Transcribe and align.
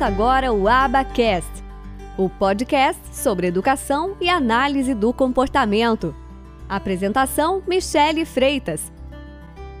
Começa 0.00 0.14
agora 0.14 0.50
o 0.50 0.66
Abacast, 0.66 1.62
o 2.16 2.30
podcast 2.30 3.14
sobre 3.14 3.48
educação 3.48 4.16
e 4.18 4.30
análise 4.30 4.94
do 4.94 5.12
comportamento. 5.12 6.16
Apresentação: 6.66 7.62
Michele 7.68 8.24
Freitas. 8.24 8.90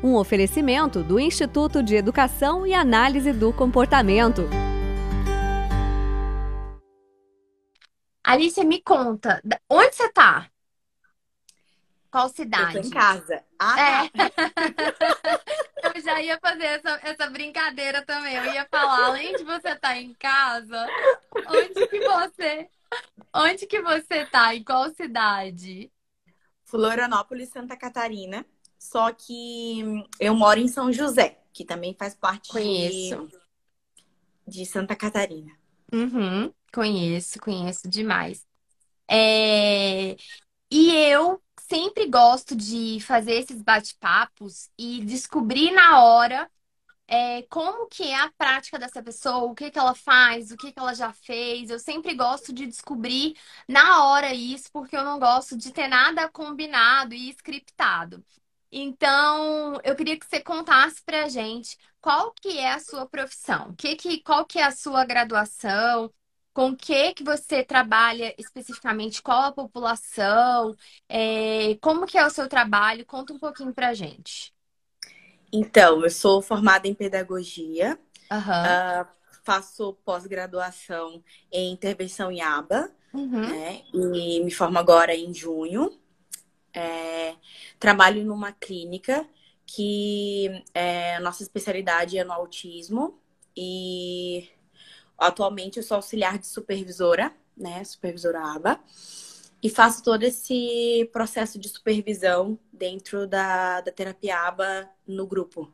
Um 0.04 0.16
oferecimento 0.16 1.02
do 1.02 1.18
Instituto 1.18 1.82
de 1.82 1.96
Educação 1.96 2.66
e 2.66 2.74
Análise 2.74 3.32
do 3.32 3.50
Comportamento. 3.50 4.42
Alicia, 8.22 8.62
me 8.62 8.82
conta, 8.82 9.40
onde 9.70 9.96
você 9.96 10.12
tá? 10.12 10.50
Qual 12.10 12.28
cidade? 12.28 12.76
Eu 12.76 12.82
tô 12.82 12.88
em 12.88 12.90
casa. 12.90 13.42
Ah, 13.62 13.76
é. 13.78 14.10
eu 15.94 16.00
já 16.00 16.22
ia 16.22 16.38
fazer 16.40 16.64
essa, 16.64 16.98
essa 17.02 17.28
brincadeira 17.28 18.00
também. 18.00 18.34
Eu 18.34 18.54
ia 18.54 18.66
falar, 18.70 19.04
além 19.04 19.36
de 19.36 19.44
você 19.44 19.68
estar 19.68 19.80
tá 19.80 19.98
em 19.98 20.14
casa, 20.14 20.88
onde 21.46 21.86
que 21.86 22.00
você. 22.00 22.70
Onde 23.34 23.66
que 23.66 23.82
você 23.82 24.24
tá? 24.24 24.54
Em 24.54 24.64
qual 24.64 24.88
cidade? 24.94 25.92
Florianópolis, 26.64 27.50
Santa 27.50 27.76
Catarina. 27.76 28.46
Só 28.78 29.12
que 29.12 30.06
eu 30.18 30.34
moro 30.34 30.58
em 30.58 30.66
São 30.66 30.90
José, 30.90 31.38
que 31.52 31.62
também 31.62 31.94
faz 31.94 32.14
parte 32.14 32.48
conheço. 32.48 33.28
De, 34.46 34.60
de 34.60 34.64
Santa 34.64 34.96
Catarina. 34.96 35.52
Uhum, 35.92 36.50
conheço, 36.72 37.38
conheço 37.38 37.86
demais. 37.86 38.46
É... 39.06 40.16
E 40.70 40.94
eu 40.94 41.42
sempre 41.70 42.06
gosto 42.08 42.56
de 42.56 42.98
fazer 43.00 43.34
esses 43.34 43.62
bate-papos 43.62 44.70
e 44.78 45.04
descobrir 45.04 45.70
na 45.72 46.02
hora 46.02 46.50
é, 47.08 47.42
como 47.44 47.88
que 47.88 48.04
é 48.04 48.16
a 48.16 48.32
prática 48.32 48.78
dessa 48.78 49.02
pessoa, 49.02 49.44
o 49.50 49.54
que 49.54 49.70
que 49.70 49.78
ela 49.78 49.94
faz, 49.94 50.50
o 50.52 50.56
que 50.56 50.72
que 50.72 50.78
ela 50.78 50.94
já 50.94 51.12
fez. 51.12 51.70
Eu 51.70 51.78
sempre 51.78 52.14
gosto 52.14 52.52
de 52.52 52.66
descobrir 52.66 53.36
na 53.68 54.04
hora 54.06 54.34
isso, 54.34 54.70
porque 54.72 54.96
eu 54.96 55.04
não 55.04 55.18
gosto 55.18 55.56
de 55.56 55.72
ter 55.72 55.88
nada 55.88 56.28
combinado 56.28 57.14
e 57.14 57.30
scriptado. 57.30 58.24
Então, 58.72 59.80
eu 59.84 59.96
queria 59.96 60.18
que 60.18 60.26
você 60.26 60.40
contasse 60.40 61.02
pra 61.04 61.28
gente 61.28 61.76
qual 62.00 62.32
que 62.32 62.58
é 62.58 62.72
a 62.72 62.80
sua 62.80 63.06
profissão, 63.06 63.74
que 63.76 63.96
que, 63.96 64.22
qual 64.22 64.46
que 64.46 64.58
é 64.58 64.64
a 64.64 64.70
sua 64.72 65.04
graduação, 65.04 66.12
com 66.52 66.70
o 66.70 66.76
que 66.76 67.14
que 67.14 67.24
você 67.24 67.62
trabalha 67.62 68.34
especificamente? 68.38 69.22
Qual 69.22 69.42
a 69.42 69.52
população? 69.52 70.74
É, 71.08 71.76
como 71.80 72.06
que 72.06 72.18
é 72.18 72.26
o 72.26 72.30
seu 72.30 72.48
trabalho? 72.48 73.06
Conta 73.06 73.32
um 73.32 73.38
pouquinho 73.38 73.72
pra 73.72 73.94
gente. 73.94 74.52
Então, 75.52 76.02
eu 76.02 76.10
sou 76.10 76.40
formada 76.40 76.86
em 76.86 76.94
pedagogia, 76.94 77.98
uhum. 78.30 78.38
uh, 78.38 79.06
faço 79.42 79.94
pós-graduação 80.04 81.22
em 81.50 81.72
intervenção 81.72 82.30
em 82.30 82.40
aba, 82.40 82.90
uhum. 83.12 83.40
né? 83.40 83.82
E 83.92 84.40
me 84.44 84.50
formo 84.50 84.78
agora 84.78 85.14
em 85.14 85.34
junho. 85.34 85.98
É, 86.72 87.34
trabalho 87.80 88.24
numa 88.24 88.52
clínica 88.52 89.26
que 89.66 90.64
é, 90.72 91.18
nossa 91.20 91.42
especialidade 91.42 92.16
é 92.16 92.22
no 92.22 92.32
autismo 92.32 93.20
e 93.56 94.48
Atualmente 95.20 95.78
eu 95.78 95.82
sou 95.82 95.96
auxiliar 95.96 96.38
de 96.38 96.46
supervisora, 96.46 97.32
né? 97.56 97.84
Supervisora 97.84 98.40
ABA. 98.40 98.80
E 99.62 99.68
faço 99.68 100.02
todo 100.02 100.22
esse 100.22 101.08
processo 101.12 101.58
de 101.58 101.68
supervisão 101.68 102.58
dentro 102.72 103.26
da, 103.26 103.82
da 103.82 103.92
terapia 103.92 104.38
ABA 104.38 104.88
no 105.06 105.26
grupo. 105.26 105.72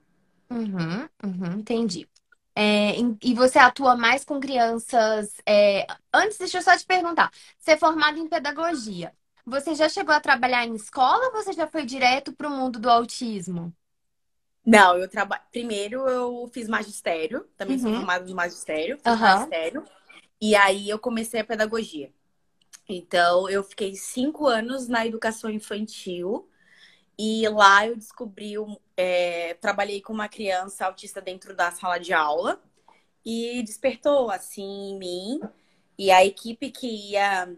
Uhum, 0.50 1.08
uhum, 1.24 1.52
entendi. 1.60 2.08
É, 2.54 2.94
e 3.22 3.34
você 3.34 3.58
atua 3.58 3.96
mais 3.96 4.24
com 4.24 4.40
crianças. 4.40 5.34
É... 5.46 5.86
Antes, 6.12 6.38
deixa 6.38 6.58
eu 6.58 6.62
só 6.62 6.76
te 6.76 6.86
perguntar: 6.86 7.30
você 7.58 7.72
é 7.72 7.76
formada 7.76 8.18
em 8.18 8.28
pedagogia. 8.28 9.12
Você 9.44 9.74
já 9.74 9.88
chegou 9.88 10.14
a 10.14 10.20
trabalhar 10.20 10.66
em 10.66 10.74
escola 10.74 11.26
ou 11.26 11.32
você 11.32 11.52
já 11.52 11.68
foi 11.68 11.84
direto 11.84 12.32
para 12.34 12.48
o 12.48 12.50
mundo 12.50 12.80
do 12.80 12.90
autismo? 12.90 13.72
Não, 14.66 14.98
eu 14.98 15.08
trabalho. 15.08 15.42
Primeiro 15.52 16.08
eu 16.08 16.50
fiz 16.52 16.68
magistério, 16.68 17.46
também 17.56 17.76
uhum. 17.76 17.82
sou 17.82 17.94
formada 17.94 18.26
no 18.26 18.34
magistério, 18.34 18.98
uhum. 19.06 19.16
magistério. 19.16 19.84
E 20.40 20.56
aí 20.56 20.90
eu 20.90 20.98
comecei 20.98 21.38
a 21.38 21.44
pedagogia. 21.44 22.12
Então 22.88 23.48
eu 23.48 23.62
fiquei 23.62 23.94
cinco 23.94 24.46
anos 24.46 24.88
na 24.88 25.06
educação 25.06 25.48
infantil 25.48 26.48
e 27.16 27.48
lá 27.48 27.86
eu 27.86 27.96
descobri, 27.96 28.54
é, 28.96 29.54
trabalhei 29.54 30.02
com 30.02 30.12
uma 30.12 30.28
criança 30.28 30.86
autista 30.86 31.20
dentro 31.20 31.54
da 31.54 31.70
sala 31.70 31.98
de 31.98 32.12
aula 32.12 32.60
e 33.24 33.62
despertou 33.62 34.30
assim 34.30 34.90
em 34.90 34.98
mim. 34.98 35.40
E 35.96 36.10
a 36.10 36.24
equipe 36.24 36.70
que 36.70 37.12
ia 37.12 37.56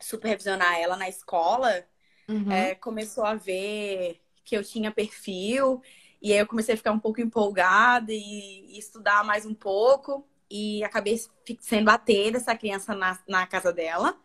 supervisionar 0.00 0.78
ela 0.78 0.96
na 0.96 1.08
escola 1.08 1.84
uhum. 2.26 2.50
é, 2.50 2.74
começou 2.74 3.24
a 3.24 3.34
ver 3.34 4.20
que 4.42 4.56
eu 4.56 4.64
tinha 4.64 4.90
perfil 4.90 5.80
e 6.22 6.32
aí 6.32 6.38
eu 6.38 6.46
comecei 6.46 6.74
a 6.74 6.76
ficar 6.76 6.92
um 6.92 6.98
pouco 6.98 7.20
empolgada 7.20 8.12
e, 8.12 8.66
e 8.68 8.78
estudar 8.78 9.24
mais 9.24 9.46
um 9.46 9.54
pouco. 9.54 10.26
E 10.50 10.82
acabei 10.82 11.18
sendo 11.60 11.88
atender 11.90 12.36
essa 12.36 12.56
criança 12.56 12.94
na, 12.94 13.18
na 13.26 13.46
casa 13.46 13.72
dela. 13.72 14.18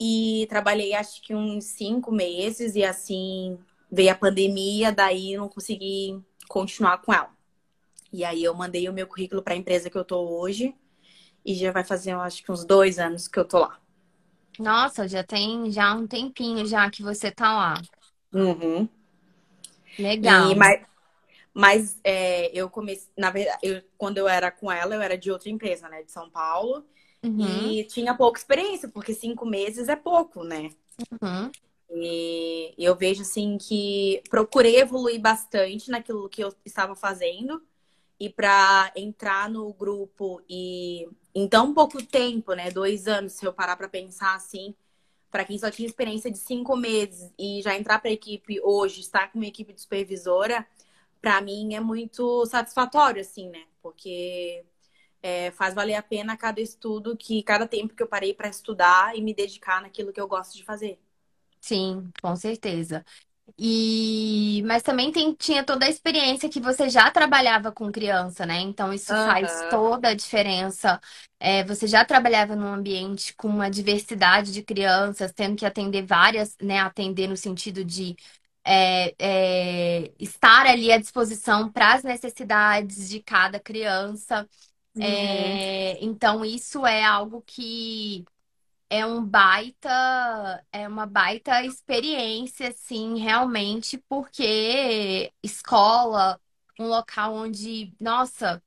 E 0.00 0.46
trabalhei 0.48 0.94
acho 0.94 1.22
que 1.22 1.34
uns 1.34 1.64
cinco 1.64 2.10
meses 2.10 2.74
e 2.74 2.84
assim 2.84 3.58
veio 3.90 4.12
a 4.12 4.14
pandemia, 4.14 4.92
daí 4.92 5.36
não 5.36 5.48
consegui 5.48 6.22
continuar 6.48 6.98
com 6.98 7.12
ela. 7.12 7.30
E 8.12 8.24
aí 8.24 8.42
eu 8.42 8.54
mandei 8.54 8.88
o 8.88 8.92
meu 8.92 9.06
currículo 9.06 9.42
para 9.42 9.54
a 9.54 9.56
empresa 9.56 9.90
que 9.90 9.98
eu 9.98 10.04
tô 10.04 10.18
hoje 10.20 10.74
e 11.44 11.54
já 11.54 11.72
vai 11.72 11.84
fazer 11.84 12.12
acho 12.12 12.42
que 12.42 12.50
uns 12.50 12.64
dois 12.64 12.98
anos 12.98 13.28
que 13.28 13.38
eu 13.38 13.44
tô 13.44 13.58
lá. 13.58 13.78
Nossa, 14.58 15.06
já 15.06 15.22
tem 15.22 15.70
já 15.70 15.94
um 15.94 16.06
tempinho 16.06 16.66
já 16.66 16.90
que 16.90 17.02
você 17.02 17.30
tá 17.30 17.52
lá. 17.54 17.82
Uhum. 18.32 18.88
Legal. 19.98 20.50
E, 20.50 20.54
mas 20.54 20.88
mas 21.58 21.98
é, 22.04 22.56
eu 22.56 22.70
comecei, 22.70 23.08
na 23.16 23.32
verdade, 23.32 23.58
eu, 23.64 23.82
quando 23.96 24.18
eu 24.18 24.28
era 24.28 24.48
com 24.48 24.70
ela, 24.70 24.94
eu 24.94 25.02
era 25.02 25.18
de 25.18 25.28
outra 25.28 25.50
empresa, 25.50 25.88
né? 25.88 26.04
De 26.04 26.12
São 26.12 26.30
Paulo. 26.30 26.84
Uhum. 27.20 27.72
E 27.72 27.82
tinha 27.82 28.14
pouca 28.14 28.38
experiência, 28.38 28.88
porque 28.88 29.12
cinco 29.12 29.44
meses 29.44 29.88
é 29.88 29.96
pouco, 29.96 30.44
né? 30.44 30.70
Uhum. 31.20 31.50
E 31.90 32.74
eu 32.78 32.94
vejo 32.94 33.22
assim 33.22 33.58
que 33.58 34.22
procurei 34.30 34.76
evoluir 34.76 35.20
bastante 35.20 35.90
naquilo 35.90 36.28
que 36.28 36.44
eu 36.44 36.54
estava 36.64 36.94
fazendo. 36.94 37.60
E 38.20 38.28
para 38.28 38.92
entrar 38.94 39.50
no 39.50 39.72
grupo 39.72 40.40
e 40.48 41.08
em 41.34 41.48
tão 41.48 41.74
pouco 41.74 42.00
tempo, 42.04 42.52
né? 42.52 42.70
Dois 42.70 43.08
anos, 43.08 43.32
se 43.32 43.44
eu 43.44 43.52
parar 43.52 43.76
para 43.76 43.88
pensar 43.88 44.36
assim, 44.36 44.76
para 45.30 45.44
quem 45.44 45.58
só 45.58 45.70
tinha 45.70 45.86
experiência 45.88 46.30
de 46.30 46.38
cinco 46.38 46.76
meses 46.76 47.32
e 47.38 47.60
já 47.62 47.76
entrar 47.76 47.98
para 48.00 48.10
a 48.10 48.12
equipe 48.12 48.60
hoje, 48.62 49.00
estar 49.00 49.30
com 49.32 49.38
uma 49.38 49.46
equipe 49.46 49.72
de 49.72 49.80
supervisora, 49.80 50.66
para 51.20 51.40
mim 51.40 51.74
é 51.74 51.80
muito 51.80 52.46
satisfatório, 52.46 53.20
assim, 53.20 53.48
né? 53.50 53.64
Porque 53.82 54.64
é, 55.22 55.50
faz 55.52 55.74
valer 55.74 55.94
a 55.94 56.02
pena 56.02 56.36
cada 56.36 56.60
estudo, 56.60 57.16
que 57.16 57.42
cada 57.42 57.66
tempo 57.68 57.94
que 57.94 58.02
eu 58.02 58.08
parei 58.08 58.34
para 58.34 58.48
estudar 58.48 59.16
e 59.16 59.22
me 59.22 59.34
dedicar 59.34 59.82
naquilo 59.82 60.12
que 60.12 60.20
eu 60.20 60.28
gosto 60.28 60.56
de 60.56 60.64
fazer. 60.64 61.00
Sim, 61.60 62.10
com 62.22 62.34
certeza. 62.36 63.04
E 63.56 64.62
mas 64.66 64.82
também 64.82 65.10
tem, 65.10 65.32
tinha 65.34 65.64
toda 65.64 65.86
a 65.86 65.88
experiência 65.88 66.48
que 66.48 66.60
você 66.60 66.88
já 66.88 67.10
trabalhava 67.10 67.72
com 67.72 67.90
criança, 67.90 68.44
né? 68.44 68.60
Então 68.60 68.92
isso 68.92 69.12
uhum. 69.12 69.26
faz 69.26 69.70
toda 69.70 70.08
a 70.08 70.14
diferença. 70.14 71.00
É, 71.40 71.64
você 71.64 71.86
já 71.86 72.04
trabalhava 72.04 72.56
num 72.56 72.72
ambiente 72.72 73.34
com 73.34 73.48
uma 73.48 73.70
diversidade 73.70 74.52
de 74.52 74.62
crianças, 74.62 75.32
tendo 75.32 75.56
que 75.56 75.64
atender 75.64 76.04
várias, 76.04 76.56
né? 76.60 76.80
Atender 76.80 77.28
no 77.28 77.36
sentido 77.36 77.84
de 77.84 78.16
é, 78.64 79.14
é, 79.18 80.12
estar 80.18 80.66
ali 80.66 80.92
à 80.92 80.98
disposição 80.98 81.70
para 81.70 81.94
as 81.94 82.02
necessidades 82.02 83.08
de 83.08 83.22
cada 83.22 83.58
criança. 83.58 84.48
Uhum. 84.94 85.02
É, 85.02 86.04
então, 86.04 86.44
isso 86.44 86.86
é 86.86 87.04
algo 87.04 87.42
que 87.46 88.24
é 88.90 89.04
um 89.04 89.24
baita, 89.24 90.64
é 90.72 90.88
uma 90.88 91.06
baita 91.06 91.62
experiência, 91.64 92.68
assim, 92.68 93.18
realmente, 93.18 93.98
porque 94.08 95.32
escola, 95.42 96.40
um 96.78 96.86
local 96.86 97.34
onde, 97.34 97.92
nossa, 98.00 98.62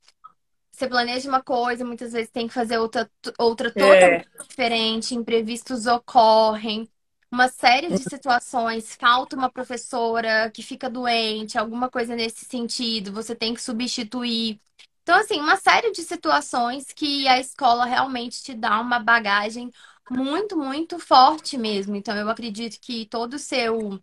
você 0.71 0.87
planeja 0.87 1.27
uma 1.29 1.41
coisa, 1.43 1.85
muitas 1.85 2.11
vezes 2.13 2.31
tem 2.31 2.47
que 2.47 2.53
fazer 2.53 2.77
outra, 2.77 3.09
outra 3.37 3.71
totalmente 3.71 4.27
é. 4.39 4.43
diferente, 4.47 5.15
imprevistos 5.15 5.87
ocorrem 5.87 6.89
uma 7.31 7.47
série 7.47 7.87
de 7.87 8.03
situações, 8.03 8.93
falta 8.95 9.37
uma 9.37 9.49
professora 9.49 10.51
que 10.51 10.61
fica 10.61 10.89
doente, 10.89 11.57
alguma 11.57 11.89
coisa 11.89 12.13
nesse 12.13 12.43
sentido, 12.43 13.13
você 13.13 13.33
tem 13.33 13.53
que 13.53 13.61
substituir. 13.61 14.59
Então, 15.01 15.15
assim, 15.17 15.39
uma 15.39 15.55
série 15.55 15.91
de 15.91 16.03
situações 16.03 16.87
que 16.93 17.27
a 17.27 17.39
escola 17.39 17.85
realmente 17.85 18.43
te 18.43 18.53
dá 18.53 18.79
uma 18.81 18.99
bagagem 18.99 19.71
muito, 20.11 20.57
muito 20.57 20.99
forte 20.99 21.57
mesmo. 21.57 21.95
Então, 21.95 22.15
eu 22.17 22.29
acredito 22.29 22.79
que 22.81 23.05
todo 23.07 23.35
o 23.35 23.39
seu 23.39 23.99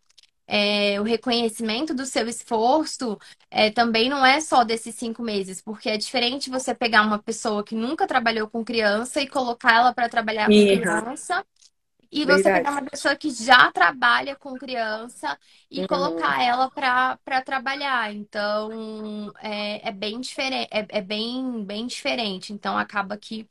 é, 0.47 1.01
o 1.01 1.05
reconhecimento 1.05 1.95
do 1.95 2.07
seu 2.07 2.29
esforço 2.29 3.19
é, 3.51 3.71
também 3.71 4.09
não 4.11 4.25
é 4.27 4.41
só 4.41 4.65
desses 4.65 4.95
cinco 4.97 5.23
meses, 5.23 5.61
porque 5.63 5.91
é 5.91 5.97
diferente 5.99 6.51
você 6.51 6.75
pegar 6.75 7.03
uma 7.03 7.19
pessoa 7.23 7.65
que 7.65 7.75
nunca 7.77 8.07
trabalhou 8.07 8.49
com 8.51 8.65
criança 8.65 9.21
e 9.23 9.29
colocar 9.29 9.75
ela 9.75 9.95
para 9.95 10.09
trabalhar 10.09 10.53
com 10.53 10.67
Uhum. 10.67 10.67
criança. 10.67 11.45
E 12.11 12.25
você 12.25 12.51
Verdade. 12.51 12.51
pegar 12.51 12.71
uma 12.73 12.83
pessoa 12.85 13.15
que 13.17 13.31
já 13.31 13.71
trabalha 13.71 14.35
com 14.37 14.57
criança 14.57 15.39
e 15.71 15.85
Uhum. 15.85 15.85
colocar 15.85 16.43
ela 16.43 16.71
para 16.71 17.19
para 17.19 17.43
trabalhar. 17.43 18.15
Então, 18.15 19.31
é, 19.41 19.89
é 19.89 19.93
bem 19.93 20.19
diferente, 20.21 20.69
é, 20.73 20.87
é 20.99 21.03
bem, 21.03 21.65
bem 21.65 21.87
diferente. 21.87 22.53
Então, 22.53 22.79
acaba 22.79 23.17
que 23.19 23.47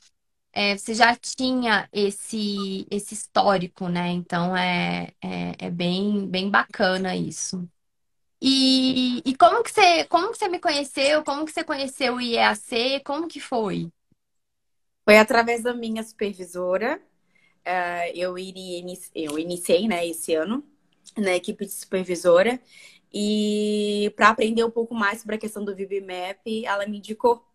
é, 0.58 0.78
você 0.78 0.94
já 0.96 1.16
tinha 1.16 1.88
esse, 1.94 2.88
esse 2.92 3.14
histórico, 3.14 3.88
né? 3.90 4.10
Então, 4.12 4.56
é, 4.58 5.14
é, 5.22 5.68
é 5.68 5.72
bem, 5.72 6.28
bem 6.30 6.50
bacana 6.50 7.16
isso. 7.16 7.68
E, 8.42 9.22
e 9.26 9.36
como 9.38 9.64
que 9.64 9.72
você, 9.72 10.06
como 10.06 10.32
que 10.32 10.38
você 10.40 10.50
me 10.50 10.60
conheceu? 10.60 11.24
Como 11.24 11.46
que 11.46 11.52
você 11.54 11.64
conheceu 11.64 12.16
o 12.16 12.22
IEAC? 12.22 13.02
Como 13.06 13.28
que 13.28 13.40
foi? 13.42 13.92
Foi 15.06 15.18
através 15.18 15.64
da 15.64 15.74
minha 15.74 16.04
supervisora. 16.04 17.02
eh, 17.66 18.14
eu 18.18 18.38
iria, 18.40 18.84
eu 19.16 19.40
iniciei, 19.40 19.88
né, 19.90 20.08
esse 20.08 20.36
ano 20.36 20.64
na 21.18 21.36
equipe 21.36 21.66
de 21.66 21.74
supervisora. 21.74 22.62
E 23.14 24.14
para 24.18 24.30
aprender 24.32 24.66
um 24.66 24.72
pouco 24.72 24.96
mais 24.96 25.22
sobre 25.22 25.38
a 25.38 25.40
questão 25.40 25.66
do 25.66 25.76
VibMap, 25.76 26.42
ela 26.66 26.88
me 26.88 27.00
indicou. 27.00 27.47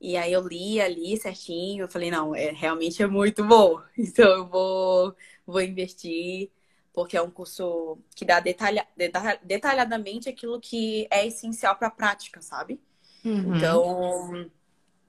E 0.00 0.16
aí 0.16 0.32
eu 0.32 0.46
li 0.46 0.80
ali 0.80 1.16
certinho, 1.16 1.84
eu 1.84 1.88
falei, 1.88 2.10
não, 2.10 2.34
é, 2.34 2.50
realmente 2.52 3.02
é 3.02 3.06
muito 3.06 3.44
bom. 3.44 3.80
Então 3.98 4.26
eu 4.30 4.46
vou, 4.48 5.16
vou 5.46 5.60
investir, 5.62 6.50
porque 6.92 7.16
é 7.16 7.22
um 7.22 7.30
curso 7.30 7.98
que 8.14 8.24
dá 8.24 8.40
detalha, 8.40 8.86
detalha- 8.96 9.40
detalhadamente 9.42 10.28
aquilo 10.28 10.60
que 10.60 11.06
é 11.10 11.26
essencial 11.26 11.76
para 11.76 11.88
a 11.88 11.90
prática, 11.90 12.42
sabe? 12.42 12.80
Uhum. 13.24 13.84
Então, 13.90 14.50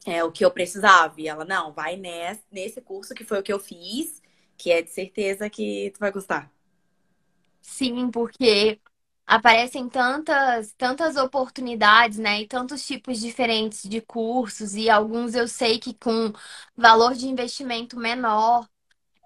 é 0.06 0.24
o 0.24 0.32
que 0.32 0.46
eu 0.46 0.52
precisava. 0.52 1.20
E 1.22 1.28
ela, 1.28 1.46
não, 1.46 1.74
vai 1.74 1.98
nesse, 1.98 2.44
nesse 2.52 2.82
curso 2.82 3.14
que 3.16 3.24
foi 3.26 3.40
o 3.40 3.44
que 3.44 3.54
eu 3.54 3.60
fiz, 3.60 4.22
que 4.58 4.72
é 4.72 4.82
de 4.82 4.92
certeza 4.92 5.50
que 5.50 5.92
tu 5.96 6.00
vai 6.00 6.12
gostar. 6.12 6.52
Sim, 7.62 8.10
porque 8.12 8.80
aparecem 9.28 9.90
tantas, 9.90 10.74
tantas 10.78 11.18
oportunidades, 11.18 12.18
né? 12.20 12.42
E 12.42 12.48
tantos 12.48 12.86
tipos 12.88 13.20
diferentes 13.20 13.84
de 13.90 14.02
cursos, 14.02 14.76
e 14.76 14.90
alguns 14.90 15.36
eu 15.36 15.48
sei 15.48 15.80
que 15.80 15.94
com 15.96 16.34
valor 16.78 17.14
de 17.16 17.28
investimento 17.28 17.98
menor. 18.00 18.68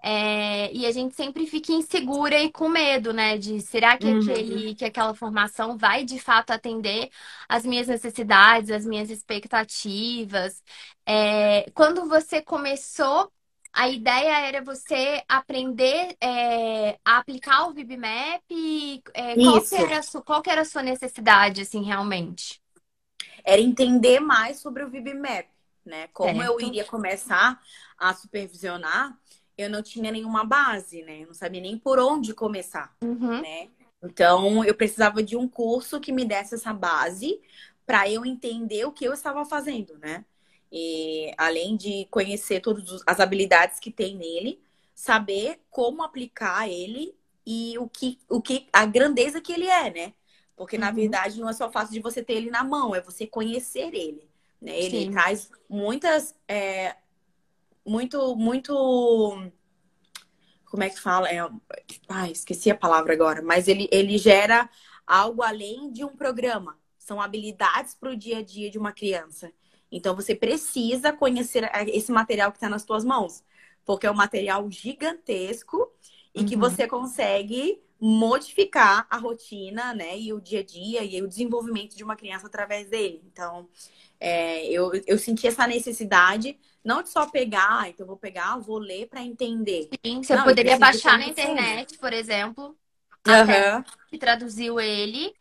é, 0.04 0.72
e 0.72 0.84
a 0.86 0.92
gente 0.92 1.14
sempre 1.14 1.46
fica 1.46 1.72
insegura 1.72 2.38
e 2.40 2.50
com 2.50 2.68
medo, 2.68 3.12
né? 3.12 3.38
De 3.38 3.60
será 3.60 3.96
que 3.98 4.08
Uhum. 4.08 4.08
aquele, 4.08 4.74
que 4.74 4.84
aquela 4.84 5.14
formação 5.14 5.76
vai 5.78 6.04
de 6.04 6.18
fato 6.18 6.50
atender 6.50 7.08
as 7.48 7.64
minhas 7.64 7.86
necessidades, 7.88 8.70
as 8.70 8.84
minhas 8.86 9.10
expectativas? 9.10 10.62
É, 11.06 11.70
quando 11.72 12.08
você 12.08 12.42
começou, 12.42 13.32
a 13.72 13.88
ideia 13.88 14.46
era 14.46 14.62
você 14.62 15.22
aprender 15.28 16.16
é, 16.20 16.98
a 17.04 17.18
aplicar 17.18 17.66
o 17.68 17.72
VibMap? 17.72 18.42
É, 19.14 19.34
qual 19.36 19.62
era 19.72 19.98
a 19.98 20.02
sua, 20.02 20.22
qual 20.22 20.42
era 20.46 20.60
a 20.60 20.64
sua 20.64 20.82
necessidade, 20.82 21.62
assim, 21.62 21.82
realmente? 21.82 22.60
Era 23.44 23.60
entender 23.60 24.20
mais 24.20 24.58
sobre 24.58 24.84
o 24.84 24.90
VibMap, 24.90 25.48
né? 25.84 26.08
Como 26.08 26.42
eu 26.42 26.58
Certo. 26.58 26.66
iria 26.66 26.84
começar 26.84 27.60
a 27.98 28.14
supervisionar, 28.14 29.18
eu 29.56 29.70
não 29.70 29.82
tinha 29.82 30.12
nenhuma 30.12 30.44
base, 30.44 31.02
né? 31.02 31.22
Eu 31.22 31.28
não 31.28 31.34
sabia 31.34 31.60
nem 31.60 31.78
por 31.78 31.98
onde 31.98 32.34
começar, 32.34 32.94
Uhum. 33.02 33.40
né? 33.40 33.68
Então, 34.04 34.64
eu 34.64 34.74
precisava 34.74 35.22
de 35.22 35.36
um 35.36 35.48
curso 35.48 36.00
que 36.00 36.12
me 36.12 36.24
desse 36.24 36.54
essa 36.56 36.72
base 36.74 37.40
para 37.86 38.08
eu 38.08 38.24
entender 38.26 38.84
o 38.84 38.92
que 38.92 39.04
eu 39.04 39.12
estava 39.12 39.44
fazendo, 39.44 39.96
né? 39.98 40.24
E 40.72 41.34
além 41.38 41.76
de 41.76 42.06
conhecer 42.10 42.60
todas 42.60 43.02
as 43.06 43.20
habilidades 43.20 43.80
que 43.80 43.92
tem 43.92 44.16
nele, 44.16 44.62
saber 44.94 45.60
como 45.70 46.02
aplicar 46.02 46.68
ele 46.68 47.14
e 47.46 47.78
o 47.78 47.88
que, 47.88 48.18
o 48.30 48.40
que 48.42 48.68
a 48.72 48.86
grandeza 48.86 49.40
que 49.40 49.52
ele 49.52 49.66
é, 49.68 49.90
né? 49.92 50.14
Porque 50.56 50.78
na 50.78 50.90
Uhum. 50.90 50.96
verdade 50.96 51.40
não 51.40 51.48
é 51.50 51.54
só 51.54 51.70
fácil 51.70 51.92
de 51.94 52.00
você 52.00 52.22
ter 52.24 52.34
ele 52.34 52.50
na 52.50 52.64
mão, 52.64 52.94
é 52.94 53.00
você 53.02 53.26
conhecer 53.26 53.94
ele, 53.94 54.28
né? 54.60 54.78
Ele 54.80 55.06
Sim. 55.06 55.10
traz 55.10 55.50
muitas, 55.68 56.34
é, 56.48 56.96
muito, 57.86 58.36
muito, 58.36 58.72
como 60.66 60.82
é 60.82 60.90
que 60.90 61.00
fala? 61.00 61.28
É, 61.28 61.38
ai, 62.08 62.30
esqueci 62.32 62.70
a 62.70 62.74
palavra 62.76 63.12
agora, 63.12 63.42
mas 63.42 63.68
ele, 63.68 63.88
ele 63.92 64.16
gera 64.18 64.68
algo 65.06 65.42
além 65.42 65.92
de 65.92 66.04
um 66.04 66.16
programa. 66.16 66.78
São 66.98 67.20
habilidades 67.20 67.94
para 67.94 68.10
o 68.10 68.16
dia 68.16 68.38
a 68.38 68.42
dia 68.42 68.70
de 68.70 68.78
uma 68.78 68.92
criança. 68.92 69.52
Então 69.92 70.16
você 70.16 70.34
precisa 70.34 71.12
conhecer 71.12 71.70
esse 71.88 72.10
material 72.12 72.50
que 72.52 72.58
está 72.58 72.68
nas 72.70 72.84
tuas 72.84 73.04
mãos, 73.04 73.44
porque 73.84 74.06
é 74.06 74.10
um 74.10 74.14
material 74.14 74.70
gigantesco 74.70 75.92
e 76.34 76.44
que 76.44 76.56
Uhum. 76.56 76.60
você 76.60 76.88
consegue 76.88 77.80
modificar 78.00 79.06
a 79.10 79.16
rotina, 79.16 79.94
né, 79.94 80.18
e 80.18 80.32
o 80.32 80.40
dia 80.40 80.60
a 80.60 80.64
dia 80.64 81.04
e 81.04 81.22
o 81.22 81.28
desenvolvimento 81.28 81.94
de 81.96 82.02
uma 82.02 82.16
criança 82.16 82.48
através 82.48 82.88
dele. 82.88 83.22
Então, 83.26 83.68
é, 84.18 84.66
eu, 84.66 84.90
eu 85.06 85.18
senti 85.18 85.46
essa 85.46 85.66
necessidade 85.66 86.58
não 86.84 87.02
de 87.02 87.10
só 87.10 87.26
pegar, 87.28 87.82
ah, 87.82 87.88
então 87.88 88.06
vou 88.06 88.16
pegar, 88.16 88.56
vou 88.58 88.78
ler 88.78 89.06
para 89.08 89.22
entender. 89.22 89.88
Sim, 90.04 90.22
você 90.22 90.34
Não, 90.34 90.44
poderia 90.44 90.76
baixar 90.78 91.18
na 91.18 91.26
internet, 91.26 91.96
por 91.98 92.12
exemplo, 92.12 92.76
até 93.24 93.70
que 94.08 94.18
traduziu 94.18 94.80
ele 94.80 95.32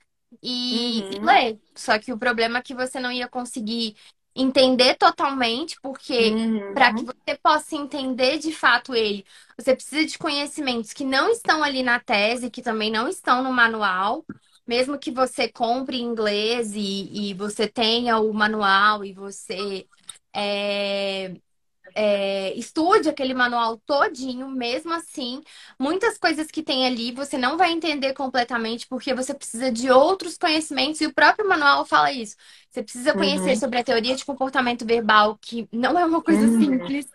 e, 0.42 1.16
e 1.16 1.20
Uhum. 1.20 1.26
ler. 1.26 1.60
Só 1.76 1.98
que 2.00 2.14
o 2.14 2.18
problema 2.18 2.60
é 2.60 2.62
que 2.62 2.76
você 2.76 3.00
não 3.00 3.12
ia 3.12 3.28
conseguir 3.28 3.96
entender 4.36 4.96
totalmente, 4.96 5.78
porque 5.82 6.38
Uhum. 6.38 6.74
para 6.74 6.94
que 6.94 7.04
você 7.06 7.38
possa 7.44 7.76
entender 7.76 8.38
de 8.40 8.52
fato 8.54 8.96
ele, 8.96 9.26
você 9.58 9.76
precisa 9.76 10.06
de 10.06 10.18
conhecimentos 10.18 10.94
que 10.94 11.04
não 11.04 11.30
estão 11.30 11.64
ali 11.64 11.84
na 11.84 12.00
tese, 12.00 12.50
que 12.50 12.62
também 12.62 12.90
não 12.92 13.08
estão 13.08 13.44
no 13.44 13.52
manual. 13.52 14.26
Mesmo 14.66 14.98
que 15.00 15.12
você 15.12 15.50
compre 15.52 16.00
inglês 16.00 16.74
e, 16.76 17.32
e 17.32 17.34
você 17.34 17.68
tenha 17.68 18.20
o 18.20 18.32
manual 18.34 19.04
e 19.04 19.12
você 19.14 19.88
é, 20.34 21.34
é, 21.96 22.54
estude 22.56 23.10
aquele 23.10 23.34
manual 23.34 23.78
todinho, 23.86 24.48
mesmo 24.50 24.94
assim, 24.94 25.42
muitas 25.80 26.18
coisas 26.18 26.48
que 26.48 26.64
tem 26.64 26.86
ali 26.86 27.12
você 27.12 27.38
não 27.38 27.58
vai 27.58 27.72
entender 27.72 28.14
completamente 28.14 28.88
porque 28.88 29.14
você 29.14 29.34
precisa 29.34 29.72
de 29.72 29.90
outros 29.92 30.38
conhecimentos 30.38 31.02
e 31.02 31.06
o 31.08 31.14
próprio 31.14 31.48
manual 31.48 31.86
fala 31.86 32.12
isso. 32.12 32.36
Você 32.70 32.84
precisa 32.84 33.14
conhecer 33.16 33.56
Uhum. 33.56 33.58
sobre 33.58 33.80
a 33.80 33.84
teoria 33.84 34.16
de 34.16 34.24
comportamento 34.26 34.86
verbal, 34.86 35.38
que 35.38 35.68
não 35.72 35.98
é 36.00 36.06
uma 36.06 36.22
coisa 36.24 36.48
Uhum. 36.48 36.50
simples. 36.50 37.08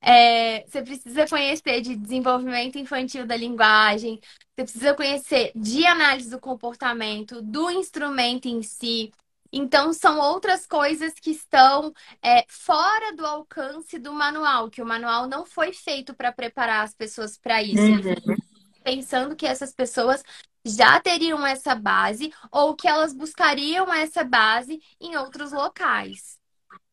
É, 0.00 0.66
você 0.66 0.82
precisa 0.82 1.26
conhecer 1.28 1.80
de 1.80 1.96
desenvolvimento 1.96 2.78
infantil 2.78 3.26
da 3.26 3.36
linguagem, 3.36 4.20
você 4.56 4.62
precisa 4.64 4.94
conhecer 4.94 5.52
de 5.54 5.86
análise 5.86 6.30
do 6.30 6.40
comportamento, 6.40 7.40
do 7.42 7.70
instrumento 7.70 8.46
em 8.48 8.62
si. 8.62 9.12
Então, 9.52 9.92
são 9.92 10.18
outras 10.20 10.66
coisas 10.66 11.14
que 11.14 11.30
estão 11.30 11.92
é, 12.22 12.44
fora 12.48 13.14
do 13.16 13.26
alcance 13.26 13.98
do 13.98 14.12
manual, 14.12 14.70
que 14.70 14.82
o 14.82 14.86
manual 14.86 15.26
não 15.28 15.44
foi 15.46 15.72
feito 15.72 16.14
para 16.14 16.32
preparar 16.32 16.84
as 16.84 16.94
pessoas 16.94 17.36
para 17.38 17.62
isso. 17.62 17.90
Uhum. 17.90 18.36
pensando 18.82 19.36
que 19.36 19.46
essas 19.46 19.72
pessoas 19.74 20.22
já 20.64 21.00
teriam 21.00 21.46
essa 21.46 21.74
base 21.74 22.32
ou 22.50 22.74
que 22.76 22.88
elas 22.88 23.12
buscariam 23.14 23.92
essa 23.92 24.24
base 24.24 24.80
em 25.00 25.16
outros 25.16 25.52
locais. 25.52 26.38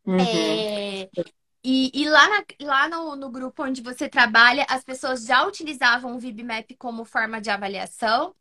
Uhum. 0.06 0.66
É, 0.70 1.10
E, 1.64 1.92
e 1.94 2.10
lá, 2.10 2.28
na- 2.30 2.46
lá 2.62 2.88
no, 2.90 3.16
no 3.16 3.30
grupo 3.32 3.64
onde 3.64 3.82
você 3.82 4.08
trabalha, 4.10 4.66
as 4.70 4.84
pessoas 4.84 5.26
já 5.26 5.46
utilizavam 5.46 6.16
o 6.16 6.20
VibMap 6.20 6.76
como 6.78 7.04
forma 7.06 7.42
de 7.42 7.50
avaliação, 7.50 8.36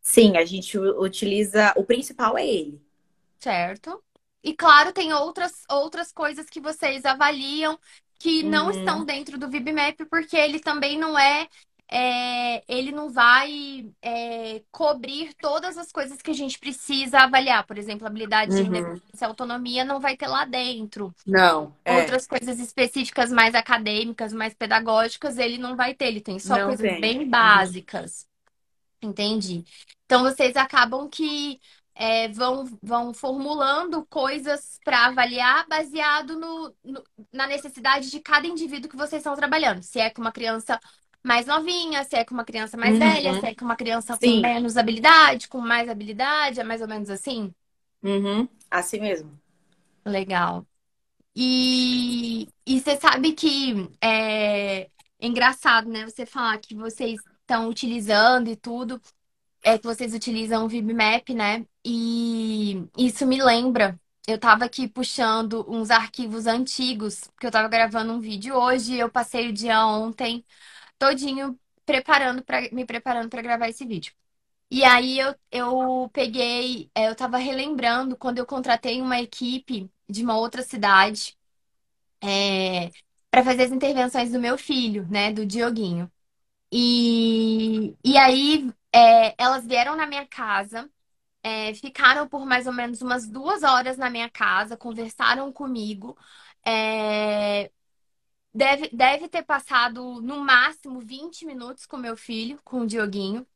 Sim, 0.00 0.36
a 0.36 0.44
gente 0.44 0.78
utiliza. 0.78 1.72
O 1.76 1.84
principal 1.84 2.36
é 2.38 2.46
ele. 2.46 2.80
Certo? 3.44 4.02
E 4.42 4.54
claro, 4.54 4.92
tem 4.92 5.12
outras, 5.14 5.62
outras 5.70 6.12
coisas 6.12 6.46
que 6.50 6.60
vocês 6.60 7.04
avaliam 7.04 7.78
que 8.18 8.42
não 8.44 8.66
Uhum. 8.66 8.70
estão 8.70 9.04
dentro 9.04 9.38
do 9.38 9.50
VibMap, 9.50 10.04
porque 10.10 10.36
ele 10.36 10.60
também 10.60 10.98
não 10.98 11.18
é, 11.18 11.48
é, 11.90 12.64
ele 12.68 12.92
não 12.92 13.10
vai 13.10 13.90
é, 14.02 14.62
cobrir 14.72 15.34
todas 15.36 15.78
as 15.78 15.92
coisas 15.92 16.22
que 16.22 16.30
a 16.30 16.34
gente 16.34 16.58
precisa 16.58 17.20
avaliar. 17.20 17.66
Por 17.66 17.78
exemplo, 17.78 18.06
habilidade 18.06 18.56
de 18.56 18.62
Uhum. 18.62 18.66
independência 18.66 19.24
e 19.24 19.28
autonomia 19.28 19.84
não 19.84 20.00
vai 20.00 20.16
ter 20.16 20.28
lá 20.28 20.44
dentro. 20.46 21.14
Não, 21.26 21.74
é. 21.84 22.06
Outras 22.06 22.26
coisas 22.26 22.60
específicas, 22.60 23.30
mais 23.32 23.54
acadêmicas, 23.54 24.32
mais 24.32 24.54
pedagógicas, 24.54 25.38
ele 25.38 25.58
não 25.58 25.76
vai 25.76 25.94
ter. 25.94 26.06
Ele 26.06 26.20
tem 26.20 26.38
só 26.38 26.58
Não 26.58 26.68
coisas 26.68 26.86
tem. 26.88 27.00
bem 27.00 27.28
básicas. 27.28 28.28
Entendi. 29.02 29.64
Então, 30.06 30.22
vocês 30.22 30.56
acabam 30.56 31.08
que 31.08 31.60
é, 31.94 32.28
vão, 32.28 32.64
vão 32.82 33.14
formulando 33.14 34.04
coisas 34.06 34.78
para 34.84 35.06
avaliar 35.06 35.66
baseado 35.68 36.38
no, 36.38 36.74
no- 36.84 37.04
na 37.32 37.46
necessidade 37.46 38.10
de 38.10 38.20
cada 38.20 38.46
indivíduo 38.46 38.90
que 38.90 38.96
vocês 38.96 39.20
estão 39.20 39.36
trabalhando. 39.36 39.82
Se 39.82 40.00
é 40.00 40.10
com 40.10 40.20
uma 40.20 40.32
criança 40.32 40.78
mais 41.22 41.46
novinha, 41.46 42.04
se 42.04 42.16
é 42.16 42.24
com 42.24 42.34
uma 42.34 42.44
criança 42.44 42.76
mais 42.76 42.94
uhum. 42.94 42.98
velha, 42.98 43.34
se 43.40 43.46
é 43.46 43.54
com 43.54 43.64
uma 43.64 43.76
criança 43.76 44.16
Sim. 44.20 44.40
com 44.42 44.48
menos 44.48 44.76
habilidade, 44.76 45.48
com 45.48 45.58
mais 45.60 45.88
habilidade, 45.88 46.60
é 46.60 46.64
mais 46.64 46.80
ou 46.82 46.88
menos 46.88 47.10
assim? 47.10 47.54
Uhum. 48.02 48.48
Assim 48.70 49.00
mesmo. 49.00 49.40
Legal. 50.04 50.66
E, 51.36 52.48
e 52.66 52.80
você 52.80 52.96
sabe 52.98 53.32
que 53.34 53.74
é, 54.02 54.82
é 54.84 54.90
engraçado, 55.20 55.88
né? 55.90 56.04
Você 56.04 56.26
falar 56.26 56.58
que 56.58 56.74
vocês 56.74 57.20
estão 57.40 57.68
utilizando 57.68 58.48
e 58.50 58.56
tudo, 58.56 59.00
é 59.64 59.78
que 59.78 59.84
vocês 59.86 60.14
utilizam 60.14 60.64
o 60.66 60.68
VibMap, 60.68 61.30
né? 61.34 61.66
E 61.84 62.86
isso 62.98 63.26
me 63.26 63.42
lembra. 63.42 63.98
Eu 64.26 64.38
tava 64.38 64.64
aqui 64.64 64.88
puxando 64.88 65.66
uns 65.68 65.90
arquivos 65.90 66.46
antigos, 66.46 67.22
porque 67.34 67.46
eu 67.46 67.50
tava 67.52 67.68
gravando 67.68 68.12
um 68.14 68.20
vídeo 68.20 68.56
hoje, 68.56 68.96
eu 68.96 69.10
passei 69.10 69.50
o 69.50 69.52
dia 69.52 69.86
ontem 69.86 70.44
todinho 70.98 71.58
preparando 71.86 72.44
para 72.44 72.62
me 72.72 72.86
preparando 72.86 73.30
para 73.30 73.42
gravar 73.42 73.68
esse 73.70 73.86
vídeo. 73.86 74.14
E 74.70 74.84
aí 74.84 75.18
eu, 75.20 75.34
eu 75.52 76.10
peguei, 76.12 76.90
é, 76.94 77.08
eu 77.08 77.16
tava 77.16 77.38
relembrando 77.38 78.16
quando 78.16 78.38
eu 78.38 78.46
contratei 78.46 79.00
uma 79.02 79.20
equipe 79.20 79.90
de 80.08 80.24
uma 80.24 80.36
outra 80.38 80.62
cidade 80.62 81.36
é, 82.22 82.90
para 83.30 83.44
fazer 83.44 83.64
as 83.64 83.72
intervenções 83.72 84.32
do 84.32 84.40
meu 84.40 84.56
filho, 84.58 85.06
né, 85.10 85.32
do 85.32 85.46
Dioguinho. 85.46 86.10
E, 86.72 87.96
e 88.04 88.16
aí 88.18 88.72
é, 88.94 89.34
elas 89.38 89.66
vieram 89.66 89.96
na 89.96 90.06
minha 90.06 90.26
casa, 90.26 90.90
é, 91.42 91.74
ficaram 91.74 92.28
por 92.28 92.46
mais 92.46 92.66
ou 92.66 92.72
menos 92.74 93.02
umas 93.02 93.28
duas 93.28 93.62
horas 93.64 93.98
na 93.98 94.10
minha 94.10 94.30
casa, 94.30 94.76
conversaram 94.76 95.52
comigo. 95.52 96.16
É, 96.66 97.70
deve, 98.54 98.88
deve 98.92 99.28
ter 99.28 99.44
passado 99.44 100.20
no 100.22 100.40
máximo 100.40 101.00
20 101.00 101.46
minutos 101.46 101.86
com 101.86 101.96
meu 101.98 102.16
filho, 102.16 102.60
com 102.64 102.82
o 102.82 102.86
Dioguinho. 102.86 103.46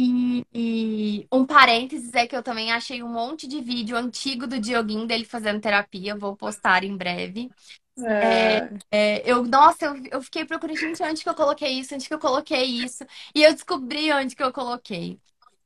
E, 0.00 0.46
e, 0.54 1.28
um 1.32 1.44
parênteses 1.44 2.14
é 2.14 2.24
que 2.24 2.36
eu 2.36 2.42
também 2.42 2.70
achei 2.70 3.02
um 3.02 3.08
monte 3.08 3.48
de 3.48 3.60
vídeo 3.60 3.96
antigo 3.96 4.46
do 4.46 4.60
Dioguinho 4.60 5.06
dele 5.08 5.24
fazendo 5.24 5.60
terapia. 5.60 6.14
Vou 6.14 6.36
postar 6.36 6.84
em 6.84 6.96
breve. 6.96 7.50
É. 7.98 8.58
É, 8.58 8.70
é, 8.92 9.22
eu, 9.30 9.42
nossa, 9.42 9.86
eu, 9.86 10.02
eu 10.12 10.22
fiquei 10.22 10.44
procurando, 10.44 10.78
gente, 10.78 11.02
onde 11.02 11.22
que 11.22 11.28
eu 11.28 11.34
coloquei 11.34 11.72
isso, 11.80 11.96
onde 11.96 12.06
que 12.06 12.14
eu 12.14 12.18
coloquei 12.20 12.64
isso. 12.64 13.04
E 13.34 13.42
eu 13.42 13.52
descobri 13.52 14.12
onde 14.12 14.36
que 14.36 14.42
eu 14.42 14.52
coloquei. 14.52 15.18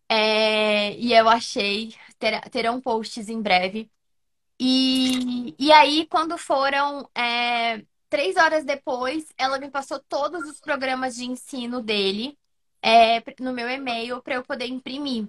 É, 0.09 0.95
e 0.97 1.13
eu 1.13 1.29
achei, 1.29 1.95
ter, 2.19 2.41
terão 2.51 2.81
posts 2.81 3.29
em 3.29 3.41
breve. 3.43 3.91
E, 4.59 5.55
e 5.59 5.73
aí, 5.73 6.07
quando 6.07 6.39
foram 6.39 7.09
é, 7.15 7.85
três 8.09 8.37
horas 8.37 8.65
depois, 8.65 9.27
ela 9.37 9.59
me 9.59 9.71
passou 9.71 10.01
todos 10.09 10.49
os 10.49 10.61
programas 10.61 11.17
de 11.17 11.25
ensino 11.25 11.83
dele 11.83 12.39
é, 12.83 13.23
no 13.41 13.53
meu 13.53 13.69
e-mail 13.71 14.23
para 14.23 14.35
eu 14.37 14.45
poder 14.45 14.67
imprimir. 14.67 15.29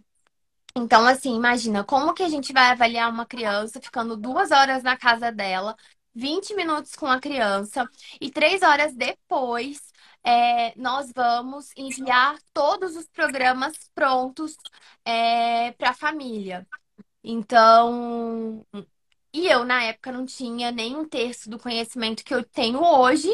Então, 0.75 1.05
assim, 1.05 1.35
imagina 1.35 1.83
como 1.83 2.13
que 2.13 2.23
a 2.23 2.29
gente 2.29 2.51
vai 2.53 2.71
avaliar 2.71 3.09
uma 3.11 3.25
criança 3.25 3.79
ficando 3.81 4.17
duas 4.17 4.51
horas 4.51 4.81
na 4.83 4.97
casa 4.97 5.31
dela, 5.31 5.75
20 6.15 6.55
minutos 6.55 6.95
com 6.95 7.05
a 7.07 7.19
criança, 7.19 7.87
e 8.19 8.31
três 8.31 8.61
horas 8.63 8.95
depois 8.95 9.79
é, 10.23 10.73
nós 10.79 11.11
vamos 11.15 11.69
enviar 11.77 12.37
todos 12.53 12.95
os 12.95 13.07
programas 13.07 13.73
prontos 13.93 14.55
é, 15.05 15.71
para 15.73 15.91
a 15.91 15.93
família. 15.93 16.67
Então, 17.23 18.65
e 19.33 19.47
eu 19.47 19.65
na 19.65 19.83
época 19.83 20.11
não 20.11 20.25
tinha 20.25 20.71
nem 20.71 20.95
um 20.95 21.07
terço 21.07 21.49
do 21.49 21.59
conhecimento 21.59 22.23
que 22.23 22.33
eu 22.33 22.43
tenho 22.43 22.81
hoje, 22.83 23.29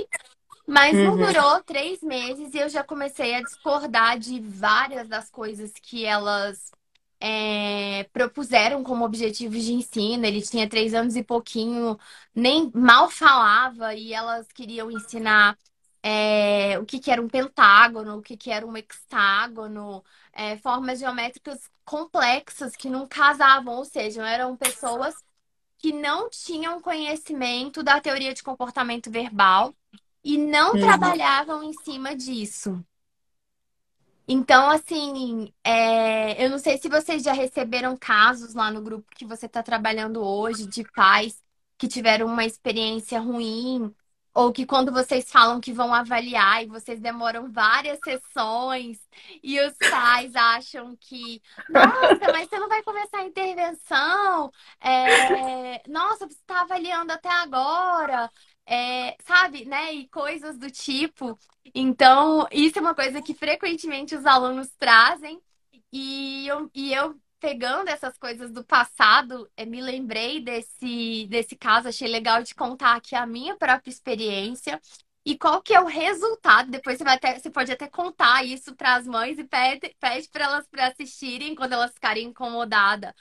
mas 0.69 0.95
não 0.95 1.15
uhum. 1.15 1.25
durou 1.25 1.63
três 1.63 1.99
meses 2.03 2.53
e 2.53 2.59
eu 2.59 2.69
já 2.69 2.83
comecei 2.83 3.33
a 3.33 3.41
discordar 3.41 4.19
de 4.19 4.39
várias 4.39 5.07
das 5.07 5.27
coisas 5.29 5.71
que 5.81 6.05
elas 6.05 6.71
é, 7.19 8.03
propuseram 8.13 8.83
como 8.83 9.03
objetivos 9.03 9.63
de 9.63 9.73
ensino. 9.73 10.25
Ele 10.25 10.43
tinha 10.43 10.69
três 10.69 10.93
anos 10.93 11.15
e 11.15 11.23
pouquinho, 11.23 11.97
nem 12.35 12.71
mal 12.73 13.09
falava, 13.09 13.95
e 13.95 14.13
elas 14.13 14.47
queriam 14.51 14.91
ensinar 14.91 15.57
é, 16.03 16.77
o 16.79 16.85
que, 16.85 16.99
que 16.99 17.09
era 17.09 17.21
um 17.21 17.27
pentágono, 17.27 18.17
o 18.17 18.21
que, 18.21 18.37
que 18.37 18.51
era 18.51 18.65
um 18.65 18.77
hexágono, 18.77 20.03
é, 20.31 20.55
formas 20.57 20.99
geométricas 20.99 21.59
complexas 21.83 22.75
que 22.75 22.89
não 22.91 23.07
casavam, 23.07 23.75
ou 23.75 23.85
seja, 23.85 24.27
eram 24.27 24.55
pessoas 24.55 25.15
que 25.79 25.91
não 25.91 26.29
tinham 26.29 26.79
conhecimento 26.79 27.81
da 27.81 27.99
teoria 27.99 28.33
de 28.35 28.43
comportamento 28.43 29.09
verbal 29.09 29.73
e 30.23 30.37
não 30.37 30.73
uhum. 30.73 30.79
trabalhavam 30.79 31.63
em 31.63 31.73
cima 31.73 32.15
disso. 32.15 32.83
Então, 34.31 34.69
assim, 34.69 35.51
é... 35.63 36.45
eu 36.45 36.49
não 36.49 36.59
sei 36.59 36.77
se 36.77 36.87
vocês 36.87 37.23
já 37.23 37.33
receberam 37.33 37.97
casos 37.97 38.53
lá 38.53 38.71
no 38.71 38.81
grupo 38.81 39.07
que 39.15 39.25
você 39.25 39.47
está 39.47 39.63
trabalhando 39.63 40.21
hoje 40.21 40.67
de 40.67 40.83
pais 40.91 41.41
que 41.77 41.87
tiveram 41.87 42.27
uma 42.27 42.45
experiência 42.45 43.19
ruim 43.19 43.93
ou 44.33 44.53
que 44.53 44.65
quando 44.65 44.91
vocês 44.91 45.31
falam 45.31 45.59
que 45.59 45.73
vão 45.73 45.93
avaliar 45.93 46.63
e 46.63 46.67
vocês 46.67 46.99
demoram 46.99 47.51
várias 47.51 47.99
sessões 48.03 48.99
e 49.41 49.59
os 49.59 49.73
pais 49.89 50.35
acham 50.35 50.95
que, 50.99 51.41
nossa, 51.69 52.31
mas 52.31 52.47
você 52.47 52.59
não 52.59 52.69
vai 52.69 52.83
começar 52.83 53.19
a 53.19 53.25
intervenção? 53.25 54.51
É... 54.79 55.81
Nossa, 55.89 56.27
você 56.27 56.35
está 56.35 56.61
avaliando 56.61 57.11
até 57.11 57.29
agora 57.29 58.29
é, 58.69 59.17
sabe, 59.25 59.65
né? 59.65 59.93
E 59.93 60.07
coisas 60.09 60.57
do 60.57 60.69
tipo. 60.69 61.37
Então, 61.73 62.47
isso 62.51 62.77
é 62.77 62.81
uma 62.81 62.93
coisa 62.93 63.19
que 63.21 63.33
frequentemente 63.33 64.15
os 64.15 64.25
alunos 64.27 64.69
trazem. 64.77 65.41
E 65.91 66.47
eu, 66.47 66.69
e 66.75 66.93
eu 66.93 67.19
pegando 67.39 67.89
essas 67.89 68.17
coisas 68.17 68.51
do 68.51 68.63
passado, 68.63 69.49
é, 69.57 69.65
me 69.65 69.81
lembrei 69.81 70.39
desse, 70.41 71.25
desse 71.29 71.55
caso, 71.55 71.87
achei 71.87 72.07
legal 72.07 72.43
de 72.43 72.53
contar 72.53 72.95
aqui 72.97 73.15
a 73.15 73.25
minha 73.25 73.55
própria 73.57 73.89
experiência. 73.89 74.79
E 75.25 75.37
qual 75.37 75.61
que 75.63 75.73
é 75.73 75.81
o 75.81 75.85
resultado? 75.85 76.69
Depois 76.71 76.97
você, 76.97 77.03
vai 77.03 77.15
até, 77.15 77.39
você 77.39 77.49
pode 77.49 77.71
até 77.71 77.87
contar 77.87 78.45
isso 78.45 78.75
para 78.75 78.95
as 78.95 79.07
mães 79.07 79.39
e 79.39 79.43
pede, 79.43 79.95
pede 79.99 80.29
para 80.29 80.45
elas 80.45 80.67
para 80.67 80.87
assistirem 80.87 81.55
quando 81.55 81.73
elas 81.73 81.93
ficarem 81.93 82.27
incomodadas 82.27 83.13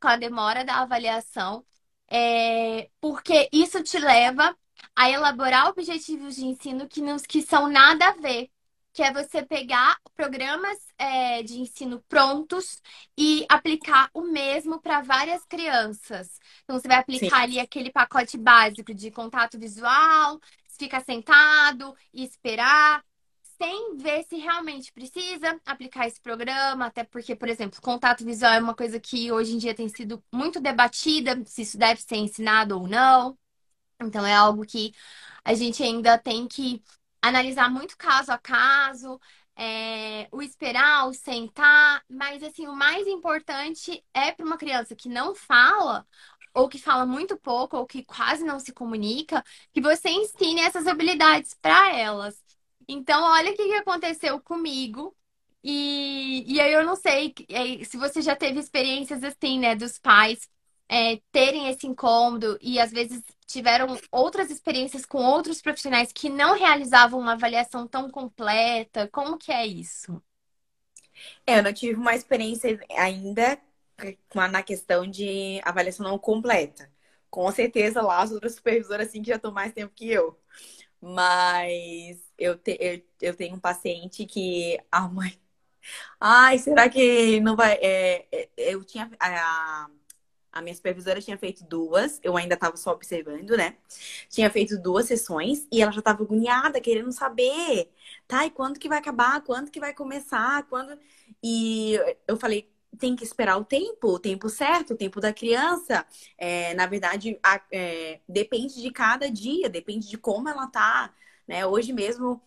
com 0.00 0.08
a 0.08 0.16
demora 0.16 0.64
da 0.64 0.80
avaliação. 0.80 1.64
É, 2.08 2.90
porque 3.00 3.48
isso 3.52 3.82
te 3.82 3.98
leva 3.98 4.56
a 4.96 5.10
elaborar 5.10 5.68
objetivos 5.68 6.36
de 6.36 6.46
ensino 6.46 6.88
que, 6.88 7.02
não, 7.02 7.16
que 7.18 7.42
são 7.42 7.68
nada 7.68 8.08
a 8.08 8.12
ver. 8.14 8.50
Que 8.92 9.02
é 9.02 9.12
você 9.12 9.44
pegar 9.44 9.98
programas 10.14 10.78
é, 10.98 11.42
de 11.42 11.60
ensino 11.60 12.02
prontos 12.08 12.80
e 13.16 13.44
aplicar 13.46 14.08
o 14.14 14.22
mesmo 14.22 14.80
para 14.80 15.02
várias 15.02 15.44
crianças. 15.44 16.40
Então, 16.64 16.80
você 16.80 16.88
vai 16.88 16.96
aplicar 16.96 17.36
Sim. 17.36 17.42
ali 17.42 17.60
aquele 17.60 17.92
pacote 17.92 18.38
básico 18.38 18.94
de 18.94 19.10
contato 19.10 19.58
visual, 19.58 20.40
ficar 20.78 21.04
sentado 21.04 21.94
e 22.12 22.24
esperar, 22.24 23.04
sem 23.58 23.96
ver 23.96 24.24
se 24.24 24.36
realmente 24.36 24.92
precisa 24.92 25.60
aplicar 25.64 26.06
esse 26.06 26.20
programa, 26.20 26.86
até 26.86 27.04
porque, 27.04 27.34
por 27.34 27.48
exemplo, 27.48 27.80
contato 27.80 28.24
visual 28.24 28.52
é 28.52 28.60
uma 28.60 28.74
coisa 28.74 29.00
que 29.00 29.32
hoje 29.32 29.54
em 29.54 29.58
dia 29.58 29.74
tem 29.74 29.88
sido 29.88 30.22
muito 30.32 30.60
debatida, 30.60 31.42
se 31.46 31.62
isso 31.62 31.78
deve 31.78 32.00
ser 32.02 32.16
ensinado 32.16 32.78
ou 32.78 32.86
não. 32.86 33.36
Então, 34.00 34.26
é 34.26 34.34
algo 34.34 34.64
que 34.66 34.92
a 35.44 35.54
gente 35.54 35.82
ainda 35.82 36.18
tem 36.18 36.46
que 36.48 36.82
analisar 37.22 37.70
muito 37.70 37.96
caso 37.96 38.30
a 38.32 38.38
caso, 38.38 39.20
é, 39.56 40.28
o 40.30 40.42
esperar, 40.42 41.08
o 41.08 41.14
sentar, 41.14 42.02
mas 42.08 42.42
assim, 42.42 42.66
o 42.66 42.76
mais 42.76 43.06
importante 43.06 44.04
é 44.12 44.32
para 44.32 44.44
uma 44.44 44.58
criança 44.58 44.94
que 44.94 45.08
não 45.08 45.34
fala, 45.34 46.06
ou 46.54 46.68
que 46.68 46.78
fala 46.78 47.06
muito 47.06 47.36
pouco, 47.38 47.76
ou 47.76 47.86
que 47.86 48.04
quase 48.04 48.44
não 48.44 48.58
se 48.60 48.72
comunica, 48.72 49.42
que 49.72 49.80
você 49.80 50.08
ensine 50.10 50.60
essas 50.60 50.86
habilidades 50.86 51.54
para 51.60 51.94
elas. 51.94 52.42
Então, 52.88 53.22
olha 53.24 53.52
o 53.52 53.56
que, 53.56 53.74
aconteceu 53.74 54.40
comigo. 54.40 55.14
E, 55.62 56.44
e 56.46 56.60
aí 56.60 56.72
eu 56.72 56.84
não 56.84 56.94
sei 56.96 57.34
é, 57.48 57.84
se 57.84 57.96
você 57.96 58.22
já 58.22 58.36
teve 58.36 58.60
experiências 58.60 59.24
assim, 59.24 59.58
né, 59.58 59.74
dos 59.74 59.98
pais 59.98 60.48
é, 60.88 61.20
terem 61.32 61.68
esse 61.68 61.86
incômodo 61.86 62.56
e 62.60 62.78
às 62.78 62.92
vezes 62.92 63.22
tiveram 63.46 63.98
outras 64.10 64.50
experiências 64.50 65.06
com 65.06 65.18
outros 65.24 65.60
profissionais 65.62 66.12
que 66.12 66.28
não 66.28 66.54
realizavam 66.56 67.20
uma 67.20 67.32
avaliação 67.32 67.86
tão 67.86 68.10
completa? 68.10 69.08
Como 69.08 69.38
que 69.38 69.52
é 69.52 69.66
isso? 69.66 70.22
É, 71.46 71.58
eu 71.58 71.62
não 71.62 71.72
tive 71.72 71.94
uma 71.98 72.14
experiência 72.14 72.78
ainda 72.96 73.58
na 74.50 74.62
questão 74.62 75.06
de 75.06 75.60
avaliação 75.64 76.04
não 76.06 76.18
completa. 76.18 76.90
Com 77.30 77.50
certeza 77.52 78.02
lá 78.02 78.22
as 78.22 78.30
outras 78.32 78.54
supervisoras 78.54 79.08
assim 79.08 79.22
que 79.22 79.28
já 79.28 79.36
estão 79.36 79.52
mais 79.52 79.72
tempo 79.72 79.92
que 79.94 80.08
eu. 80.10 80.38
Mas 81.00 82.18
eu, 82.38 82.58
te, 82.58 82.76
eu, 82.80 83.02
eu 83.22 83.36
tenho 83.36 83.56
um 83.56 83.60
paciente 83.60 84.26
que 84.26 84.78
a 84.92 85.08
mãe. 85.08 85.38
Ai, 86.20 86.58
será 86.58 86.88
que 86.88 87.40
não 87.40 87.56
vai. 87.56 87.74
É, 87.82 88.26
é 88.32 88.50
eu 88.56 88.84
tinha. 88.84 89.10
A, 89.20 89.88
A 90.56 90.62
minha 90.62 90.74
supervisora 90.74 91.20
tinha 91.20 91.36
feito 91.36 91.62
duas, 91.64 92.18
eu 92.22 92.34
ainda 92.34 92.54
estava 92.54 92.78
só 92.78 92.92
observando, 92.92 93.50
né? 93.50 93.76
Tinha 94.30 94.48
feito 94.48 94.78
duas 94.80 95.04
sessões 95.04 95.68
e 95.70 95.82
ela 95.82 95.92
já 95.92 95.98
estava 95.98 96.22
agoniada, 96.22 96.80
querendo 96.80 97.12
saber, 97.12 97.90
tá? 98.26 98.46
E 98.46 98.50
quando 98.50 98.80
que 98.80 98.88
vai 98.88 98.96
acabar? 98.96 99.42
Quando 99.42 99.70
que 99.70 99.78
vai 99.78 99.92
começar? 99.92 100.62
Quando. 100.62 100.98
E 101.44 102.00
eu 102.26 102.38
falei, 102.38 102.72
tem 102.98 103.14
que 103.14 103.22
esperar 103.22 103.58
o 103.58 103.66
tempo, 103.66 104.08
o 104.08 104.18
tempo 104.18 104.48
certo, 104.48 104.94
o 104.94 104.96
tempo 104.96 105.20
da 105.20 105.30
criança. 105.30 106.06
É, 106.38 106.72
na 106.72 106.86
verdade, 106.86 107.38
a, 107.42 107.60
é, 107.70 108.20
depende 108.26 108.80
de 108.80 108.90
cada 108.90 109.30
dia, 109.30 109.68
depende 109.68 110.08
de 110.08 110.16
como 110.16 110.48
ela 110.48 110.66
tá, 110.68 111.12
né? 111.46 111.66
Hoje 111.66 111.92
mesmo 111.92 112.40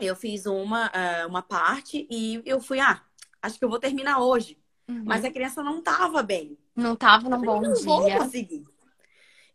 eu 0.00 0.16
fiz 0.16 0.46
uma, 0.46 0.88
uh, 0.88 1.28
uma 1.28 1.42
parte 1.42 2.08
e 2.10 2.42
eu 2.44 2.60
fui, 2.60 2.80
ah, 2.80 3.00
acho 3.40 3.56
que 3.56 3.64
eu 3.64 3.70
vou 3.70 3.78
terminar 3.78 4.18
hoje. 4.18 4.58
Uhum. 4.88 5.04
Mas 5.04 5.24
a 5.24 5.30
criança 5.30 5.62
não 5.62 5.80
tava 5.80 6.24
bem. 6.24 6.58
Não 6.76 6.94
tava 6.94 7.28
num 7.28 7.40
bom 7.40 7.60
não 7.60 7.72
dia. 7.72 7.84
Não 7.84 8.00
vou 8.00 8.18
conseguir. 8.18 8.66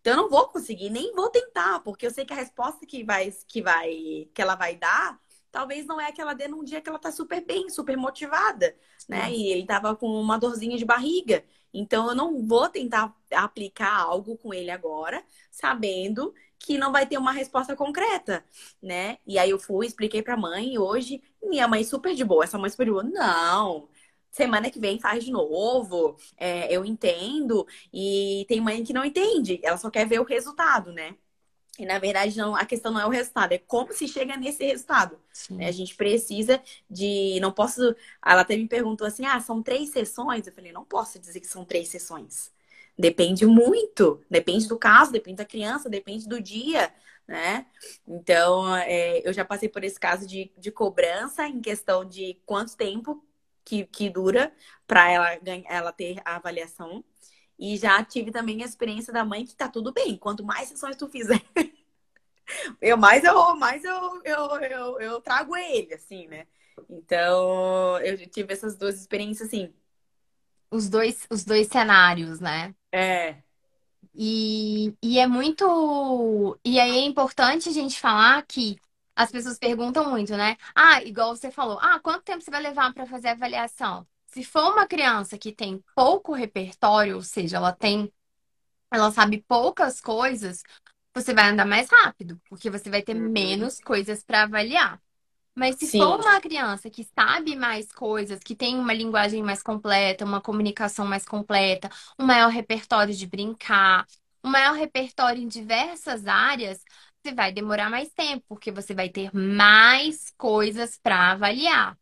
Então 0.01 0.13
eu 0.13 0.17
não 0.17 0.29
vou 0.29 0.47
conseguir, 0.47 0.89
nem 0.89 1.13
vou 1.13 1.29
tentar, 1.29 1.79
porque 1.81 2.07
eu 2.07 2.11
sei 2.11 2.25
que 2.25 2.33
a 2.33 2.35
resposta 2.35 2.85
que 2.85 3.03
vai 3.03 3.31
que 3.47 3.61
vai 3.61 4.27
que 4.33 4.41
ela 4.41 4.55
vai 4.55 4.75
dar, 4.75 5.19
talvez 5.51 5.85
não 5.85 6.01
é 6.01 6.07
a 6.07 6.11
que 6.11 6.19
ela 6.19 6.33
dê 6.33 6.47
num 6.47 6.63
dia 6.63 6.81
que 6.81 6.89
ela 6.89 6.97
tá 6.97 7.11
super 7.11 7.45
bem, 7.45 7.69
super 7.69 7.95
motivada, 7.95 8.75
né? 9.07 9.27
Uhum. 9.27 9.33
E 9.33 9.51
ele 9.51 9.65
tava 9.65 9.95
com 9.95 10.07
uma 10.07 10.39
dorzinha 10.39 10.75
de 10.75 10.85
barriga. 10.85 11.43
Então 11.71 12.09
eu 12.09 12.15
não 12.15 12.45
vou 12.45 12.67
tentar 12.67 13.15
aplicar 13.31 13.95
algo 13.95 14.37
com 14.37 14.53
ele 14.53 14.71
agora, 14.71 15.23
sabendo 15.51 16.33
que 16.57 16.77
não 16.77 16.91
vai 16.91 17.05
ter 17.05 17.17
uma 17.17 17.31
resposta 17.31 17.75
concreta, 17.75 18.43
né? 18.81 19.17
E 19.25 19.37
aí 19.37 19.49
eu 19.49 19.59
fui, 19.59 19.85
expliquei 19.85 20.21
pra 20.21 20.37
mãe 20.37 20.77
hoje, 20.77 21.21
minha 21.41 21.67
mãe 21.67 21.83
super 21.83 22.13
de 22.13 22.23
boa, 22.23 22.43
essa 22.43 22.57
mãe 22.57 22.69
super 22.69 22.85
de 22.85 22.91
boa, 22.91 23.03
não, 23.03 23.87
semana 24.31 24.71
que 24.71 24.79
vem 24.79 24.99
faz 24.99 25.23
de 25.23 25.31
novo, 25.31 26.17
é, 26.37 26.73
eu 26.73 26.85
entendo, 26.85 27.67
e 27.93 28.45
tem 28.47 28.61
mãe 28.61 28.83
que 28.83 28.93
não 28.93 29.05
entende, 29.05 29.59
ela 29.63 29.77
só 29.77 29.89
quer 29.89 30.07
ver 30.07 30.19
o 30.19 30.23
resultado, 30.25 30.91
né? 30.91 31.15
E 31.79 31.85
na 31.85 31.97
verdade, 31.99 32.37
não, 32.37 32.55
a 32.55 32.65
questão 32.65 32.91
não 32.91 32.99
é 32.99 33.05
o 33.05 33.09
resultado, 33.09 33.53
é 33.53 33.57
como 33.57 33.93
se 33.93 34.07
chega 34.07 34.35
nesse 34.37 34.63
resultado. 34.63 35.17
Né? 35.49 35.67
A 35.67 35.71
gente 35.71 35.95
precisa 35.95 36.61
de. 36.89 37.39
Não 37.39 37.51
posso. 37.51 37.95
Ela 38.23 38.41
até 38.41 38.57
me 38.57 38.67
perguntou 38.67 39.07
assim: 39.07 39.25
ah, 39.25 39.39
são 39.39 39.63
três 39.63 39.89
sessões? 39.89 40.45
Eu 40.45 40.53
falei, 40.53 40.71
não 40.71 40.83
posso 40.85 41.17
dizer 41.17 41.39
que 41.39 41.47
são 41.47 41.65
três 41.65 41.87
sessões. 41.87 42.51
Depende 42.97 43.45
muito, 43.45 44.21
depende 44.29 44.67
do 44.67 44.77
caso, 44.77 45.11
depende 45.11 45.37
da 45.37 45.45
criança, 45.45 45.89
depende 45.89 46.27
do 46.27 46.41
dia, 46.41 46.93
né? 47.27 47.65
Então, 48.07 48.75
é, 48.77 49.27
eu 49.27 49.33
já 49.33 49.45
passei 49.45 49.69
por 49.69 49.83
esse 49.83 49.99
caso 49.99 50.27
de, 50.27 50.51
de 50.57 50.71
cobrança 50.71 51.47
em 51.47 51.61
questão 51.61 52.05
de 52.05 52.37
quanto 52.45 52.75
tempo 52.75 53.23
que, 53.63 53.85
que 53.85 54.09
dura 54.09 54.53
para 54.87 55.09
ela, 55.09 55.39
ela 55.67 55.91
ter 55.91 56.21
a 56.25 56.35
avaliação. 56.35 57.03
E 57.57 57.77
já 57.77 58.03
tive 58.03 58.31
também 58.31 58.63
a 58.63 58.65
experiência 58.65 59.13
da 59.13 59.23
mãe 59.23 59.45
que 59.45 59.55
tá 59.55 59.67
tudo 59.67 59.93
bem. 59.93 60.17
Quanto 60.17 60.43
mais 60.43 60.69
sessões 60.69 60.95
tu 60.95 61.07
fizer, 61.07 61.41
eu 62.81 62.97
mais 62.97 63.23
eu 63.23 63.55
mais 63.55 63.83
eu, 63.83 64.21
eu, 64.23 64.59
eu, 64.61 64.99
eu 64.99 65.21
trago 65.21 65.55
ele, 65.55 65.93
assim, 65.93 66.27
né? 66.27 66.47
Então, 66.89 67.99
eu 67.99 68.17
tive 68.27 68.53
essas 68.53 68.75
duas 68.75 68.99
experiências, 68.99 69.47
assim. 69.47 69.73
Os 70.69 70.89
dois, 70.89 71.27
os 71.29 71.43
dois 71.43 71.67
cenários, 71.67 72.39
né? 72.39 72.73
É. 72.91 73.35
E, 74.13 74.95
e 75.01 75.19
é 75.19 75.27
muito. 75.27 76.57
E 76.65 76.79
aí 76.79 76.97
é 76.97 77.05
importante 77.05 77.69
a 77.69 77.71
gente 77.71 77.99
falar 77.99 78.41
que 78.45 78.77
as 79.21 79.31
pessoas 79.31 79.57
perguntam 79.57 80.09
muito, 80.09 80.35
né? 80.35 80.57
Ah, 80.75 81.03
igual 81.03 81.35
você 81.35 81.51
falou, 81.51 81.77
ah, 81.79 81.99
quanto 81.99 82.23
tempo 82.23 82.41
você 82.43 82.49
vai 82.51 82.61
levar 82.61 82.93
para 82.93 83.05
fazer 83.05 83.29
a 83.29 83.31
avaliação? 83.33 84.07
Se 84.27 84.43
for 84.43 84.71
uma 84.71 84.87
criança 84.87 85.37
que 85.37 85.51
tem 85.51 85.83
pouco 85.95 86.33
repertório, 86.33 87.15
ou 87.15 87.21
seja, 87.21 87.57
ela 87.57 87.71
tem, 87.71 88.11
ela 88.91 89.11
sabe 89.11 89.43
poucas 89.47 90.01
coisas, 90.01 90.63
você 91.13 91.33
vai 91.33 91.49
andar 91.49 91.65
mais 91.65 91.89
rápido, 91.89 92.41
porque 92.49 92.69
você 92.69 92.89
vai 92.89 93.01
ter 93.01 93.15
uhum. 93.15 93.29
menos 93.29 93.79
coisas 93.79 94.23
para 94.23 94.43
avaliar. 94.43 94.99
Mas 95.53 95.75
se 95.75 95.85
Sim. 95.87 95.99
for 95.99 96.19
uma 96.19 96.39
criança 96.39 96.89
que 96.89 97.03
sabe 97.03 97.55
mais 97.55 97.91
coisas, 97.91 98.39
que 98.39 98.55
tem 98.55 98.79
uma 98.79 98.93
linguagem 98.93 99.43
mais 99.43 99.61
completa, 99.61 100.23
uma 100.23 100.41
comunicação 100.41 101.05
mais 101.05 101.25
completa, 101.25 101.89
um 102.17 102.25
maior 102.25 102.49
repertório 102.49 103.13
de 103.13 103.27
brincar, 103.27 104.07
um 104.43 104.49
maior 104.49 104.73
repertório 104.73 105.43
em 105.43 105.47
diversas 105.47 106.25
áreas, 106.25 106.81
você 107.21 107.33
vai 107.33 107.51
demorar 107.51 107.89
mais 107.89 108.09
tempo, 108.09 108.43
porque 108.47 108.71
você 108.71 108.93
vai 108.93 109.09
ter 109.09 109.33
mais 109.35 110.31
coisas 110.37 110.97
para 110.97 111.31
avaliar. 111.31 111.97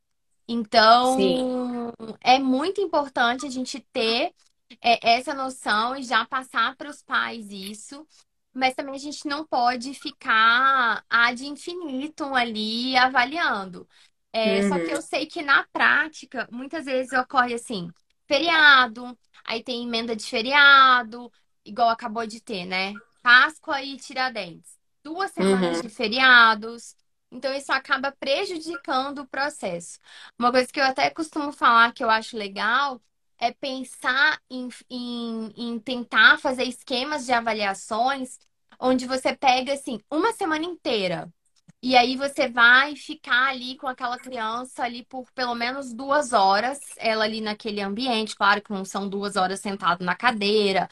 Então, 0.47 1.17
Sim. 1.17 1.91
é 2.21 2.39
muito 2.39 2.81
importante 2.81 3.45
a 3.45 3.49
gente 3.49 3.79
ter 3.91 4.33
é, 4.81 5.15
essa 5.15 5.33
noção 5.33 5.95
e 5.95 6.03
já 6.03 6.25
passar 6.25 6.75
para 6.75 6.89
os 6.89 7.03
pais 7.03 7.51
isso. 7.51 8.07
Mas 8.51 8.73
também 8.73 8.95
a 8.95 8.99
gente 8.99 9.27
não 9.27 9.45
pode 9.45 9.93
ficar 9.93 11.03
ad 11.07 11.45
infinitum 11.45 12.33
ali 12.33 12.97
avaliando. 12.97 13.87
É, 14.33 14.61
uhum. 14.61 14.69
Só 14.69 14.75
que 14.75 14.85
uhum. 14.85 14.91
eu 14.91 15.01
sei 15.01 15.25
que 15.27 15.43
na 15.43 15.67
prática, 15.71 16.47
muitas 16.51 16.85
vezes 16.85 17.13
ocorre 17.13 17.53
assim, 17.53 17.89
feriado, 18.27 19.17
aí 19.45 19.63
tem 19.63 19.83
emenda 19.83 20.15
de 20.15 20.25
feriado, 20.25 21.31
igual 21.63 21.89
acabou 21.89 22.25
de 22.25 22.41
ter, 22.41 22.65
né? 22.65 22.93
Páscoa 23.21 23.81
e 23.83 23.97
Tiradentes 23.97 24.78
duas 25.09 25.31
semanas 25.31 25.77
uhum. 25.77 25.81
de 25.81 25.89
feriados. 25.89 26.95
Então, 27.31 27.53
isso 27.53 27.71
acaba 27.71 28.11
prejudicando 28.11 29.19
o 29.19 29.27
processo. 29.27 29.99
Uma 30.37 30.51
coisa 30.51 30.67
que 30.71 30.79
eu 30.79 30.83
até 30.83 31.09
costumo 31.09 31.51
falar 31.51 31.93
que 31.93 32.03
eu 32.03 32.09
acho 32.09 32.37
legal 32.37 33.01
é 33.39 33.51
pensar 33.51 34.39
em, 34.49 34.67
em, 34.89 35.53
em 35.55 35.79
tentar 35.79 36.39
fazer 36.39 36.63
esquemas 36.63 37.25
de 37.25 37.31
avaliações 37.31 38.37
onde 38.79 39.05
você 39.05 39.35
pega, 39.35 39.73
assim, 39.73 39.99
uma 40.11 40.31
semana 40.33 40.65
inteira. 40.65 41.31
E 41.81 41.95
aí 41.95 42.17
você 42.17 42.49
vai 42.49 42.95
ficar 42.95 43.49
ali 43.49 43.77
com 43.77 43.87
aquela 43.87 44.17
criança 44.17 44.83
ali 44.83 45.05
por 45.05 45.31
pelo 45.31 45.55
menos 45.55 45.93
duas 45.93 46.33
horas, 46.33 46.79
ela 46.97 47.23
ali 47.23 47.39
naquele 47.39 47.81
ambiente. 47.81 48.35
Claro 48.35 48.61
que 48.61 48.71
não 48.71 48.83
são 48.83 49.07
duas 49.07 49.37
horas 49.37 49.61
sentado 49.61 50.03
na 50.03 50.15
cadeira, 50.15 50.89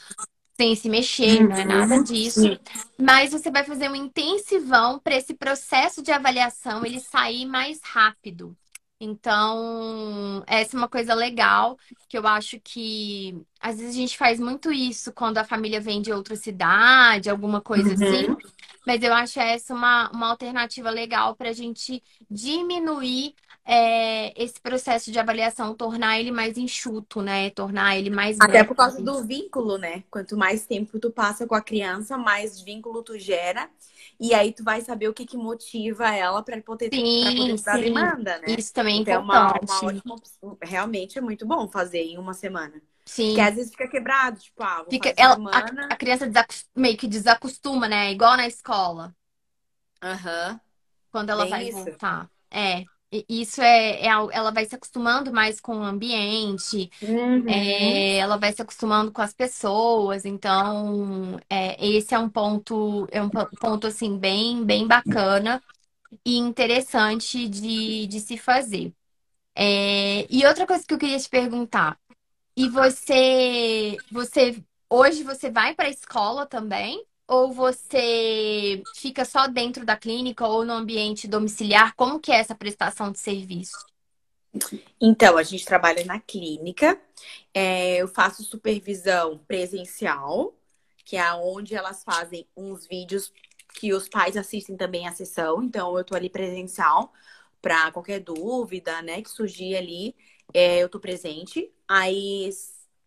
sem 0.59 0.75
se 0.75 0.89
mexer, 0.89 1.47
não 1.47 1.55
é 1.55 1.63
nada 1.63 1.95
uhum. 1.95 2.03
disso. 2.03 2.59
Mas 2.99 3.31
você 3.31 3.51
vai 3.51 3.63
fazer 3.63 3.89
um 3.89 3.95
intensivão 3.95 4.99
para 4.99 5.15
esse 5.15 5.35
processo 5.35 6.01
de 6.01 6.11
avaliação 6.11 6.83
ele 6.83 6.99
sair 6.99 7.45
mais 7.45 7.79
rápido. 7.83 8.57
Então, 8.99 10.43
essa 10.47 10.75
é 10.75 10.79
uma 10.79 10.87
coisa 10.87 11.13
legal 11.13 11.77
que 12.09 12.17
eu 12.17 12.25
acho 12.25 12.59
que 12.59 13.39
às 13.61 13.77
vezes 13.77 13.95
a 13.95 13.99
gente 13.99 14.17
faz 14.17 14.39
muito 14.39 14.71
isso 14.71 15.13
quando 15.13 15.37
a 15.37 15.43
família 15.43 15.79
vem 15.79 16.01
de 16.01 16.11
outra 16.11 16.35
cidade, 16.35 17.29
alguma 17.29 17.61
coisa 17.61 17.89
uhum. 17.89 17.93
assim. 17.93 18.37
Mas 18.85 19.03
eu 19.03 19.13
acho 19.13 19.39
essa 19.39 19.75
uma, 19.75 20.09
uma 20.09 20.29
alternativa 20.29 20.89
legal 20.89 21.35
para 21.35 21.49
a 21.49 21.53
gente 21.53 22.01
diminuir 22.31 23.35
é, 23.69 24.41
esse 24.41 24.61
processo 24.61 25.11
de 25.11 25.19
avaliação, 25.19 25.75
tornar 25.75 26.17
ele 26.17 26.31
mais 26.31 26.57
enxuto, 26.57 27.21
né? 27.21 27.49
Tornar 27.49 27.97
ele 27.97 28.09
mais. 28.09 28.37
Até 28.39 28.63
por 28.63 28.77
causa 28.77 29.01
do 29.01 29.25
vínculo, 29.25 29.77
né? 29.77 30.05
Quanto 30.09 30.37
mais 30.37 30.65
tempo 30.65 30.97
tu 30.97 31.11
passa 31.11 31.45
com 31.45 31.53
a 31.53 31.61
criança, 31.61 32.17
mais 32.17 32.61
vínculo 32.61 33.03
tu 33.03 33.19
gera. 33.19 33.69
E 34.17 34.33
aí 34.33 34.53
tu 34.53 34.63
vai 34.63 34.79
saber 34.79 35.09
o 35.09 35.13
que, 35.13 35.25
que 35.25 35.35
motiva 35.35 36.15
ela 36.15 36.41
para 36.41 36.61
poder, 36.61 36.89
sim, 36.93 37.23
pra 37.23 37.35
poder 37.35 37.61
dar 37.61 37.77
demanda, 37.77 38.37
né? 38.39 38.55
Isso 38.57 38.73
também 38.73 38.99
é 38.99 39.01
então, 39.01 39.21
importante. 39.21 39.69
Uma, 39.69 39.79
uma 39.79 39.85
ótima 39.85 40.15
opção. 40.15 40.57
Realmente 40.63 41.17
é 41.17 41.21
muito 41.21 41.45
bom 41.45 41.67
fazer 41.67 42.03
em 42.03 42.17
uma 42.17 42.33
semana. 42.33 42.81
Sim. 43.05 43.27
Porque 43.27 43.41
às 43.41 43.55
vezes 43.55 43.71
fica 43.71 43.87
quebrado, 43.89 44.39
tipo, 44.39 44.63
ah, 44.63 44.77
vou 44.77 44.89
fica, 44.89 45.13
ela, 45.17 45.37
a, 45.51 45.93
a, 45.93 45.95
criança 45.97 46.25
meio 46.73 46.97
que 46.97 47.07
desacostuma, 47.07 47.89
né? 47.89 48.13
Igual 48.13 48.37
na 48.37 48.47
escola. 48.47 49.13
Aham. 50.01 50.51
Uhum. 50.51 50.59
Quando 51.11 51.29
ela 51.31 51.43
Bem 51.43 51.49
vai 51.49 51.67
isso. 51.67 51.83
voltar. 51.83 52.29
É. 52.49 52.85
Isso 53.29 53.61
é, 53.61 54.01
é, 54.01 54.07
ela 54.07 54.51
vai 54.51 54.65
se 54.65 54.75
acostumando 54.75 55.31
mais 55.31 55.61
com 55.61 55.77
o 55.77 55.83
ambiente, 55.83 56.89
uhum. 57.01 57.47
é, 57.47 58.17
ela 58.17 58.37
vai 58.37 58.51
se 58.51 58.61
acostumando 58.61 59.11
com 59.11 59.21
as 59.21 59.33
pessoas, 59.33 60.25
então 60.25 61.39
é, 61.49 61.85
esse 61.87 62.13
é 62.13 62.19
um 62.19 62.29
ponto, 62.29 63.07
é 63.09 63.21
um 63.21 63.29
ponto 63.29 63.87
assim 63.87 64.17
bem, 64.17 64.65
bem 64.65 64.85
bacana 64.85 65.63
e 66.25 66.37
interessante 66.37 67.47
de, 67.47 68.07
de 68.07 68.19
se 68.19 68.37
fazer. 68.37 68.93
É, 69.55 70.27
e 70.29 70.45
outra 70.45 70.67
coisa 70.67 70.83
que 70.85 70.93
eu 70.93 70.99
queria 70.99 71.17
te 71.17 71.29
perguntar, 71.29 71.97
e 72.57 72.67
você, 72.67 73.95
você 74.11 74.61
hoje 74.89 75.23
você 75.23 75.49
vai 75.49 75.73
para 75.73 75.87
a 75.87 75.91
escola 75.91 76.45
também? 76.45 77.05
Ou 77.27 77.51
você 77.51 78.81
fica 78.95 79.25
só 79.25 79.47
dentro 79.47 79.85
da 79.85 79.97
clínica 79.97 80.47
ou 80.47 80.63
no 80.63 80.73
ambiente 80.73 81.27
domiciliar? 81.27 81.93
Como 81.95 82.19
que 82.19 82.31
é 82.31 82.37
essa 82.39 82.55
prestação 82.55 83.11
de 83.11 83.19
serviço? 83.19 83.85
Então, 84.99 85.37
a 85.37 85.43
gente 85.43 85.65
trabalha 85.65 86.05
na 86.05 86.19
clínica. 86.19 86.99
É, 87.53 87.97
eu 87.97 88.07
faço 88.07 88.43
supervisão 88.43 89.37
presencial, 89.47 90.55
que 91.05 91.17
é 91.17 91.33
onde 91.33 91.75
elas 91.75 92.03
fazem 92.03 92.47
uns 92.55 92.87
vídeos 92.87 93.31
que 93.73 93.93
os 93.93 94.07
pais 94.07 94.37
assistem 94.37 94.75
também 94.75 95.07
a 95.07 95.11
sessão. 95.11 95.61
Então, 95.61 95.97
eu 95.97 96.03
tô 96.03 96.15
ali 96.15 96.29
presencial 96.29 97.11
para 97.61 97.91
qualquer 97.91 98.19
dúvida, 98.19 99.01
né, 99.01 99.21
que 99.21 99.29
surgir 99.29 99.75
ali 99.75 100.15
é, 100.53 100.79
eu 100.79 100.89
tô 100.89 100.99
presente. 100.99 101.71
Aí 101.87 102.49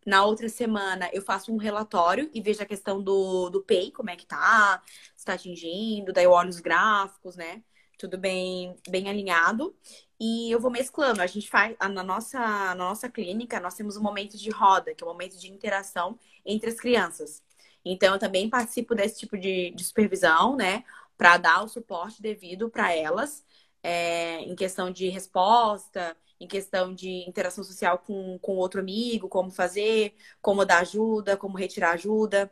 Na 0.06 0.24
outra 0.24 0.48
semana 0.48 1.10
eu 1.12 1.22
faço 1.22 1.52
um 1.52 1.56
relatório 1.58 2.30
e 2.32 2.40
vejo 2.40 2.62
a 2.62 2.66
questão 2.66 3.02
do, 3.02 3.50
do 3.50 3.62
PEI, 3.62 3.90
como 3.92 4.10
é 4.10 4.16
que 4.16 4.26
tá, 4.26 4.82
se 5.16 5.24
tá 5.24 5.34
atingindo, 5.34 6.12
daí 6.12 6.24
eu 6.24 6.32
olho 6.32 6.48
os 6.48 6.60
gráficos, 6.60 7.36
né? 7.36 7.62
Tudo 7.98 8.16
bem, 8.16 8.74
bem 8.88 9.08
alinhado. 9.10 9.76
E 10.18 10.50
eu 10.50 10.60
vou 10.60 10.70
mesclando. 10.70 11.22
A 11.22 11.26
gente 11.26 11.48
faz 11.50 11.76
na 11.80 12.02
nossa, 12.02 12.38
na 12.38 12.74
nossa 12.74 13.08
clínica, 13.10 13.60
nós 13.60 13.74
temos 13.74 13.96
um 13.96 14.02
momento 14.02 14.36
de 14.38 14.50
roda, 14.50 14.94
que 14.94 15.02
é 15.04 15.06
um 15.06 15.10
momento 15.10 15.38
de 15.38 15.50
interação 15.50 16.18
entre 16.44 16.70
as 16.70 16.76
crianças. 16.76 17.42
Então, 17.84 18.14
eu 18.14 18.18
também 18.18 18.48
participo 18.48 18.94
desse 18.94 19.18
tipo 19.20 19.38
de, 19.38 19.70
de 19.70 19.84
supervisão, 19.84 20.56
né? 20.56 20.84
Para 21.16 21.36
dar 21.38 21.62
o 21.64 21.68
suporte 21.68 22.22
devido 22.22 22.70
para 22.70 22.94
elas, 22.94 23.44
é, 23.82 24.40
em 24.42 24.54
questão 24.54 24.90
de 24.90 25.08
resposta, 25.08 26.16
em 26.40 26.46
questão 26.46 26.94
de 26.94 27.28
interação 27.28 27.62
social 27.62 27.98
com, 27.98 28.38
com 28.38 28.56
outro 28.56 28.80
amigo, 28.80 29.28
como 29.28 29.50
fazer, 29.50 30.14
como 30.40 30.64
dar 30.64 30.78
ajuda, 30.78 31.36
como 31.36 31.58
retirar 31.58 31.92
ajuda. 31.92 32.50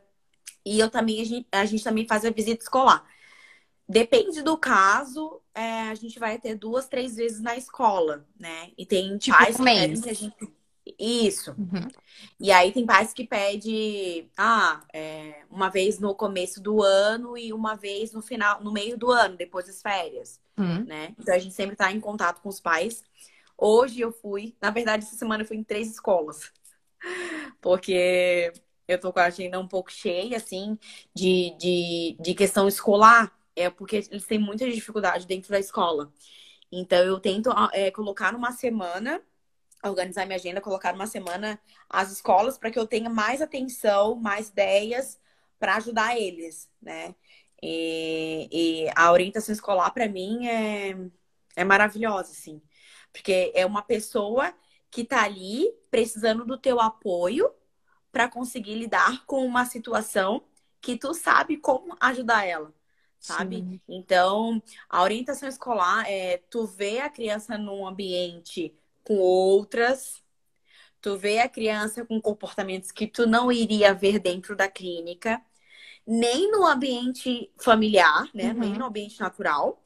E 0.63 0.79
eu 0.79 0.89
também, 0.89 1.21
a 1.21 1.25
gente, 1.25 1.47
a 1.51 1.65
gente 1.65 1.83
também 1.83 2.07
faz 2.07 2.23
a 2.23 2.29
visita 2.29 2.63
escolar. 2.63 3.03
Depende 3.87 4.43
do 4.43 4.55
caso, 4.55 5.41
é, 5.55 5.81
a 5.89 5.95
gente 5.95 6.19
vai 6.19 6.37
ter 6.37 6.53
duas, 6.53 6.87
três 6.87 7.15
vezes 7.15 7.41
na 7.41 7.57
escola, 7.57 8.23
né? 8.39 8.69
E 8.77 8.85
tem 8.85 9.17
tipo 9.17 9.35
pais 9.35 9.57
que 9.57 10.13
gente. 10.13 10.37
Isso. 10.97 11.51
Uhum. 11.51 11.87
E 12.39 12.51
aí 12.51 12.71
tem 12.71 12.85
pais 12.85 13.13
que 13.13 13.25
pedem 13.25 14.29
ah, 14.37 14.81
é, 14.93 15.43
uma 15.49 15.69
vez 15.69 15.99
no 15.99 16.13
começo 16.15 16.61
do 16.61 16.81
ano 16.81 17.37
e 17.37 17.51
uma 17.51 17.75
vez 17.75 18.11
no 18.11 18.21
final, 18.21 18.63
no 18.63 18.71
meio 18.71 18.97
do 18.97 19.11
ano, 19.11 19.35
depois 19.35 19.65
das 19.65 19.81
férias. 19.81 20.39
Uhum. 20.57 20.85
Né? 20.85 21.15
Então 21.17 21.33
a 21.33 21.39
gente 21.39 21.55
sempre 21.55 21.73
está 21.73 21.91
em 21.91 21.99
contato 21.99 22.41
com 22.41 22.49
os 22.49 22.59
pais. 22.59 23.03
Hoje 23.61 23.99
eu 24.01 24.11
fui, 24.11 24.55
na 24.61 24.71
verdade, 24.71 25.05
essa 25.05 25.15
semana 25.15 25.43
eu 25.43 25.47
fui 25.47 25.57
em 25.57 25.63
três 25.63 25.89
escolas. 25.91 26.51
Porque 27.61 28.51
eu 28.87 28.99
tô 28.99 29.11
com 29.13 29.19
a 29.19 29.25
agenda 29.25 29.59
um 29.59 29.67
pouco 29.67 29.91
cheia, 29.91 30.37
assim, 30.37 30.77
de, 31.13 31.55
de, 31.57 32.17
de 32.19 32.33
questão 32.33 32.67
escolar 32.67 33.35
é 33.55 33.69
porque 33.69 33.97
eles 33.97 34.25
têm 34.25 34.39
muita 34.39 34.69
dificuldade 34.69 35.27
dentro 35.27 35.49
da 35.51 35.59
escola. 35.59 36.11
Então, 36.71 36.99
eu 37.03 37.19
tento 37.19 37.51
é, 37.73 37.91
colocar 37.91 38.33
numa 38.33 38.51
semana, 38.53 39.21
organizar 39.83 40.25
minha 40.25 40.37
agenda, 40.37 40.61
colocar 40.61 40.93
numa 40.93 41.07
semana 41.07 41.59
as 41.89 42.11
escolas 42.11 42.57
para 42.57 42.71
que 42.71 42.79
eu 42.79 42.87
tenha 42.87 43.09
mais 43.09 43.41
atenção, 43.41 44.15
mais 44.15 44.49
ideias 44.49 45.19
para 45.59 45.75
ajudar 45.77 46.17
eles, 46.17 46.69
né? 46.81 47.15
E, 47.63 48.85
e 48.87 48.91
a 48.95 49.11
orientação 49.11 49.53
escolar, 49.53 49.91
para 49.91 50.07
mim, 50.09 50.47
é, 50.47 50.95
é 51.55 51.63
maravilhosa, 51.65 52.31
assim. 52.31 52.61
Porque 53.11 53.51
é 53.55 53.65
uma 53.65 53.81
pessoa 53.81 54.53
que 54.91 55.01
está 55.01 55.23
ali 55.23 55.71
precisando 55.89 56.45
do 56.45 56.57
teu 56.57 56.79
apoio 56.79 57.51
para 58.11 58.27
conseguir 58.27 58.75
lidar 58.75 59.25
com 59.25 59.45
uma 59.45 59.65
situação 59.65 60.43
que 60.81 60.97
tu 60.97 61.13
sabe 61.13 61.57
como 61.57 61.95
ajudar 61.99 62.45
ela 62.45 62.73
sabe? 63.19 63.57
Sim. 63.57 63.81
Então, 63.87 64.61
a 64.89 65.03
orientação 65.03 65.47
escolar 65.49 66.05
é 66.09 66.37
tu 66.49 66.65
vê 66.65 66.99
a 66.99 67.09
criança 67.09 67.57
num 67.57 67.85
ambiente 67.85 68.73
com 69.03 69.17
outras, 69.17 70.23
tu 71.01 71.17
vê 71.17 71.39
a 71.39 71.49
criança 71.49 72.05
com 72.05 72.21
comportamentos 72.21 72.91
que 72.91 73.07
tu 73.07 73.27
não 73.27 73.51
iria 73.51 73.93
ver 73.93 74.19
dentro 74.19 74.55
da 74.55 74.67
clínica, 74.67 75.41
nem 76.07 76.49
no 76.51 76.65
ambiente 76.65 77.51
familiar, 77.59 78.29
né? 78.33 78.51
Uhum. 78.53 78.59
Nem 78.59 78.73
no 78.73 78.85
ambiente 78.85 79.19
natural. 79.19 79.83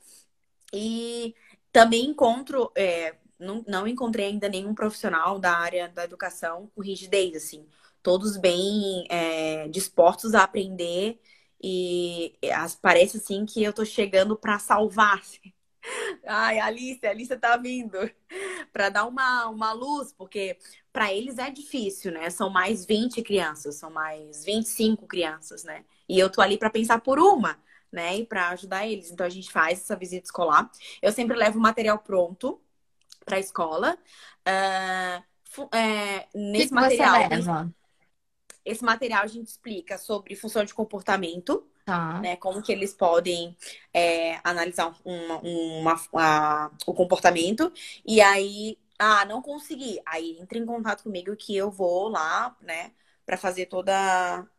E 0.71 1.35
também 1.73 2.05
encontro, 2.05 2.71
é, 2.75 3.15
não, 3.39 3.65
não 3.67 3.87
encontrei 3.87 4.27
ainda 4.27 4.47
nenhum 4.47 4.75
profissional 4.75 5.39
da 5.39 5.57
área 5.57 5.89
da 5.89 6.05
educação 6.05 6.71
com 6.75 6.81
rigidez, 6.81 7.35
assim. 7.35 7.67
Todos 8.01 8.37
bem 8.37 9.05
é, 9.09 9.67
dispostos 9.69 10.35
a 10.35 10.43
aprender 10.43 11.19
e 11.61 12.37
parece 12.81 13.17
assim 13.17 13.45
que 13.45 13.63
eu 13.63 13.73
tô 13.73 13.85
chegando 13.85 14.37
para 14.37 14.59
salvar. 14.59 15.17
Assim. 15.19 15.53
Ai, 16.27 16.59
Alice, 16.59 17.05
Alice 17.05 17.35
tá 17.37 17.57
vindo 17.57 17.97
para 18.71 18.89
dar 18.89 19.05
uma, 19.05 19.47
uma 19.47 19.73
luz, 19.73 20.13
porque 20.13 20.57
para 20.91 21.11
eles 21.13 21.37
é 21.37 21.49
difícil, 21.49 22.11
né? 22.11 22.29
São 22.29 22.49
mais 22.49 22.85
20 22.85 23.21
crianças, 23.23 23.75
são 23.75 23.89
mais 23.89 24.43
25 24.45 25.07
crianças, 25.07 25.63
né? 25.63 25.85
E 26.07 26.19
eu 26.19 26.29
tô 26.29 26.41
ali 26.41 26.57
para 26.57 26.69
pensar 26.69 26.99
por 27.01 27.19
uma, 27.19 27.57
né? 27.93 28.17
E 28.17 28.25
para 28.25 28.49
ajudar 28.49 28.87
eles. 28.87 29.11
Então 29.11 29.25
a 29.25 29.29
gente 29.29 29.51
faz 29.51 29.79
essa 29.79 29.95
visita 29.95 30.25
escolar. 30.25 30.69
Eu 31.01 31.11
sempre 31.11 31.37
levo 31.37 31.59
o 31.59 31.61
material 31.61 31.99
pronto 31.99 32.59
para 33.23 33.37
a 33.37 33.39
escola. 33.39 33.95
Uh, 34.47 35.23
é, 35.75 36.27
nesse 36.33 36.69
que 36.69 36.73
material. 36.73 37.29
Que 37.29 37.73
esse 38.65 38.83
material 38.83 39.23
a 39.23 39.27
gente 39.27 39.47
explica 39.47 39.97
sobre 39.97 40.35
função 40.35 40.63
de 40.63 40.73
comportamento, 40.73 41.67
tá. 41.85 42.19
né? 42.19 42.35
Como 42.37 42.61
que 42.63 42.71
eles 42.71 42.93
podem 42.93 43.55
é, 43.93 44.39
analisar 44.43 44.95
uma, 45.05 45.37
uma, 45.39 46.01
uma, 46.11 46.71
o 46.87 46.93
comportamento. 46.93 47.71
E 48.05 48.21
aí, 48.21 48.77
ah, 48.97 49.25
não 49.25 49.41
consegui. 49.41 50.01
Aí 50.05 50.37
entra 50.39 50.57
em 50.57 50.65
contato 50.65 51.03
comigo 51.03 51.35
que 51.35 51.55
eu 51.55 51.69
vou 51.69 52.07
lá, 52.07 52.55
né? 52.61 52.91
Para 53.25 53.37
fazer 53.37 53.67
todas 53.67 53.95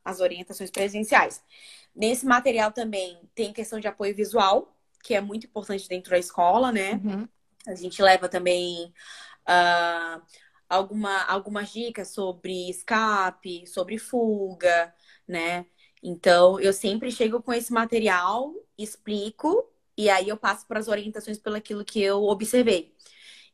as 0.04 0.20
orientações 0.20 0.70
presenciais. 0.70 1.42
Nesse 1.94 2.26
material 2.26 2.72
também 2.72 3.20
tem 3.34 3.52
questão 3.52 3.78
de 3.78 3.86
apoio 3.86 4.14
visual, 4.14 4.76
que 5.02 5.14
é 5.14 5.20
muito 5.20 5.46
importante 5.46 5.88
dentro 5.88 6.10
da 6.10 6.18
escola, 6.18 6.72
né? 6.72 7.00
Uhum. 7.04 7.28
A 7.66 7.74
gente 7.74 8.02
leva 8.02 8.28
também 8.28 8.92
uh, 9.48 10.22
alguma, 10.68 11.22
algumas 11.24 11.72
dicas 11.72 12.08
sobre 12.08 12.68
escape, 12.68 13.66
sobre 13.66 13.98
fuga, 13.98 14.92
né? 15.26 15.66
Então, 16.02 16.60
eu 16.60 16.72
sempre 16.72 17.10
chego 17.10 17.42
com 17.42 17.52
esse 17.52 17.72
material, 17.72 18.52
explico, 18.76 19.70
e 19.96 20.10
aí 20.10 20.28
eu 20.28 20.36
passo 20.36 20.66
para 20.66 20.78
as 20.78 20.88
orientações 20.88 21.38
pelo 21.38 21.56
aquilo 21.56 21.84
que 21.84 22.02
eu 22.02 22.22
observei. 22.24 22.94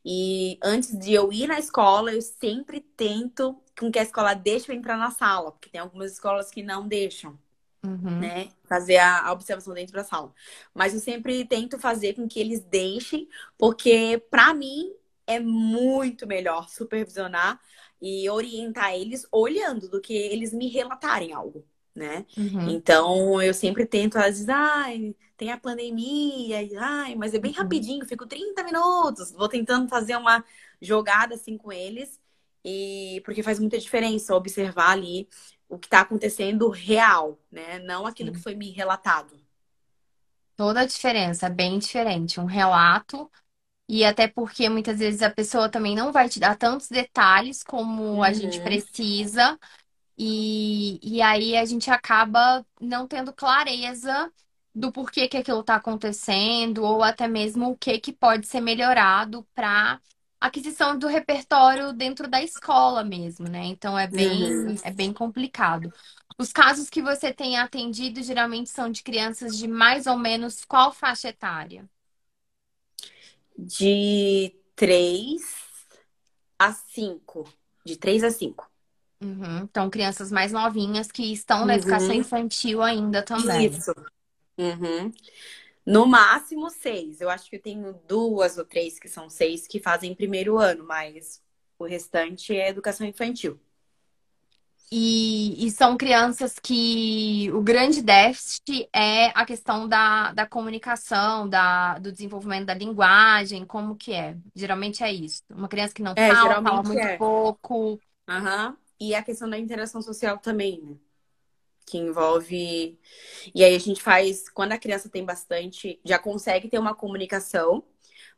E 0.03 0.57
antes 0.63 0.97
de 0.97 1.13
eu 1.13 1.31
ir 1.31 1.47
na 1.47 1.59
escola, 1.59 2.11
eu 2.11 2.21
sempre 2.21 2.81
tento 2.81 3.55
com 3.79 3.91
que 3.91 3.99
a 3.99 4.03
escola 4.03 4.33
deixe 4.33 4.71
eu 4.71 4.75
entrar 4.75 4.97
na 4.97 5.11
sala, 5.11 5.51
porque 5.51 5.69
tem 5.69 5.79
algumas 5.79 6.11
escolas 6.13 6.49
que 6.49 6.63
não 6.63 6.87
deixam. 6.87 7.37
Uhum. 7.83 8.19
Né? 8.19 8.49
Fazer 8.65 8.97
a, 8.97 9.27
a, 9.27 9.33
observação 9.33 9.73
dentro 9.73 9.93
da 9.93 10.03
sala. 10.03 10.31
Mas 10.73 10.93
eu 10.93 10.99
sempre 10.99 11.45
tento 11.45 11.79
fazer 11.79 12.13
com 12.13 12.27
que 12.27 12.39
eles 12.39 12.59
deixem, 12.61 13.27
porque 13.57 14.23
para 14.29 14.53
mim 14.53 14.93
é 15.25 15.39
muito 15.39 16.27
melhor 16.27 16.69
supervisionar 16.69 17.59
e 18.01 18.29
orientar 18.29 18.93
eles 18.93 19.27
olhando 19.31 19.87
do 19.87 20.01
que 20.01 20.13
eles 20.13 20.53
me 20.53 20.67
relatarem 20.67 21.33
algo, 21.33 21.65
né? 21.95 22.25
Uhum. 22.37 22.69
Então, 22.69 23.41
eu 23.41 23.53
sempre 23.53 23.85
tento, 23.85 24.17
às 24.17 24.25
vezes, 24.25 24.49
ai, 24.49 25.15
tem 25.37 25.51
a 25.51 25.57
pandemia, 25.57 26.67
ai, 26.79 27.15
mas 27.15 27.33
é 27.33 27.39
bem 27.39 27.51
uhum. 27.51 27.57
rapidinho, 27.57 28.05
fico 28.05 28.25
30 28.25 28.63
minutos, 28.63 29.31
vou 29.31 29.47
tentando 29.47 29.87
fazer 29.87 30.15
uma 30.15 30.43
jogada 30.81 31.35
assim 31.35 31.57
com 31.57 31.71
eles, 31.71 32.19
e 32.63 33.21
porque 33.25 33.43
faz 33.43 33.59
muita 33.59 33.77
diferença 33.79 34.35
observar 34.35 34.91
ali 34.91 35.27
o 35.71 35.79
que 35.79 35.87
está 35.87 36.01
acontecendo 36.01 36.69
real, 36.69 37.39
né? 37.49 37.79
Não 37.79 38.05
aquilo 38.05 38.29
Sim. 38.29 38.35
que 38.35 38.43
foi 38.43 38.55
me 38.55 38.69
relatado. 38.71 39.39
Toda 40.55 40.81
a 40.81 40.85
diferença, 40.85 41.49
bem 41.49 41.79
diferente. 41.79 42.39
Um 42.39 42.45
relato 42.45 43.31
e 43.87 44.03
até 44.05 44.27
porque 44.27 44.69
muitas 44.69 44.99
vezes 44.99 45.21
a 45.21 45.29
pessoa 45.29 45.69
também 45.69 45.95
não 45.95 46.11
vai 46.11 46.29
te 46.29 46.39
dar 46.39 46.57
tantos 46.57 46.89
detalhes 46.89 47.63
como 47.63 48.03
uhum. 48.03 48.23
a 48.23 48.33
gente 48.33 48.57
uhum. 48.57 48.63
precisa. 48.63 49.57
E, 50.17 50.99
e 51.01 51.21
aí 51.21 51.55
a 51.55 51.65
gente 51.65 51.89
acaba 51.89 52.65
não 52.79 53.07
tendo 53.07 53.33
clareza 53.33 54.31
do 54.73 54.91
porquê 54.91 55.27
que 55.27 55.37
aquilo 55.37 55.61
está 55.61 55.75
acontecendo, 55.75 56.83
ou 56.83 57.01
até 57.01 57.27
mesmo 57.27 57.71
o 57.71 57.77
que, 57.77 57.97
que 57.99 58.13
pode 58.13 58.45
ser 58.47 58.61
melhorado 58.61 59.47
para 59.55 59.99
aquisição 60.41 60.97
do 60.97 61.07
repertório 61.07 61.93
dentro 61.93 62.27
da 62.27 62.41
escola 62.41 63.03
mesmo, 63.03 63.47
né? 63.47 63.63
Então 63.65 63.97
é 63.97 64.07
bem, 64.07 64.43
uhum. 64.43 64.75
é 64.83 64.91
bem 64.91 65.13
complicado. 65.13 65.93
Os 66.37 66.51
casos 66.51 66.89
que 66.89 67.01
você 67.01 67.31
tem 67.31 67.57
atendido 67.57 68.21
geralmente 68.23 68.69
são 68.69 68.91
de 68.91 69.03
crianças 69.03 69.57
de 69.57 69.67
mais 69.67 70.07
ou 70.07 70.17
menos 70.17 70.65
qual 70.65 70.91
faixa 70.91 71.29
etária? 71.29 71.87
de 73.57 74.53
3 74.75 75.41
a 76.57 76.71
5. 76.73 77.47
De 77.85 77.95
3 77.95 78.23
a 78.23 78.31
5. 78.31 78.69
Uhum. 79.21 79.59
Então, 79.59 79.89
crianças 79.89 80.31
mais 80.31 80.51
novinhas 80.51 81.11
que 81.11 81.31
estão 81.31 81.59
na 81.59 81.73
uhum. 81.73 81.79
educação 81.79 82.13
infantil 82.13 82.81
ainda 82.81 83.21
também. 83.21 83.67
Isso. 83.67 83.93
Uhum. 84.57 85.11
No 85.85 86.05
máximo 86.05 86.69
seis. 86.69 87.21
Eu 87.21 87.29
acho 87.29 87.49
que 87.49 87.55
eu 87.55 87.61
tenho 87.61 87.93
duas 88.07 88.57
ou 88.57 88.65
três 88.65 88.99
que 88.99 89.09
são 89.09 89.29
seis 89.29 89.67
que 89.67 89.79
fazem 89.79 90.15
primeiro 90.15 90.57
ano, 90.57 90.83
mas 90.85 91.41
o 91.77 91.85
restante 91.85 92.55
é 92.55 92.69
educação 92.69 93.05
infantil. 93.07 93.59
E, 94.93 95.65
e, 95.65 95.71
são 95.71 95.95
crianças 95.95 96.59
que 96.59 97.49
o 97.53 97.61
grande 97.61 98.01
déficit 98.01 98.89
é 98.93 99.27
a 99.27 99.45
questão 99.45 99.87
da, 99.87 100.33
da 100.33 100.45
comunicação, 100.45 101.47
da, 101.47 101.97
do 101.97 102.11
desenvolvimento 102.11 102.65
da 102.65 102.73
linguagem, 102.73 103.65
como 103.65 103.95
que 103.95 104.11
é? 104.11 104.35
Geralmente 104.53 105.01
é 105.01 105.09
isso. 105.09 105.43
Uma 105.49 105.69
criança 105.69 105.93
que 105.93 106.03
não 106.03 106.11
é, 106.13 106.29
fala, 106.35 106.61
fala 106.61 106.83
muito 106.83 106.99
é. 106.99 107.15
pouco. 107.15 107.97
Uhum. 108.29 108.77
e 108.99 109.15
a 109.15 109.23
questão 109.23 109.49
da 109.49 109.57
interação 109.57 110.01
social 110.01 110.37
também, 110.37 110.81
né? 110.81 110.95
Que 111.85 111.97
envolve. 111.97 112.99
E 113.53 113.63
aí 113.63 113.75
a 113.75 113.79
gente 113.79 114.01
faz. 114.01 114.49
Quando 114.49 114.73
a 114.73 114.77
criança 114.77 115.09
tem 115.09 115.25
bastante. 115.25 115.99
Já 116.05 116.19
consegue 116.19 116.67
ter 116.67 116.79
uma 116.79 116.95
comunicação, 116.95 117.83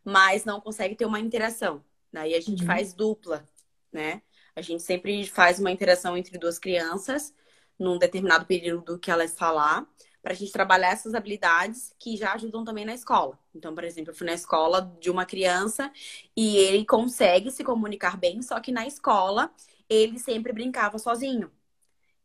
mas 0.04 0.46
não 0.46 0.62
consegue 0.62 0.96
ter 0.96 1.06
uma 1.06 1.20
interação. 1.20 1.84
Daí 2.12 2.34
a 2.36 2.42
gente 2.42 2.62
uhum. 2.62 2.68
faz 2.68 2.94
dupla, 2.94 3.48
né? 3.92 4.22
A 4.56 4.62
gente 4.62 4.84
sempre 4.84 5.26
faz 5.26 5.60
uma 5.60 5.72
interação 5.72 6.16
entre 6.16 6.38
duas 6.38 6.60
crianças 6.60 7.34
num 7.78 7.98
determinado 7.98 8.46
período 8.46 9.00
que 9.00 9.12
ela 9.12 9.24
está 9.24 9.52
lá, 9.52 9.88
para 10.22 10.32
a 10.32 10.36
gente 10.36 10.52
trabalhar 10.52 10.92
essas 10.92 11.14
habilidades 11.14 11.94
que 12.00 12.16
já 12.16 12.34
ajudam 12.34 12.64
também 12.64 12.86
na 12.86 12.94
escola. 12.94 13.38
Então, 13.54 13.76
por 13.76 13.84
exemplo, 13.84 14.12
eu 14.12 14.16
fui 14.16 14.26
na 14.26 14.34
escola 14.34 14.96
de 15.02 15.12
uma 15.12 15.26
criança 15.26 15.92
e 16.36 16.56
ele 16.58 16.86
consegue 16.86 17.52
se 17.52 17.64
comunicar 17.64 18.18
bem, 18.18 18.42
só 18.42 18.60
que 18.62 18.72
na 18.72 18.88
escola 18.88 19.52
ele 19.90 20.18
sempre 20.18 20.54
brincava 20.54 20.98
sozinho. 20.98 21.52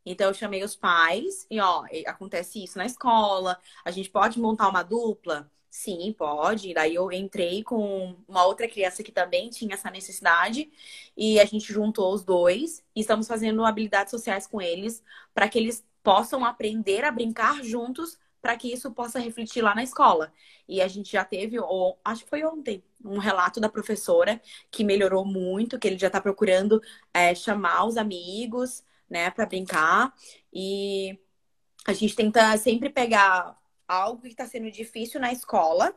Então 0.09 0.27
eu 0.27 0.33
chamei 0.33 0.63
os 0.63 0.75
pais 0.75 1.45
e 1.49 1.59
ó, 1.59 1.85
acontece 2.07 2.63
isso 2.63 2.77
na 2.77 2.85
escola, 2.85 3.59
a 3.85 3.91
gente 3.91 4.09
pode 4.09 4.39
montar 4.39 4.67
uma 4.69 4.83
dupla? 4.83 5.51
Sim, 5.69 6.13
pode. 6.17 6.73
Daí 6.73 6.95
eu 6.95 7.11
entrei 7.11 7.63
com 7.63 8.15
uma 8.27 8.45
outra 8.45 8.67
criança 8.67 9.03
que 9.03 9.11
também 9.11 9.49
tinha 9.49 9.75
essa 9.75 9.91
necessidade 9.91 10.69
e 11.15 11.39
a 11.39 11.45
gente 11.45 11.71
juntou 11.71 12.13
os 12.13 12.23
dois 12.23 12.83
e 12.95 13.01
estamos 13.01 13.27
fazendo 13.27 13.63
habilidades 13.63 14.11
sociais 14.11 14.47
com 14.47 14.61
eles 14.61 15.03
para 15.33 15.47
que 15.47 15.59
eles 15.59 15.85
possam 16.03 16.43
aprender 16.43 17.05
a 17.05 17.11
brincar 17.11 17.63
juntos 17.63 18.17
para 18.41 18.57
que 18.57 18.71
isso 18.71 18.91
possa 18.91 19.19
refletir 19.19 19.61
lá 19.61 19.75
na 19.75 19.83
escola. 19.83 20.33
E 20.67 20.81
a 20.81 20.87
gente 20.87 21.11
já 21.11 21.25
teve, 21.25 21.59
ou, 21.59 21.99
acho 22.03 22.23
que 22.23 22.29
foi 22.29 22.43
ontem, 22.45 22.83
um 23.03 23.17
relato 23.17 23.59
da 23.59 23.69
professora 23.69 24.41
que 24.71 24.83
melhorou 24.83 25.25
muito, 25.25 25.77
que 25.79 25.87
ele 25.87 25.97
já 25.97 26.07
está 26.07 26.21
procurando 26.21 26.81
é, 27.13 27.35
chamar 27.35 27.85
os 27.85 27.97
amigos, 27.97 28.83
né, 29.09 29.31
para 29.31 29.45
brincar. 29.45 30.13
E 30.53 31.17
a 31.85 31.93
gente 31.93 32.15
tenta 32.15 32.55
sempre 32.57 32.89
pegar 32.89 33.57
algo 33.87 34.21
que 34.21 34.27
está 34.27 34.45
sendo 34.45 34.69
difícil 34.69 35.19
na 35.19 35.31
escola, 35.31 35.93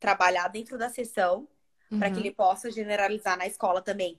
trabalhar 0.00 0.48
dentro 0.48 0.78
da 0.78 0.88
sessão, 0.88 1.46
uhum. 1.90 1.98
para 1.98 2.10
que 2.10 2.18
ele 2.18 2.32
possa 2.32 2.70
generalizar 2.70 3.36
na 3.36 3.46
escola 3.46 3.82
também. 3.82 4.18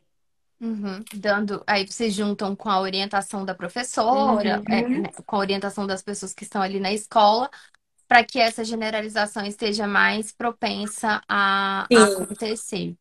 Uhum. 0.61 1.03
Dando, 1.15 1.63
aí 1.67 1.85
vocês 1.85 2.13
juntam 2.13 2.55
com 2.55 2.69
a 2.69 2.79
orientação 2.79 3.43
da 3.43 3.53
professora, 3.53 4.59
uhum. 4.59 4.73
é, 4.73 4.87
né, 4.87 5.09
com 5.25 5.35
a 5.35 5.39
orientação 5.39 5.85
das 5.85 6.01
pessoas 6.01 6.33
que 6.33 6.43
estão 6.43 6.61
ali 6.61 6.79
na 6.79 6.93
escola, 6.93 7.49
para 8.07 8.23
que 8.23 8.39
essa 8.39 8.63
generalização 8.63 9.45
esteja 9.45 9.87
mais 9.87 10.31
propensa 10.31 11.21
a, 11.27 11.87
a 11.91 12.03
acontecer. 12.03 12.95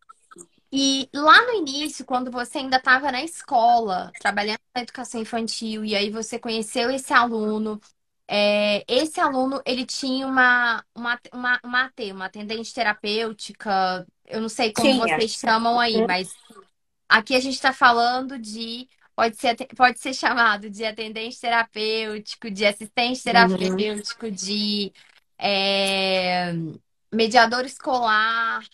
E 0.75 1.07
lá 1.15 1.43
no 1.43 1.53
início, 1.53 2.03
quando 2.03 2.31
você 2.31 2.59
ainda 2.59 2.79
estava 2.79 3.13
na 3.13 3.23
escola, 3.23 4.11
trabalhando 4.19 4.59
na 4.75 4.81
educação 4.81 5.21
infantil, 5.21 5.85
e 5.85 5.95
aí 5.95 6.09
você 6.09 6.39
conheceu 6.39 6.91
esse 6.91 7.13
aluno, 7.13 7.79
é, 8.27 8.83
esse 8.89 9.21
aluno, 9.21 9.61
ele 9.67 9.85
tinha 9.85 10.27
uma, 10.27 10.83
uma, 10.95 11.21
uma, 11.31 11.61
uma 11.63 11.85
AT, 11.85 12.13
uma 12.13 12.25
atendente 12.25 12.73
terapêutica, 12.73 14.07
eu 14.25 14.41
não 14.41 14.49
sei 14.49 14.73
como 14.73 15.05
tinha. 15.05 15.19
vocês 15.19 15.33
chamam 15.33 15.79
aí, 15.79 15.97
uhum. 15.97 16.07
mas 16.07 16.35
aqui 17.07 17.35
a 17.35 17.41
gente 17.41 17.55
está 17.55 17.75
falando 17.75 18.39
de, 18.39 18.89
pode 19.15 19.37
ser, 19.37 19.55
pode 19.77 20.01
ser 20.01 20.15
chamado 20.15 20.71
de 20.71 20.87
atendente 20.87 21.39
terapêutico, 21.39 22.51
de 22.51 22.65
assistente 22.65 23.19
uhum. 23.19 23.23
terapêutico, 23.23 24.25
uhum. 24.25 24.33
de 24.33 24.91
é, 25.39 26.55
mediador 27.13 27.67
escolar, 27.67 28.65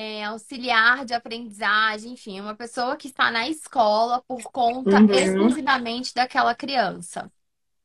é, 0.00 0.24
auxiliar 0.24 1.04
de 1.04 1.12
aprendizagem, 1.12 2.12
enfim, 2.12 2.40
uma 2.40 2.54
pessoa 2.54 2.96
que 2.96 3.06
está 3.06 3.30
na 3.30 3.46
escola 3.50 4.22
por 4.26 4.42
conta 4.44 4.98
uhum. 4.98 5.10
exclusivamente 5.10 6.14
daquela 6.14 6.54
criança. 6.54 7.30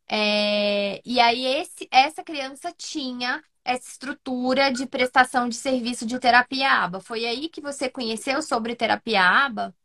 É, 0.08 1.02
e 1.04 1.20
aí 1.20 1.46
esse, 1.46 1.86
essa 1.92 2.24
criança 2.24 2.74
tinha 2.78 3.44
essa 3.66 3.90
estrutura 3.90 4.72
de 4.72 4.86
prestação 4.86 5.50
de 5.50 5.56
serviço 5.56 6.06
de 6.06 6.18
terapia 6.18 6.86
aba. 6.86 7.02
Foi 7.02 7.26
aí 7.26 7.50
que 7.50 7.60
você 7.60 7.90
conheceu 7.90 8.42
sobre 8.42 8.78
terapia 8.78 9.22
aba? 9.22 9.76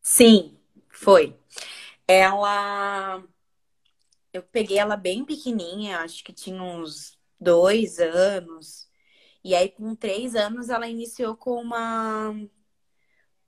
Sim, 0.00 0.56
foi. 0.88 1.36
Ela. 2.08 3.22
Eu 4.32 4.42
peguei 4.42 4.78
ela 4.78 4.96
bem 4.96 5.22
pequenininha, 5.22 5.98
acho 5.98 6.24
que 6.24 6.32
tinha 6.32 6.62
uns 6.62 7.18
dois 7.38 7.98
anos. 7.98 8.88
E 9.44 9.54
aí, 9.54 9.68
com 9.68 9.94
três 9.94 10.34
anos, 10.34 10.70
ela 10.70 10.88
iniciou 10.88 11.36
com 11.36 11.60
uma. 11.60 12.34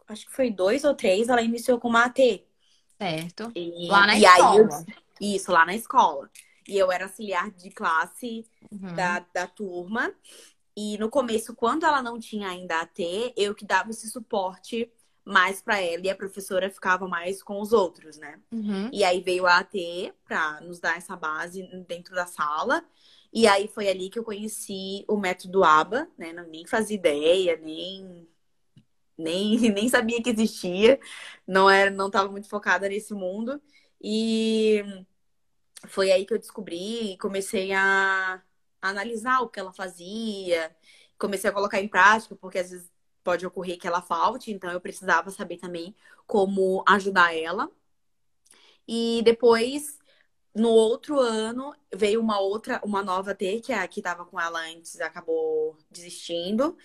Acho 0.07 0.27
que 0.27 0.33
foi 0.33 0.51
dois 0.51 0.85
ou 0.85 0.95
três, 0.95 1.29
ela 1.29 1.41
iniciou 1.41 1.81
com 1.81 1.89
uma 1.89 2.05
AT. 2.05 2.45
Certo. 3.01 3.51
E, 3.55 3.89
lá 3.89 4.07
na 4.07 4.17
e 4.17 4.25
escola. 4.25 4.85
Aí. 5.21 5.35
Isso, 5.35 5.51
lá 5.51 5.65
na 5.65 5.75
escola. 5.75 6.31
E 6.69 6.77
eu 6.77 6.93
era 6.93 7.05
auxiliar 7.05 7.51
de 7.51 7.71
classe 7.71 8.45
uhum. 8.71 8.95
da, 8.95 9.25
da 9.33 9.47
turma. 9.47 10.13
E 10.77 10.99
no 10.99 11.09
começo, 11.09 11.55
quando 11.55 11.87
ela 11.87 12.03
não 12.03 12.19
tinha 12.19 12.49
ainda 12.49 12.83
AT, 12.83 13.33
eu 13.35 13.55
que 13.55 13.65
dava 13.65 13.91
esse 13.91 14.11
suporte 14.11 14.93
mais 15.25 15.61
para 15.61 15.81
ela 15.81 16.07
e 16.07 16.11
a 16.11 16.15
professora 16.15 16.71
ficava 16.71 17.09
mais 17.09 17.43
com 17.43 17.61
os 17.61 17.73
outros, 17.73 18.19
né? 18.19 18.39
Uhum. 18.53 18.91
E 18.93 19.03
aí 19.03 19.21
veio 19.21 19.47
a 19.47 19.59
AT 19.59 20.13
para 20.25 20.61
nos 20.61 20.79
dar 20.79 20.97
essa 20.97 21.17
base 21.17 21.63
dentro 21.89 22.15
da 22.15 22.27
sala. 22.27 22.85
E 23.37 23.47
aí 23.47 23.69
foi 23.69 23.89
ali 23.89 24.11
que 24.11 24.19
eu 24.19 24.25
conheci 24.25 25.05
o 25.09 25.19
método 25.19 25.65
ABA, 25.65 26.09
né? 26.19 26.33
Não, 26.33 26.45
nem 26.49 26.67
fazia 26.67 26.97
ideia, 26.97 27.57
nem 27.59 28.29
nem, 29.19 29.59
nem 29.73 29.89
sabia 29.89 30.23
que 30.23 30.31
existia, 30.31 31.01
não 31.47 31.71
era, 31.71 31.91
não 31.91 32.07
estava 32.09 32.31
muito 32.31 32.49
focada 32.49 32.89
nesse 32.89 33.15
mundo. 33.15 33.61
E 34.03 34.83
foi 35.89 36.11
aí 36.13 36.27
que 36.27 36.35
eu 36.35 36.39
descobri 36.39 37.13
e 37.13 37.19
comecei 37.19 37.73
a, 37.73 38.43
a 38.83 38.89
analisar 38.89 39.41
o 39.43 39.49
que 39.49 39.61
ela 39.61 39.73
fazia, 39.73 40.75
comecei 41.19 41.49
a 41.51 41.53
colocar 41.53 41.81
em 41.81 41.89
prática, 41.89 42.37
porque 42.37 42.59
às 42.59 42.71
vezes 42.71 42.91
pode 43.25 43.47
ocorrer 43.47 43.79
que 43.79 43.87
ela 43.87 44.03
falte, 44.03 44.53
então 44.53 44.71
eu 44.71 44.81
precisava 44.81 45.31
saber 45.31 45.59
também 45.59 45.95
como 46.27 46.85
ajudar 46.89 47.35
ela. 47.37 47.71
E 48.87 49.23
depois, 49.25 49.96
no 50.57 50.71
outro 50.71 51.21
ano, 51.21 51.75
veio 51.95 52.19
uma 52.19 52.41
outra, 52.41 52.81
uma 52.83 53.03
nova 53.03 53.35
T, 53.35 53.61
que 53.61 53.73
é 53.73 53.79
a 53.79 53.87
que 53.87 54.01
estava 54.01 54.25
com 54.25 54.41
ela 54.41 54.59
antes, 54.61 54.99
acabou 55.03 55.77
desistindo. 55.91 56.77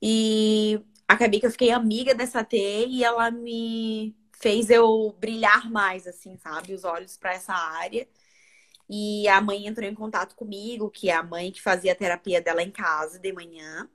E 0.00 0.78
acabei 1.08 1.40
que 1.40 1.46
eu 1.46 1.50
fiquei 1.50 1.70
amiga 1.70 2.14
dessa 2.14 2.44
T 2.44 2.86
e 2.86 3.02
ela 3.02 3.30
me 3.30 4.14
fez 4.32 4.68
eu 4.68 5.16
brilhar 5.18 5.70
mais, 5.70 6.06
assim, 6.06 6.36
sabe? 6.36 6.74
Os 6.74 6.84
olhos 6.84 7.16
para 7.16 7.32
essa 7.32 7.54
área. 7.54 8.06
E 8.90 9.26
a 9.28 9.40
mãe 9.40 9.66
entrou 9.66 9.88
em 9.88 9.94
contato 9.94 10.36
comigo, 10.36 10.90
que 10.90 11.08
é 11.08 11.14
a 11.14 11.22
mãe 11.22 11.50
que 11.50 11.62
fazia 11.62 11.92
a 11.92 11.96
terapia 11.96 12.42
dela 12.42 12.62
em 12.62 12.70
casa 12.70 13.18
de 13.18 13.32
manhã, 13.32 13.88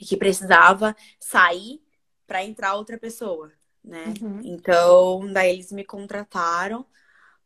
e 0.00 0.04
que 0.04 0.16
precisava 0.16 0.94
sair 1.18 1.82
para 2.28 2.44
entrar 2.44 2.76
outra 2.76 2.96
pessoa, 2.96 3.50
né? 3.82 4.14
Uhum. 4.22 4.40
Então, 4.44 5.32
daí 5.32 5.54
eles 5.54 5.72
me 5.72 5.84
contrataram 5.84 6.86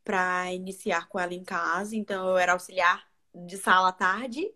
para 0.04 0.52
iniciar 0.52 1.08
com 1.08 1.18
ela 1.18 1.34
em 1.34 1.44
casa. 1.44 1.96
Então, 1.96 2.28
eu 2.28 2.38
era 2.38 2.52
auxiliar 2.52 3.06
de 3.34 3.56
sala 3.56 3.88
à 3.88 3.92
tarde 3.92 4.50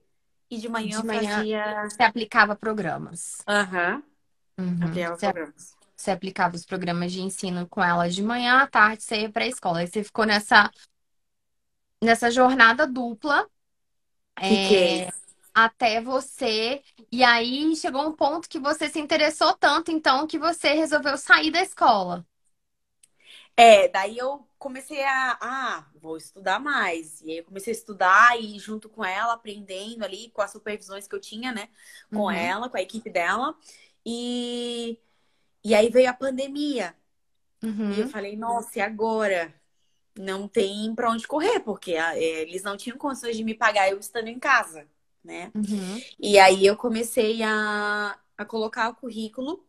e 0.50 0.59
de 0.59 0.68
manhã 0.68 1.00
de 1.00 1.07
manhã 1.07 1.38
fazia. 1.38 1.85
Você 1.88 2.02
aplicava 2.02 2.57
programas. 2.57 3.38
Aham. 3.46 4.02
Uhum. 4.59 4.66
uhum. 4.66 4.85
Aplicava 4.85 5.16
você, 5.16 5.26
programas. 5.26 5.76
Você 5.96 6.11
aplicava 6.11 6.57
os 6.57 6.64
programas 6.64 7.12
de 7.12 7.20
ensino 7.22 7.66
com 7.68 7.83
ela 7.83 8.09
de 8.09 8.22
manhã, 8.22 8.59
à 8.59 8.66
tarde 8.66 9.02
você 9.02 9.22
ia 9.22 9.30
para 9.30 9.44
a 9.44 9.48
escola. 9.48 9.78
Aí 9.80 9.87
você 9.87 10.02
ficou 10.02 10.24
nessa 10.24 10.70
nessa 12.02 12.30
jornada 12.30 12.87
dupla. 12.87 13.48
É, 14.40 15.09
até 15.54 16.00
você. 16.00 16.83
E 17.11 17.22
aí 17.22 17.74
chegou 17.76 18.07
um 18.07 18.12
ponto 18.12 18.48
que 18.48 18.59
você 18.59 18.88
se 18.88 19.00
interessou 19.00 19.54
tanto, 19.54 19.90
então, 19.90 20.26
que 20.26 20.38
você 20.38 20.74
resolveu 20.74 21.16
sair 21.16 21.50
da 21.50 21.62
escola. 21.62 22.26
É, 23.57 23.88
daí 23.88 24.18
eu 24.18 24.46
comecei 24.64 25.05
a, 25.05 25.38
ah, 25.42 25.87
vou 25.94 26.16
estudar 26.16 26.59
mais. 26.59 27.20
E 27.20 27.31
aí 27.31 27.38
eu 27.38 27.44
comecei 27.44 27.70
a 27.70 27.77
estudar 27.77 28.40
e 28.40 28.59
junto 28.59 28.88
com 28.88 29.05
ela, 29.05 29.35
aprendendo 29.35 30.03
ali 30.03 30.31
com 30.31 30.40
as 30.40 30.50
supervisões 30.50 31.07
que 31.07 31.14
eu 31.14 31.20
tinha, 31.20 31.53
né, 31.53 31.68
com 32.11 32.22
uhum. 32.22 32.31
ela, 32.31 32.70
com 32.70 32.79
a 32.79 32.83
equipe 32.83 33.11
dela. 33.11 33.55
E, 34.07 34.98
e 35.62 35.74
aí 35.74 35.90
veio 35.90 36.09
a 36.09 36.14
pandemia. 36.14 36.96
Uhum. 37.62 37.92
E 37.92 38.00
eu 38.00 38.09
falei, 38.09 38.37
nossa, 38.37 38.79
e 38.79 38.83
agora? 38.83 39.55
não 40.16 40.46
tem 40.46 40.94
para 40.94 41.11
onde 41.11 41.27
correr, 41.27 41.59
porque 41.59 41.96
a, 41.96 42.16
é, 42.16 42.42
eles 42.42 42.62
não 42.62 42.77
tinham 42.77 42.96
condições 42.96 43.37
de 43.37 43.42
me 43.42 43.53
pagar 43.53 43.90
eu 43.90 43.98
estando 43.98 44.29
em 44.29 44.38
casa, 44.38 44.87
né? 45.24 45.50
Uhum. 45.53 46.00
E 46.20 46.38
aí 46.38 46.64
eu 46.64 46.77
comecei 46.77 47.42
a, 47.42 48.16
a 48.38 48.44
colocar 48.44 48.90
o 48.90 48.94
currículo 48.94 49.66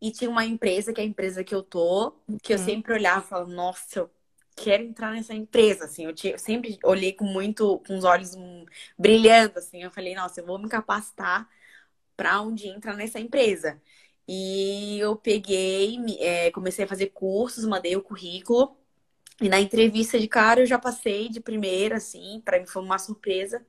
e 0.00 0.12
tinha 0.12 0.30
uma 0.30 0.44
empresa, 0.44 0.92
que 0.92 1.00
é 1.00 1.04
a 1.04 1.06
empresa 1.06 1.42
que 1.42 1.52
eu 1.52 1.64
tô, 1.64 2.12
que 2.42 2.52
uhum. 2.52 2.58
eu 2.60 2.64
sempre 2.64 2.92
olhava 2.92 3.24
e 3.24 3.28
falava, 3.28 3.50
nossa, 3.50 3.98
eu 3.98 4.10
quero 4.56 4.82
entrar 4.84 5.12
nessa 5.12 5.34
empresa, 5.34 5.84
assim, 5.86 6.04
eu, 6.04 6.14
tinha, 6.14 6.34
eu 6.34 6.38
sempre 6.38 6.78
olhei 6.84 7.12
com 7.12 7.24
muito, 7.24 7.78
com 7.80 7.96
os 7.98 8.04
olhos 8.04 8.34
um, 8.34 8.64
brilhando, 8.98 9.58
assim, 9.58 9.82
eu 9.82 9.90
falei, 9.90 10.14
nossa, 10.14 10.40
eu 10.40 10.46
vou 10.46 10.58
me 10.58 10.68
capacitar 10.68 11.48
para 12.16 12.40
onde 12.42 12.68
entra 12.68 12.94
nessa 12.94 13.20
empresa. 13.20 13.80
E 14.28 14.98
eu 15.00 15.16
peguei, 15.16 15.98
é, 16.20 16.50
comecei 16.52 16.84
a 16.84 16.88
fazer 16.88 17.08
cursos, 17.08 17.64
mandei 17.66 17.96
o 17.96 18.02
currículo 18.02 18.76
E 19.40 19.48
na 19.48 19.60
entrevista 19.60 20.18
de 20.20 20.28
cara 20.28 20.60
eu 20.62 20.66
já 20.66 20.78
passei 20.78 21.28
de 21.28 21.40
primeira, 21.40 21.96
assim, 21.98 22.40
para 22.44 22.60
mim 22.60 22.66
foi 22.66 22.82
uma 22.82 22.98
surpresa. 22.98 23.66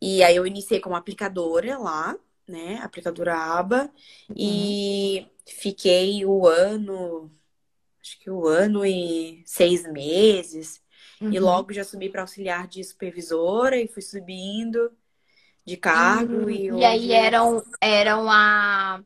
E 0.00 0.22
aí 0.22 0.36
eu 0.36 0.46
iniciei 0.46 0.80
como 0.80 0.96
aplicadora 0.96 1.78
lá, 1.78 2.16
né? 2.48 2.78
Aplicadora 2.82 3.36
ABA. 3.36 3.90
Uhum. 4.28 4.36
E 4.36 5.30
fiquei 5.46 6.24
o 6.26 6.46
ano, 6.46 7.30
acho 8.02 8.18
que 8.18 8.28
o 8.28 8.46
ano 8.46 8.84
e 8.84 9.42
seis 9.46 9.90
meses. 9.90 10.82
Uhum. 11.20 11.32
E 11.32 11.38
logo 11.38 11.72
já 11.72 11.84
subi 11.84 12.08
para 12.08 12.22
auxiliar 12.22 12.66
de 12.66 12.82
supervisora 12.82 13.76
e 13.76 13.86
fui 13.86 14.02
subindo 14.02 14.90
de 15.64 15.76
cargo. 15.76 16.34
Uhum. 16.34 16.50
E, 16.50 16.66
e 16.66 16.84
aí 16.84 17.12
eram, 17.12 17.62
eram 17.80 18.28
a, 18.30 19.00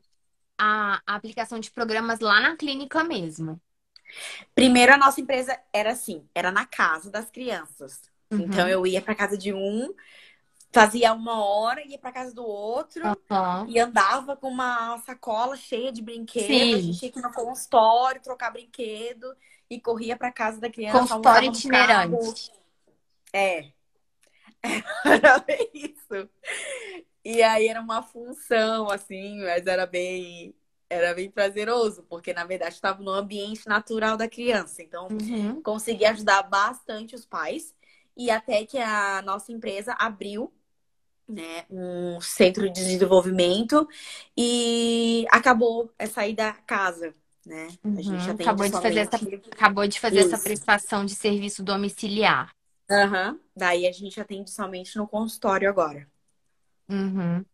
a 0.57 1.01
aplicação 1.05 1.59
de 1.59 1.69
programas 1.69 2.19
lá 2.19 2.41
na 2.41 2.57
clínica 2.57 3.03
mesmo. 3.03 3.61
Primeiro, 4.55 4.93
a 4.93 4.97
nossa 4.97 5.21
empresa 5.21 5.59
era 5.71 5.91
assim, 5.91 6.27
era 6.33 6.51
na 6.51 6.65
casa 6.65 7.11
das 7.11 7.29
crianças. 7.29 8.01
Uhum. 8.31 8.41
Então, 8.41 8.67
eu 8.67 8.85
ia 8.87 9.01
para 9.01 9.13
casa 9.13 9.37
de 9.37 9.53
um, 9.53 9.93
fazia 10.71 11.13
uma 11.13 11.43
hora, 11.43 11.85
ia 11.85 11.97
para 11.97 12.11
casa 12.11 12.33
do 12.33 12.45
outro 12.45 13.03
uhum. 13.07 13.67
e 13.67 13.79
andava 13.79 14.35
com 14.35 14.49
uma 14.49 14.97
sacola 14.99 15.55
cheia 15.55 15.91
de 15.91 16.01
brinquedos. 16.01 16.47
Sim. 16.47 16.73
A 16.73 16.81
gente 16.81 16.99
tinha 16.99 17.11
que 17.11 17.19
ir 17.19 17.21
no 17.21 17.33
consultório, 17.33 18.21
trocar 18.21 18.51
brinquedo 18.51 19.35
e 19.69 19.79
corria 19.79 20.15
para 20.15 20.31
casa 20.31 20.59
da 20.59 20.69
criança. 20.69 20.99
Consultório 20.99 21.49
itinerante. 21.49 22.51
É. 23.33 23.71
Era 25.05 25.39
bem 25.39 25.69
isso. 25.73 26.29
E 27.23 27.43
aí 27.43 27.67
era 27.67 27.81
uma 27.81 28.01
função, 28.01 28.89
assim, 28.89 29.41
mas 29.43 29.67
era 29.67 29.85
bem 29.85 30.55
era 30.89 31.13
bem 31.13 31.29
prazeroso, 31.29 32.03
porque 32.03 32.33
na 32.33 32.45
verdade 32.45 32.75
estava 32.75 33.03
no 33.03 33.11
ambiente 33.11 33.67
natural 33.67 34.15
da 34.15 34.29
criança. 34.29 34.81
Então, 34.81 35.09
uhum. 35.11 35.61
consegui 35.61 36.05
ajudar 36.05 36.43
bastante 36.43 37.13
os 37.15 37.25
pais 37.25 37.75
e 38.17 38.31
até 38.31 38.65
que 38.65 38.77
a 38.77 39.21
nossa 39.21 39.51
empresa 39.51 39.95
abriu 39.99 40.51
né, 41.27 41.65
um 41.69 42.19
centro 42.21 42.63
de 42.69 42.73
desenvolvimento 42.73 43.87
e 44.35 45.25
acabou 45.29 45.91
é 45.99 46.05
sair 46.05 46.33
da 46.33 46.53
casa. 46.53 47.13
Né? 47.45 47.67
Uhum. 47.83 47.97
A 47.97 48.01
gente 48.01 48.29
acabou, 48.29 48.65
de 48.65 48.71
fazer 48.71 48.97
essa, 48.97 49.15
acabou 49.51 49.87
de 49.87 49.99
fazer 49.99 50.19
Isso. 50.19 50.35
essa 50.35 50.43
prestação 50.43 51.05
de 51.05 51.15
serviço 51.15 51.63
domiciliar. 51.63 52.51
Uhum. 52.89 53.39
Daí 53.55 53.87
a 53.87 53.91
gente 53.91 54.19
atende 54.19 54.49
somente 54.49 54.97
no 54.97 55.07
consultório 55.07 55.69
agora. 55.69 56.07
Uhum. 56.89 57.45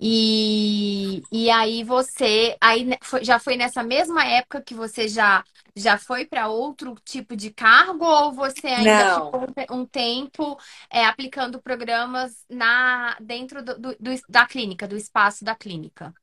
E, 0.00 1.22
e 1.32 1.50
aí 1.50 1.84
você 1.84 2.56
aí 2.60 2.86
foi, 3.02 3.24
já 3.24 3.38
foi 3.38 3.56
nessa 3.56 3.82
mesma 3.82 4.24
época 4.24 4.62
que 4.62 4.74
você 4.74 5.08
já 5.08 5.44
já 5.76 5.98
foi 5.98 6.26
para 6.26 6.48
outro 6.48 6.94
tipo 7.04 7.36
de 7.36 7.50
cargo 7.52 8.04
ou 8.04 8.32
você 8.32 8.66
ainda 8.68 9.06
Não. 9.06 9.36
ficou 9.36 9.46
um 9.70 9.86
tempo 9.86 10.58
é, 10.90 11.04
aplicando 11.06 11.60
programas 11.62 12.44
na 12.48 13.16
dentro 13.20 13.62
do, 13.64 13.78
do, 13.78 13.96
do, 13.98 14.10
da 14.28 14.46
clínica, 14.46 14.86
do 14.88 14.96
espaço 14.96 15.44
da 15.44 15.54
clínica? 15.54 16.14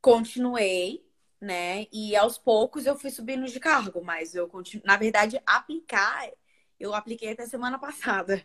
Continuei, 0.00 1.04
né? 1.40 1.86
E 1.92 2.16
aos 2.16 2.38
poucos 2.38 2.86
eu 2.86 2.96
fui 2.98 3.10
subindo 3.10 3.46
de 3.46 3.60
cargo, 3.60 4.02
mas 4.02 4.34
eu 4.34 4.48
continuo, 4.48 4.84
na 4.86 4.96
verdade, 4.96 5.40
aplicar, 5.46 6.30
eu 6.78 6.94
apliquei 6.94 7.32
até 7.32 7.46
semana 7.46 7.78
passada. 7.78 8.44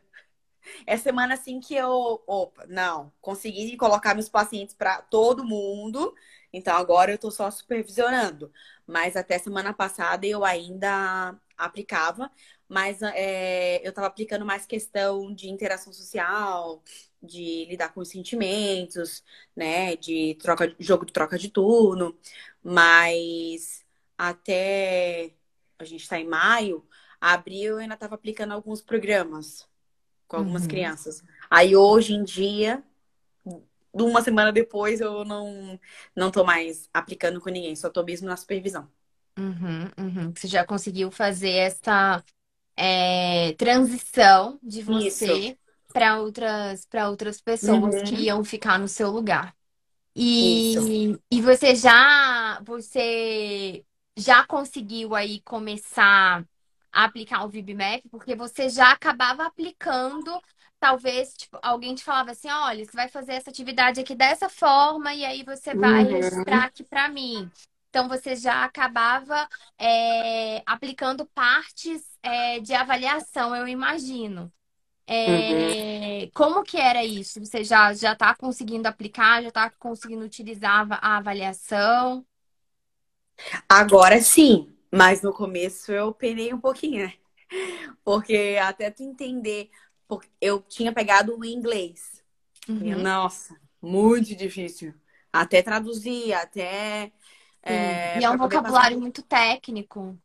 É 0.86 0.98
semana 0.98 1.34
assim 1.36 1.60
que 1.60 1.76
eu, 1.76 2.24
opa, 2.28 2.66
não, 2.68 3.12
consegui 3.22 3.76
colocar 3.78 4.14
meus 4.14 4.30
pacientes 4.30 4.76
para 4.76 5.02
todo 5.02 5.44
mundo. 5.46 6.14
Então 6.54 6.76
agora 6.76 7.12
eu 7.12 7.18
tô 7.18 7.32
só 7.32 7.50
supervisionando. 7.52 8.52
Mas 8.88 9.16
até 9.16 9.38
semana 9.40 9.74
passada 9.74 10.26
eu 10.26 10.44
ainda 10.46 11.36
aplicava, 11.58 12.32
mas 12.68 13.02
é, 13.02 13.86
eu 13.86 13.90
estava 13.90 14.08
aplicando 14.08 14.46
mais 14.46 14.66
questão 14.66 15.34
de 15.34 15.50
interação 15.50 15.92
social, 15.94 16.84
de 17.22 17.66
lidar 17.66 17.94
com 17.94 18.02
os 18.02 18.10
sentimentos, 18.10 19.24
né? 19.56 19.96
De 19.96 20.36
troca, 20.36 20.76
jogo 20.80 21.06
de 21.06 21.14
troca 21.14 21.38
de 21.38 21.50
turno. 21.50 22.18
Mas 22.64 23.86
até 24.18 25.34
a 25.80 25.84
gente 25.84 26.04
está 26.04 26.20
em 26.20 26.28
maio, 26.28 26.88
abril 27.20 27.74
eu 27.74 27.78
ainda 27.80 27.96
estava 27.96 28.16
aplicando 28.16 28.54
alguns 28.54 28.82
programas 28.82 29.68
com 30.28 30.38
algumas 30.38 30.64
uhum. 30.64 30.68
crianças. 30.68 31.24
Aí 31.50 31.76
hoje 31.76 32.14
em 32.14 32.24
dia, 32.24 32.84
uma 33.94 34.22
semana 34.22 34.52
depois, 34.52 35.00
eu 35.00 35.24
não, 35.24 35.80
não 36.16 36.32
tô 36.32 36.44
mais 36.44 36.90
aplicando 36.94 37.40
com 37.40 37.50
ninguém, 37.50 37.76
só 37.76 37.90
tô 37.90 38.04
mesmo 38.04 38.28
na 38.28 38.36
supervisão. 38.36 38.90
Uhum, 39.38 39.90
uhum. 39.98 40.34
Você 40.36 40.48
já 40.48 40.66
conseguiu 40.66 41.12
fazer 41.12 41.52
essa 41.52 42.24
é, 42.76 43.54
transição 43.54 44.60
de 44.62 44.82
você 44.82 45.58
para 45.94 46.20
outras, 46.20 46.86
para 46.86 47.10
outras 47.10 47.40
pessoas 47.40 48.02
que 48.04 48.16
uhum. 48.16 48.22
iam 48.22 48.44
ficar 48.44 48.78
no 48.78 48.88
seu 48.88 49.10
lugar. 49.10 49.56
E, 50.16 50.76
e 51.30 51.42
você 51.42 51.76
já 51.76 52.62
você 52.64 53.84
já 54.18 54.46
conseguiu 54.46 55.14
aí 55.14 55.42
começar 55.42 56.46
aplicar 57.04 57.44
o 57.44 57.50
VibMap, 57.50 58.02
porque 58.10 58.36
você 58.36 58.70
já 58.70 58.92
acabava 58.92 59.46
aplicando, 59.46 60.42
talvez 60.80 61.34
tipo, 61.36 61.60
alguém 61.62 61.94
te 61.94 62.04
falava 62.04 62.32
assim, 62.32 62.50
olha, 62.50 62.86
você 62.86 62.92
vai 62.94 63.10
fazer 63.10 63.34
essa 63.34 63.50
atividade 63.50 64.00
aqui 64.00 64.16
dessa 64.16 64.48
forma 64.48 65.14
e 65.14 65.26
aí 65.26 65.44
você 65.44 65.76
vai 65.76 66.06
uhum. 66.06 66.12
registrar 66.12 66.66
aqui 66.66 66.84
para 66.84 67.10
mim. 67.10 67.52
Então 67.90 68.08
você 68.08 68.36
já 68.36 68.64
acabava 68.64 69.48
é, 69.78 70.62
aplicando 70.66 71.26
partes 71.28 72.02
é, 72.24 72.60
de 72.60 72.74
avaliação, 72.74 73.56
eu 73.56 73.68
imagino. 73.68 74.52
É, 75.08 76.24
uhum. 76.24 76.32
Como 76.34 76.64
que 76.64 76.78
era 76.78 77.06
isso? 77.06 77.40
Você 77.40 77.64
já 77.64 77.94
já 77.94 78.14
está 78.14 78.36
conseguindo 78.36 78.88
aplicar, 78.88 79.42
já 79.42 79.50
está 79.50 79.70
conseguindo 79.70 80.26
utilizar 80.26 80.88
a 80.92 81.18
avaliação? 81.18 82.26
Agora 83.70 84.20
sim, 84.22 84.75
mas 84.96 85.22
no 85.22 85.34
começo 85.34 85.92
eu 85.92 86.14
penei 86.14 86.54
um 86.54 86.60
pouquinho, 86.60 87.06
né? 87.06 87.14
Porque 88.04 88.58
até 88.62 88.90
tu 88.90 89.04
entender, 89.04 89.70
porque 90.08 90.30
eu 90.40 90.62
tinha 90.62 90.94
pegado 90.94 91.38
o 91.38 91.46
inglês. 91.46 92.24
Uhum. 92.68 93.02
Nossa, 93.02 93.56
muito 93.82 94.36
difícil. 94.36 94.94
Até 95.32 95.62
traduzir, 95.62 96.34
até. 96.34 97.12
É, 97.62 98.20
e 98.20 98.24
é 98.24 98.30
um 98.30 98.38
vocabulário 98.38 98.96
passar... 98.96 99.02
muito 99.02 99.22
técnico. 99.22 100.18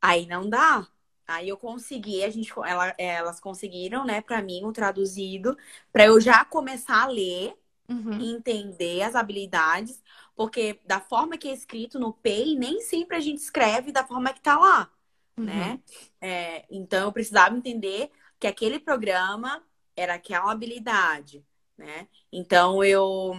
Aí 0.00 0.26
não 0.26 0.48
dá. 0.48 0.86
Aí 1.26 1.48
eu 1.48 1.56
consegui, 1.56 2.24
a 2.24 2.30
gente, 2.30 2.52
ela, 2.66 2.94
elas 2.98 3.38
conseguiram, 3.38 4.04
né, 4.04 4.20
para 4.20 4.42
mim, 4.42 4.64
o 4.64 4.72
traduzido, 4.72 5.56
para 5.92 6.06
eu 6.06 6.20
já 6.20 6.44
começar 6.44 7.02
a 7.04 7.06
ler, 7.06 7.54
uhum. 7.88 8.20
entender 8.20 9.02
as 9.02 9.14
habilidades, 9.14 10.02
porque 10.34 10.80
da 10.86 11.00
forma 11.00 11.36
que 11.36 11.48
é 11.48 11.52
escrito 11.52 11.98
no 11.98 12.12
PEI, 12.12 12.56
nem 12.56 12.80
sempre 12.80 13.16
a 13.16 13.20
gente 13.20 13.38
escreve 13.38 13.92
da 13.92 14.06
forma 14.06 14.32
que 14.32 14.40
tá 14.40 14.58
lá, 14.58 14.90
uhum. 15.36 15.44
né? 15.44 15.80
É, 16.20 16.64
então, 16.70 17.06
eu 17.06 17.12
precisava 17.12 17.56
entender 17.56 18.10
que 18.38 18.46
aquele 18.46 18.78
programa 18.78 19.62
era 19.96 20.14
aquela 20.14 20.50
habilidade, 20.50 21.44
né? 21.76 22.08
Então, 22.32 22.82
eu 22.82 23.36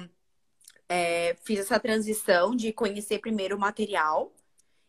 é, 0.88 1.36
fiz 1.44 1.60
essa 1.60 1.80
transição 1.80 2.56
de 2.56 2.72
conhecer 2.72 3.20
primeiro 3.20 3.56
o 3.56 3.60
material 3.60 4.34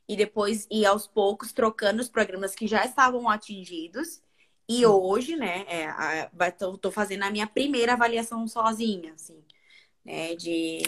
e 0.08 0.16
depois 0.16 0.66
ir 0.70 0.84
aos 0.84 1.06
poucos 1.06 1.52
trocando 1.52 2.00
os 2.00 2.08
programas 2.08 2.54
que 2.54 2.66
já 2.66 2.84
estavam 2.84 3.28
atingidos. 3.28 4.20
E 4.68 4.84
hoje, 4.86 5.36
né, 5.36 5.64
é, 5.68 5.86
tô 6.78 6.90
fazendo 6.90 7.22
a 7.24 7.30
minha 7.30 7.46
primeira 7.46 7.94
avaliação 7.94 8.46
sozinha, 8.48 9.14
assim, 9.14 9.42
né, 10.04 10.36
de 10.36 10.82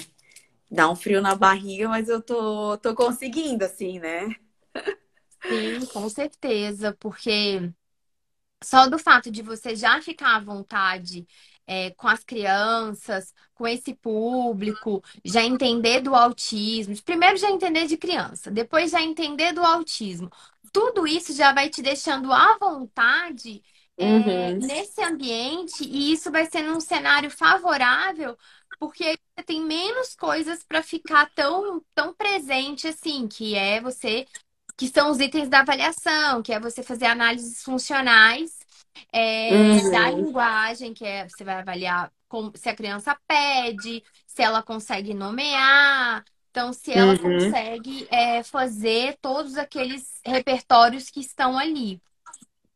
Dá 0.71 0.91
um 0.91 0.97
frio 0.97 1.23
na 1.23 1.35
barriga, 1.35 1.89
mas 1.89 2.09
eu 2.09 2.21
tô, 2.23 2.79
tô 2.79 2.95
conseguindo, 2.95 3.65
assim, 3.65 3.99
né? 4.01 4.29
Sim, 5.51 5.87
com 5.87 6.09
certeza, 6.09 6.93
porque 6.99 7.73
só 8.65 8.89
do 8.89 8.99
fato 8.99 9.31
de 9.31 9.43
você 9.43 9.77
já 9.77 10.01
ficar 10.03 10.37
à 10.37 10.41
vontade 10.41 11.27
é, 11.67 11.91
com 11.91 12.09
as 12.09 12.23
crianças, 12.23 13.35
com 13.55 13.67
esse 13.67 13.95
público, 13.95 15.03
já 15.25 15.43
entender 15.43 16.01
do 16.01 16.15
autismo, 16.15 16.95
primeiro 17.03 17.37
já 17.37 17.51
entender 17.51 17.87
de 17.87 17.97
criança, 17.97 18.51
depois 18.51 18.91
já 18.91 19.03
entender 19.03 19.53
do 19.53 19.65
autismo, 19.65 20.31
tudo 20.73 21.07
isso 21.07 21.33
já 21.33 21.53
vai 21.53 21.69
te 21.69 21.83
deixando 21.83 22.33
à 22.33 22.57
vontade 22.59 23.63
é, 23.97 24.05
uhum. 24.07 24.59
nesse 24.59 25.03
ambiente 25.03 25.83
e 25.85 26.13
isso 26.13 26.31
vai 26.31 26.47
ser 26.47 26.63
num 26.63 26.81
cenário 26.81 27.31
favorável 27.31 28.37
porque 28.79 29.19
você 29.35 29.45
tem 29.45 29.61
menos 29.61 30.15
coisas 30.15 30.63
para 30.63 30.83
ficar 30.83 31.31
tão, 31.35 31.83
tão 31.95 32.13
presente 32.15 32.87
assim, 32.89 33.27
que 33.27 33.55
é 33.55 33.81
você, 33.81 34.27
que 34.77 34.89
são 34.89 35.11
os 35.11 35.19
itens 35.19 35.49
da 35.49 35.61
avaliação, 35.61 36.43
que 36.43 36.53
é 36.53 36.61
você 36.61 36.83
fazer 36.83 37.07
análises 37.07 37.63
funcionais 37.63 38.59
é, 39.13 39.51
uhum. 39.53 39.91
da 39.91 40.11
linguagem, 40.11 40.95
que 40.95 41.05
é 41.05 41.29
você 41.29 41.45
vai 41.45 41.57
avaliar 41.57 42.13
como, 42.29 42.53
se 42.55 42.69
a 42.69 42.75
criança 42.75 43.17
pede, 43.27 44.03
se 44.27 44.43
ela 44.43 44.63
consegue 44.63 45.15
nomear, 45.15 46.25
então 46.51 46.73
se 46.73 46.93
ela 46.93 47.13
uhum. 47.13 47.19
consegue 47.19 48.07
é, 48.11 48.43
fazer 48.43 49.17
todos 49.21 49.57
aqueles 49.57 50.21
repertórios 50.25 51.11
que 51.11 51.21
estão 51.21 51.59
ali. 51.59 52.01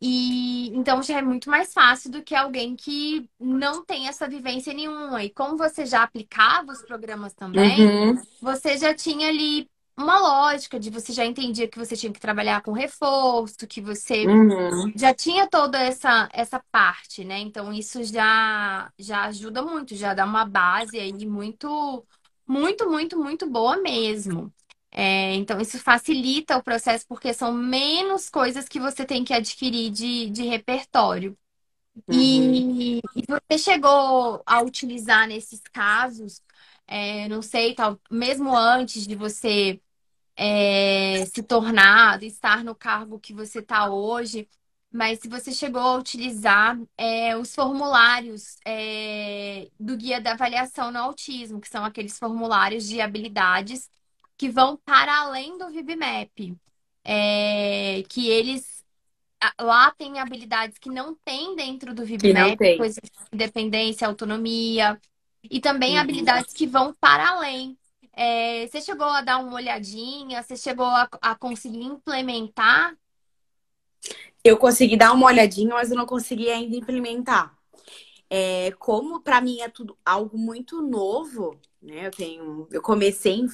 E 0.02 0.68
então 0.74 1.02
já 1.02 1.18
é 1.18 1.22
muito 1.22 1.50
mais 1.50 1.74
fácil 1.74 2.10
do 2.10 2.22
que 2.22 2.34
alguém 2.34 2.74
que 2.74 3.28
não 3.38 3.84
tem 3.84 4.08
essa 4.08 4.26
vivência 4.26 4.72
nenhuma. 4.72 5.22
E 5.22 5.28
como 5.30 5.58
você 5.58 5.84
já 5.84 6.02
aplicava 6.02 6.72
os 6.72 6.82
programas 6.82 7.34
também, 7.34 7.86
Uhum. 7.86 8.22
você 8.40 8.78
já 8.78 8.94
tinha 8.94 9.28
ali 9.28 9.68
uma 10.00 10.18
lógica 10.20 10.78
de 10.80 10.90
você 10.90 11.12
já 11.12 11.24
entendia 11.26 11.68
que 11.68 11.78
você 11.78 11.96
tinha 11.96 12.12
que 12.12 12.20
trabalhar 12.20 12.62
com 12.62 12.72
reforço, 12.72 13.66
que 13.66 13.80
você 13.80 14.32
Uhum. 14.32 14.94
já 14.94 15.14
tinha 15.14 15.48
toda 15.48 15.78
essa, 15.80 16.28
essa 16.32 16.60
parte, 16.72 17.24
né? 17.24 17.38
Então 17.40 17.72
isso 17.72 18.02
já, 18.04 18.92
já 18.98 19.24
ajuda 19.26 19.62
muito, 19.62 19.94
já 19.96 20.14
dá 20.14 20.24
uma 20.24 20.44
base 20.44 20.98
aí 20.98 21.26
muito, 21.26 22.06
muito, 22.46 22.90
muito, 22.90 23.18
muito 23.18 23.48
boa 23.50 23.76
mesmo. 23.78 24.52
É, 24.92 25.34
então 25.36 25.60
isso 25.60 25.78
facilita 25.78 26.56
o 26.58 26.62
processo 26.62 27.06
porque 27.08 27.32
são 27.34 27.52
menos 27.52 28.28
coisas 28.30 28.68
que 28.68 28.80
você 28.80 29.04
tem 29.06 29.24
que 29.24 29.32
adquirir 29.34 29.90
de, 29.90 30.30
de 30.30 30.42
repertório. 30.44 31.36
Uhum. 32.08 32.64
E, 32.68 32.98
e 33.14 33.22
você 33.28 33.58
chegou 33.58 34.42
a 34.46 34.62
utilizar 34.62 35.28
nesses 35.28 35.60
casos, 35.72 36.42
é, 36.86 37.28
não 37.28 37.40
sei, 37.42 37.74
tal, 37.74 38.00
mesmo 38.10 38.56
antes 38.56 39.06
de 39.06 39.14
você 39.14 39.80
é, 40.42 41.26
se 41.26 41.42
tornar, 41.42 42.22
estar 42.22 42.64
no 42.64 42.74
cargo 42.74 43.20
que 43.20 43.34
você 43.34 43.58
está 43.58 43.90
hoje, 43.90 44.48
mas 44.90 45.20
se 45.20 45.28
você 45.28 45.52
chegou 45.52 45.82
a 45.82 45.96
utilizar 45.98 46.80
é, 46.96 47.36
os 47.36 47.54
formulários 47.54 48.56
é, 48.66 49.68
do 49.78 49.96
Guia 49.98 50.18
da 50.18 50.32
Avaliação 50.32 50.90
no 50.90 50.98
Autismo, 50.98 51.60
que 51.60 51.68
são 51.68 51.84
aqueles 51.84 52.18
formulários 52.18 52.88
de 52.88 53.02
habilidades 53.02 53.90
que 54.38 54.48
vão 54.48 54.78
para 54.78 55.14
além 55.20 55.58
do 55.58 55.68
VibMap. 55.70 56.56
É, 57.04 58.02
que 58.08 58.28
eles 58.28 58.82
lá 59.60 59.90
tem 59.92 60.18
habilidades 60.18 60.78
que 60.78 60.90
não 60.90 61.14
tem 61.14 61.54
dentro 61.56 61.94
do 61.94 62.04
VibMap, 62.04 62.58
coisas 62.76 63.00
de 63.02 63.10
independência, 63.32 64.06
autonomia, 64.06 64.98
e 65.42 65.60
também 65.60 65.94
Uhum. 65.94 66.00
habilidades 66.00 66.52
que 66.54 66.66
vão 66.66 66.94
para 66.94 67.28
além. 67.30 67.76
É, 68.22 68.66
você 68.66 68.82
chegou 68.82 69.06
a 69.06 69.22
dar 69.22 69.38
uma 69.38 69.54
olhadinha? 69.54 70.42
Você 70.42 70.54
chegou 70.54 70.84
a, 70.84 71.08
a 71.22 71.34
conseguir 71.34 71.82
implementar? 71.82 72.94
Eu 74.44 74.58
consegui 74.58 74.96
dar 74.96 75.12
uma 75.12 75.26
olhadinha, 75.26 75.74
mas 75.74 75.90
eu 75.90 75.96
não 75.96 76.04
consegui 76.04 76.50
ainda 76.50 76.76
implementar. 76.76 77.56
É, 78.28 78.72
como 78.72 79.20
para 79.20 79.40
mim 79.40 79.60
é 79.60 79.68
tudo 79.68 79.96
algo 80.04 80.38
muito 80.38 80.82
novo, 80.82 81.58
né? 81.82 82.06
Eu 82.06 82.10
tenho, 82.10 82.68
eu 82.70 82.82
comecei 82.82 83.34
em 83.34 83.46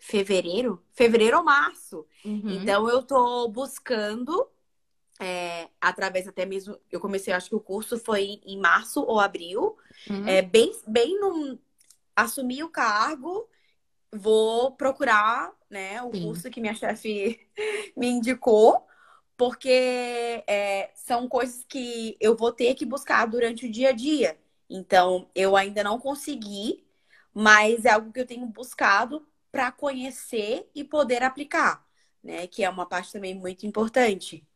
fevereiro, 0.00 0.82
fevereiro 0.92 1.38
ou 1.38 1.44
março. 1.44 2.06
Uhum. 2.24 2.58
Então 2.62 2.88
eu 2.88 3.02
tô 3.02 3.48
buscando 3.48 4.48
é, 5.20 5.68
através 5.80 6.28
até 6.28 6.44
mesmo, 6.46 6.78
eu 6.90 7.00
comecei, 7.00 7.32
acho 7.32 7.48
que 7.48 7.54
o 7.56 7.60
curso 7.60 7.98
foi 7.98 8.40
em 8.44 8.58
março 8.58 9.00
ou 9.02 9.18
abril, 9.20 9.76
Uhum. 10.10 10.28
é 10.28 10.42
bem, 10.42 10.72
bem 10.86 11.18
no 11.20 11.58
assumi 12.14 12.62
o 12.62 12.68
cargo, 12.68 13.48
vou 14.12 14.72
procurar, 14.72 15.52
né, 15.70 16.02
o 16.02 16.12
Sim. 16.12 16.22
curso 16.22 16.50
que 16.50 16.60
minha 16.60 16.74
chefe 16.74 17.40
me 17.96 18.08
indicou, 18.08 18.86
porque 19.36 20.44
é, 20.46 20.90
são 20.94 21.28
coisas 21.28 21.64
que 21.68 22.16
eu 22.20 22.36
vou 22.36 22.52
ter 22.52 22.74
que 22.74 22.86
buscar 22.86 23.26
durante 23.26 23.66
o 23.66 23.70
dia 23.70 23.90
a 23.90 23.92
dia. 23.92 24.38
Então, 24.68 25.30
eu 25.34 25.56
ainda 25.56 25.84
não 25.84 25.98
consegui, 25.98 26.84
mas 27.34 27.84
é 27.84 27.90
algo 27.90 28.12
que 28.12 28.20
eu 28.20 28.26
tenho 28.26 28.46
buscado 28.46 29.26
para 29.52 29.70
conhecer 29.72 30.68
e 30.74 30.84
poder 30.84 31.22
aplicar, 31.22 31.86
né? 32.22 32.46
Que 32.46 32.64
é 32.64 32.70
uma 32.70 32.86
parte 32.86 33.12
também 33.12 33.34
muito 33.34 33.66
importante. 33.66 34.46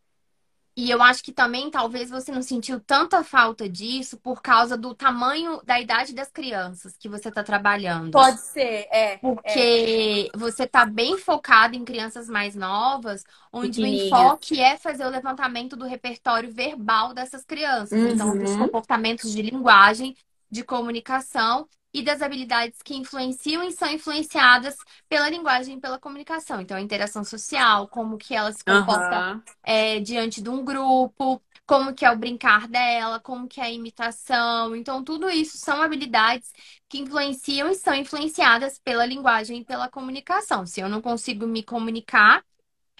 E 0.82 0.90
eu 0.90 1.02
acho 1.02 1.22
que 1.22 1.32
também 1.32 1.70
talvez 1.70 2.10
você 2.10 2.32
não 2.32 2.42
sentiu 2.42 2.80
tanta 2.80 3.22
falta 3.24 3.68
disso 3.68 4.16
por 4.18 4.40
causa 4.40 4.76
do 4.78 4.94
tamanho 4.94 5.60
da 5.64 5.80
idade 5.80 6.14
das 6.14 6.30
crianças 6.30 6.96
que 6.96 7.08
você 7.08 7.28
está 7.28 7.42
trabalhando. 7.44 8.12
Pode 8.12 8.40
ser, 8.40 8.88
é. 8.92 9.20
Porque 9.20 10.30
você 10.34 10.64
está 10.64 10.86
bem 10.86 11.18
focado 11.18 11.76
em 11.76 11.84
crianças 11.84 12.28
mais 12.28 12.54
novas, 12.56 13.22
onde 13.52 13.82
o 13.82 13.86
enfoque 13.86 14.58
é 14.60 14.78
fazer 14.78 15.04
o 15.04 15.10
levantamento 15.10 15.76
do 15.76 15.84
repertório 15.86 16.50
verbal 16.52 17.12
dessas 17.12 17.44
crianças. 17.44 18.04
Então, 18.04 18.36
dos 18.38 18.52
Uhum. 18.52 18.56
comportamentos 18.56 19.30
de 19.30 19.42
linguagem, 19.42 20.16
de 20.50 20.64
comunicação 20.64 21.68
e 21.92 22.02
das 22.02 22.22
habilidades 22.22 22.80
que 22.82 22.94
influenciam 22.94 23.62
e 23.64 23.72
são 23.72 23.88
influenciadas 23.90 24.76
pela 25.08 25.28
linguagem 25.28 25.76
e 25.78 25.80
pela 25.80 25.98
comunicação. 25.98 26.60
Então, 26.60 26.76
a 26.76 26.80
interação 26.80 27.24
social, 27.24 27.88
como 27.88 28.16
que 28.18 28.34
ela 28.34 28.52
se 28.52 28.64
comporta 28.64 29.26
Aham. 29.26 29.42
é, 29.62 30.00
diante 30.00 30.42
de 30.42 30.48
um 30.48 30.64
grupo, 30.64 31.42
como 31.66 31.94
que 31.94 32.04
é 32.04 32.10
o 32.10 32.16
brincar 32.18 32.68
dela, 32.68 33.20
como 33.20 33.48
que 33.48 33.60
é 33.60 33.64
a 33.64 33.70
imitação. 33.70 34.74
Então, 34.76 35.02
tudo 35.04 35.28
isso 35.30 35.58
são 35.58 35.82
habilidades 35.82 36.52
que 36.88 36.98
influenciam 36.98 37.68
e 37.70 37.74
são 37.74 37.94
influenciadas 37.94 38.78
pela 38.78 39.04
linguagem 39.06 39.58
e 39.60 39.64
pela 39.64 39.88
comunicação. 39.88 40.66
Se 40.66 40.80
eu 40.80 40.88
não 40.88 41.00
consigo 41.00 41.46
me 41.46 41.62
comunicar, 41.62 42.44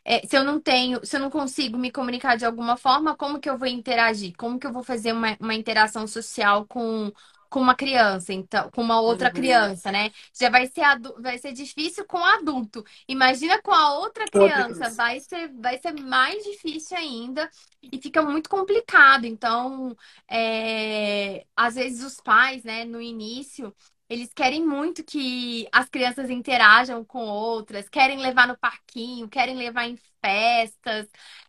é, 0.05 0.27
se 0.27 0.37
eu 0.37 0.45
não 0.45 0.61
tenho, 0.61 1.05
se 1.05 1.17
eu 1.17 1.21
não 1.21 1.31
consigo 1.31 1.77
me 1.79 1.91
comunicar 1.93 2.37
de 2.37 2.45
alguma 2.45 2.77
forma, 2.77 3.17
como 3.17 3.39
que 3.41 3.49
eu 3.51 3.59
vou 3.59 3.69
interagir? 3.69 4.35
Como 4.37 4.59
que 4.59 4.67
eu 4.67 4.73
vou 4.73 4.83
fazer 4.83 5.13
uma, 5.13 5.37
uma 5.41 5.55
interação 5.55 6.07
social 6.07 6.67
com, 6.67 7.13
com 7.51 7.61
uma 7.61 7.75
criança, 7.75 8.33
então, 8.33 8.71
com 8.71 8.83
uma 8.83 9.01
outra 9.01 9.31
Uhum. 9.31 9.33
criança, 9.33 9.93
né? 9.93 10.11
Já 10.39 10.49
vai 10.51 10.67
ser, 10.69 10.83
vai 11.21 11.39
ser 11.39 11.53
difícil 11.53 12.07
com 12.07 12.19
adulto. 12.25 12.85
Imagina 13.09 13.61
com 13.63 13.73
a 13.73 13.95
outra 13.99 14.29
criança, 14.29 14.89
criança. 14.89 14.91
vai 14.91 15.21
ser, 15.21 15.53
vai 15.61 15.79
ser 15.79 15.93
mais 15.93 16.43
difícil 16.45 16.97
ainda 16.97 17.51
e 17.83 18.01
fica 18.01 18.23
muito 18.23 18.49
complicado. 18.49 19.25
Então, 19.27 19.97
é, 20.29 21.47
às 21.57 21.75
vezes 21.75 22.03
os 22.05 22.21
pais, 22.21 22.65
né, 22.65 22.85
no 22.85 23.01
início, 23.01 23.75
eles 24.11 24.33
querem 24.35 24.67
muito 24.67 25.05
que 25.05 25.69
as 25.73 25.89
crianças 25.89 26.31
interajam 26.31 27.05
com 27.05 27.21
outras, 27.27 27.89
querem 27.89 28.19
levar 28.21 28.49
no 28.49 28.59
parquinho, 28.59 29.29
querem 29.31 29.57
levar 29.57 29.87
em 29.89 29.97
festas, 30.23 31.09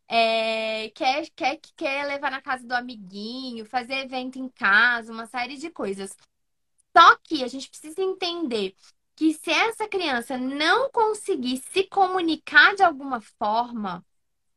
é, 0.10 0.90
quer, 0.92 1.30
quer, 1.36 1.60
quer 1.78 2.06
levar 2.08 2.32
na 2.32 2.42
casa 2.42 2.66
do 2.68 2.74
amiguinho, 2.74 3.66
fazer 3.66 3.96
evento 4.06 4.40
em 4.40 4.50
casa, 4.50 5.14
uma 5.14 5.28
série 5.28 5.58
de 5.58 5.72
coisas. 5.72 6.16
Só 6.98 7.16
que 7.24 7.44
a 7.44 7.48
gente 7.48 7.70
precisa 7.70 8.02
entender 8.02 8.76
que 9.16 9.34
se 9.34 9.52
essa 9.52 9.88
criança 9.88 10.38
não 10.38 10.90
conseguir 10.92 11.58
se 11.72 11.84
comunicar 11.86 12.76
de 12.76 12.84
alguma 12.84 13.22
forma, 13.22 14.06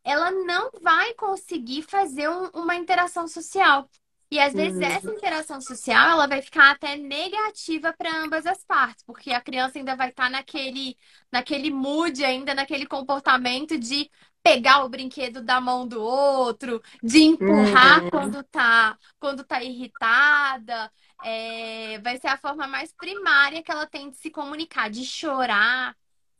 ela 0.04 0.30
não 0.30 0.70
vai 0.82 1.14
conseguir 1.14 1.82
fazer 1.82 2.28
um- 2.30 2.50
uma 2.54 2.76
interação 2.76 3.28
social. 3.28 3.88
E 4.34 4.40
às 4.40 4.54
vezes 4.54 4.80
Uhum. 4.80 4.80
essa 4.80 5.10
interação 5.12 5.60
social 5.60 6.10
ela 6.12 6.26
vai 6.26 6.42
ficar 6.42 6.70
até 6.72 6.96
negativa 6.96 7.92
para 7.96 8.10
ambas 8.24 8.46
as 8.46 8.64
partes, 8.64 9.04
porque 9.04 9.30
a 9.32 9.40
criança 9.40 9.78
ainda 9.78 9.94
vai 9.96 10.08
estar 10.10 10.28
naquele, 10.30 10.96
naquele 11.32 11.70
mood, 11.70 12.24
ainda 12.24 12.54
naquele 12.54 12.86
comportamento 12.86 13.78
de 13.78 14.10
pegar 14.42 14.84
o 14.84 14.88
brinquedo 14.88 15.42
da 15.42 15.60
mão 15.60 15.86
do 15.86 16.02
outro, 16.02 16.82
de 17.02 17.18
empurrar 17.22 18.04
Uhum. 18.04 18.10
quando 18.10 18.42
tá, 18.44 18.98
quando 19.20 19.44
tá 19.44 19.62
irritada. 19.62 20.90
É, 21.22 21.98
vai 22.00 22.18
ser 22.18 22.28
a 22.28 22.36
forma 22.38 22.66
mais 22.66 22.92
primária 22.92 23.62
que 23.62 23.70
ela 23.70 23.86
tem 23.86 24.10
de 24.10 24.16
se 24.16 24.30
comunicar, 24.30 24.90
de 24.90 25.04
chorar. 25.04 25.96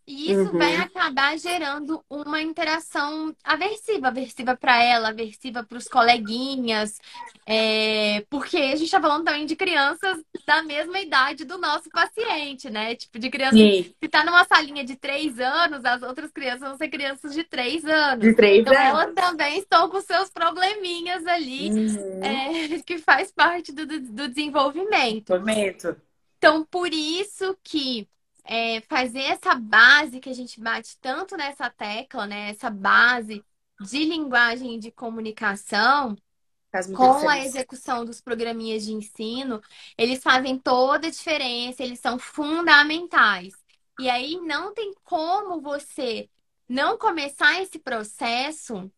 E 0.06 0.30
isso 0.32 0.54
vai 0.56 0.76
Uhum. 0.76 0.76
acabar 0.76 1.38
gerando 1.38 2.04
uma 2.10 2.42
interação 2.42 3.34
aversiva, 3.42 4.08
aversiva 4.08 4.56
para 4.56 4.82
ela, 4.82 5.08
aversiva 5.08 5.64
para 5.64 5.78
os 5.78 5.88
coleguinhas, 5.88 6.98
é, 7.46 8.20
porque 8.30 8.56
a 8.56 8.76
gente 8.76 8.84
está 8.84 9.00
falando 9.00 9.24
também 9.24 9.46
de 9.46 9.56
crianças 9.56 10.22
da 10.46 10.62
mesma 10.62 11.00
idade 11.00 11.44
do 11.44 11.56
nosso 11.58 11.90
paciente, 11.90 12.68
né? 12.70 12.94
Tipo, 12.96 13.18
de 13.18 13.30
crianças. 13.30 13.62
Sim, 13.62 13.94
Se 14.02 14.08
tá 14.08 14.24
numa 14.24 14.44
salinha 14.44 14.84
de 14.84 14.96
três 14.96 15.38
anos, 15.40 15.84
as 15.84 16.02
outras 16.02 16.30
crianças 16.30 16.60
vão 16.68 16.76
ser 16.76 16.88
crianças 16.88 17.32
de 17.34 17.42
três 17.44 17.84
anos. 17.86 18.26
de 18.26 18.34
três 18.34 18.66
Então, 18.66 18.78
elas 18.78 19.08
anos. 19.08 19.14
também 19.14 19.58
estão 19.58 19.88
com 19.88 20.00
seus 20.02 20.28
probleminhas 20.30 21.26
ali, 21.26 21.72
Uhum. 21.72 22.14
é, 22.20 22.80
que 22.84 22.98
faz 22.98 23.32
parte 23.32 23.72
do, 23.72 23.86
do 23.86 24.28
desenvolvimento. 24.28 25.38
Momento. 25.44 26.00
Então, 26.38 26.64
por 26.66 26.92
isso 26.92 27.56
que 27.62 28.08
é, 28.44 28.80
fazer 28.82 29.20
essa 29.22 29.54
base 29.54 30.20
que 30.20 30.28
a 30.30 30.34
gente 30.34 30.60
bate 30.60 30.98
tanto 31.00 31.36
nessa 31.36 31.70
tecla, 31.70 32.26
né? 32.26 32.50
Essa 32.50 32.70
base 32.70 33.44
de 33.80 34.04
linguagem 34.04 34.76
e 34.76 34.78
de 34.78 34.92
comunicação, 34.92 36.16
com 36.92 37.28
a 37.28 37.40
execução 37.40 38.04
dos 38.04 38.20
programinhas 38.20 38.84
de 38.84 38.92
ensino, 38.92 39.60
eles 39.98 40.22
fazem 40.22 40.58
toda 40.58 41.08
a 41.08 41.10
diferença, 41.10 41.82
eles 41.82 42.00
são 42.00 42.18
fundamentais. 42.18 43.54
E 43.98 44.08
aí 44.10 44.40
não 44.40 44.72
tem 44.74 44.92
como 45.04 45.60
você 45.60 46.28
não 46.68 46.96
começar 46.98 47.60
esse 47.62 47.78
processo 47.78 48.90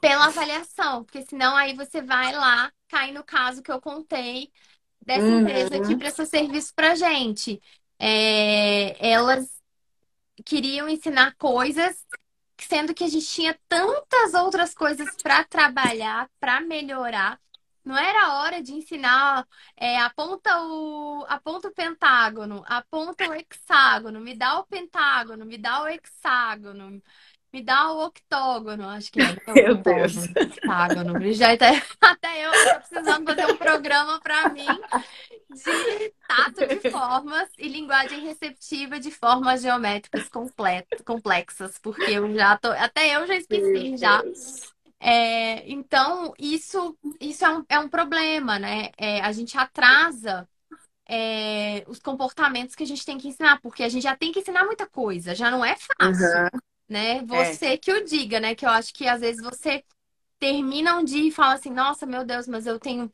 pela 0.00 0.26
avaliação, 0.28 1.04
porque 1.04 1.22
senão 1.22 1.56
aí 1.56 1.74
você 1.74 2.02
vai 2.02 2.32
lá, 2.32 2.72
cai 2.88 3.12
no 3.12 3.24
caso 3.24 3.62
que 3.62 3.72
eu 3.72 3.80
contei 3.80 4.52
dessa 5.00 5.32
Uhum. 5.32 5.32
empresa 5.32 5.80
que 5.80 5.96
presta 5.96 6.26
serviço 6.26 6.74
pra 6.74 6.94
gente. 6.94 7.60
É, 8.06 9.08
elas 9.10 9.48
queriam 10.44 10.88
ensinar 10.88 11.34
coisas 11.36 12.04
sendo 12.60 12.94
que 12.94 13.04
a 13.04 13.08
gente 13.08 13.26
tinha 13.26 13.58
tantas 13.68 14.34
outras 14.34 14.74
coisas 14.74 15.08
para 15.22 15.42
trabalhar, 15.44 16.30
para 16.38 16.60
melhorar. 16.60 17.40
Não 17.84 17.96
era 17.96 18.34
hora 18.40 18.62
de 18.62 18.72
ensinar, 18.74 19.46
é, 19.76 19.98
aponta 20.00 20.50
o, 20.62 21.24
aponta 21.28 21.68
o 21.68 21.74
pentágono, 21.74 22.62
aponta 22.66 23.28
o 23.28 23.34
hexágono, 23.34 24.20
me 24.20 24.34
dá 24.36 24.58
o 24.58 24.66
pentágono, 24.66 25.46
me 25.46 25.58
dá 25.58 25.82
o 25.82 25.88
hexágono, 25.88 27.02
me 27.54 27.62
dá 27.62 27.92
o 27.92 28.06
octógono, 28.06 28.88
acho 28.88 29.12
que 29.12 29.20
é. 29.22 29.52
Meu 29.54 29.76
Deus. 29.76 30.16
Octágono. 30.26 31.32
Já 31.32 31.52
até, 31.52 31.80
até 32.02 32.44
eu 32.44 32.52
estou 32.52 32.80
precisando 32.80 33.26
fazer 33.26 33.46
um 33.46 33.56
programa 33.56 34.20
para 34.20 34.48
mim 34.48 34.66
de 34.66 36.12
tato 36.26 36.66
de 36.66 36.90
formas 36.90 37.48
e 37.56 37.68
linguagem 37.68 38.26
receptiva 38.26 38.98
de 38.98 39.12
formas 39.12 39.62
geométricas 39.62 40.28
complexas, 41.04 41.78
porque 41.78 42.10
eu 42.10 42.34
já 42.34 42.58
tô, 42.58 42.72
até 42.72 43.16
eu 43.16 43.24
já 43.24 43.36
esqueci 43.36 43.96
já. 43.96 44.20
É, 44.98 45.70
então, 45.70 46.34
isso, 46.36 46.98
isso 47.20 47.44
é, 47.44 47.56
um, 47.56 47.64
é 47.68 47.78
um 47.78 47.88
problema, 47.88 48.58
né? 48.58 48.90
É, 48.98 49.20
a 49.20 49.30
gente 49.30 49.56
atrasa 49.56 50.48
é, 51.08 51.84
os 51.86 52.00
comportamentos 52.00 52.74
que 52.74 52.82
a 52.82 52.86
gente 52.86 53.04
tem 53.04 53.16
que 53.16 53.28
ensinar, 53.28 53.60
porque 53.60 53.84
a 53.84 53.88
gente 53.88 54.02
já 54.02 54.16
tem 54.16 54.32
que 54.32 54.40
ensinar 54.40 54.64
muita 54.64 54.88
coisa, 54.88 55.36
já 55.36 55.52
não 55.52 55.64
é 55.64 55.76
fácil, 55.76 56.26
uhum. 56.26 56.60
Né? 56.88 57.22
Você 57.22 57.66
é. 57.66 57.76
que 57.78 57.92
o 57.92 58.04
diga, 58.04 58.40
né? 58.40 58.54
Que 58.54 58.66
eu 58.66 58.70
acho 58.70 58.92
que 58.92 59.06
às 59.06 59.20
vezes 59.20 59.42
você 59.42 59.84
termina 60.38 60.96
um 60.96 61.04
dia 61.04 61.28
e 61.28 61.30
fala 61.30 61.54
assim, 61.54 61.70
nossa, 61.70 62.06
meu 62.06 62.24
Deus, 62.24 62.46
mas 62.46 62.66
eu 62.66 62.78
tenho 62.78 63.12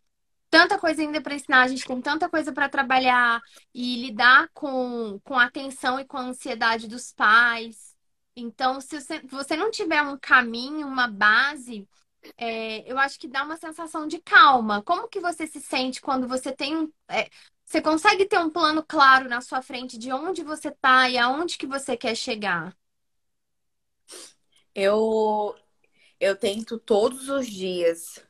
tanta 0.50 0.78
coisa 0.78 1.00
ainda 1.00 1.20
para 1.20 1.34
ensinar, 1.34 1.62
a 1.62 1.68
gente 1.68 1.86
tem 1.86 2.00
tanta 2.00 2.28
coisa 2.28 2.52
para 2.52 2.68
trabalhar 2.68 3.40
e 3.72 4.02
lidar 4.02 4.48
com, 4.52 5.20
com 5.22 5.34
a 5.38 5.44
atenção 5.44 6.00
e 6.00 6.04
com 6.04 6.16
a 6.16 6.22
ansiedade 6.22 6.88
dos 6.88 7.12
pais. 7.12 7.96
Então, 8.34 8.80
se 8.80 9.00
você, 9.00 9.20
você 9.28 9.56
não 9.56 9.70
tiver 9.70 10.02
um 10.02 10.18
caminho, 10.18 10.86
uma 10.88 11.06
base, 11.06 11.88
é, 12.36 12.90
eu 12.90 12.98
acho 12.98 13.18
que 13.18 13.28
dá 13.28 13.44
uma 13.44 13.56
sensação 13.56 14.06
de 14.06 14.18
calma. 14.20 14.82
Como 14.82 15.08
que 15.08 15.20
você 15.20 15.46
se 15.46 15.60
sente 15.60 16.00
quando 16.00 16.26
você 16.26 16.52
tem 16.52 16.92
é, 17.08 17.28
você 17.70 17.80
consegue 17.80 18.26
ter 18.26 18.38
um 18.40 18.50
plano 18.50 18.84
claro 18.84 19.28
na 19.28 19.40
sua 19.40 19.62
frente 19.62 19.96
de 19.96 20.12
onde 20.12 20.42
você 20.42 20.68
está 20.70 21.08
e 21.08 21.16
aonde 21.16 21.56
que 21.56 21.68
você 21.68 21.96
quer 21.96 22.16
chegar? 22.16 22.76
Eu 24.74 25.54
eu 26.18 26.36
tento 26.36 26.78
todos 26.78 27.28
os 27.28 27.46
dias 27.46 28.22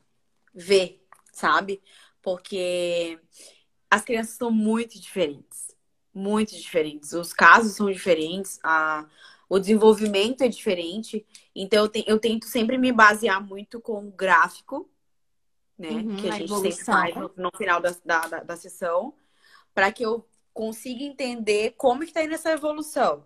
ver, 0.53 1.05
sabe? 1.33 1.81
porque 2.21 3.19
as 3.89 4.03
crianças 4.03 4.35
são 4.35 4.51
muito 4.51 4.99
diferentes. 4.99 5.75
Muito 6.13 6.55
diferentes. 6.55 7.13
Os 7.13 7.33
casos 7.33 7.75
são 7.75 7.89
diferentes, 7.91 8.59
a, 8.63 9.05
o 9.49 9.57
desenvolvimento 9.59 10.43
é 10.43 10.47
diferente. 10.47 11.25
Então, 11.55 11.85
eu, 11.85 11.89
te, 11.89 12.03
eu 12.07 12.19
tento 12.19 12.45
sempre 12.45 12.77
me 12.77 12.91
basear 12.91 13.45
muito 13.45 13.79
com 13.79 14.07
o 14.07 14.11
gráfico, 14.11 14.89
né? 15.77 15.89
Uhum, 15.89 16.15
que 16.17 16.27
a, 16.27 16.33
a 16.33 16.37
gente 16.37 16.45
evolução. 16.45 16.71
sempre 16.71 16.85
faz 16.85 17.15
no, 17.15 17.31
no 17.37 17.51
final 17.57 17.81
da, 17.81 17.95
da, 18.03 18.27
da, 18.27 18.39
da 18.43 18.57
sessão, 18.57 19.13
para 19.73 19.91
que 19.91 20.03
eu 20.03 20.25
consiga 20.53 21.03
entender 21.03 21.73
como 21.77 22.05
que 22.05 22.11
tá 22.11 22.23
indo 22.23 22.33
essa 22.33 22.51
evolução. 22.51 23.25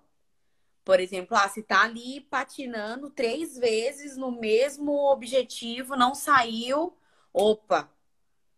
Por 0.85 0.99
exemplo, 0.99 1.35
ah, 1.35 1.49
se 1.49 1.63
tá 1.63 1.81
ali 1.81 2.21
patinando 2.21 3.09
três 3.09 3.57
vezes 3.57 4.15
no 4.15 4.31
mesmo 4.31 4.93
objetivo, 5.11 5.95
não 5.95 6.13
saiu, 6.13 6.95
opa, 7.33 7.89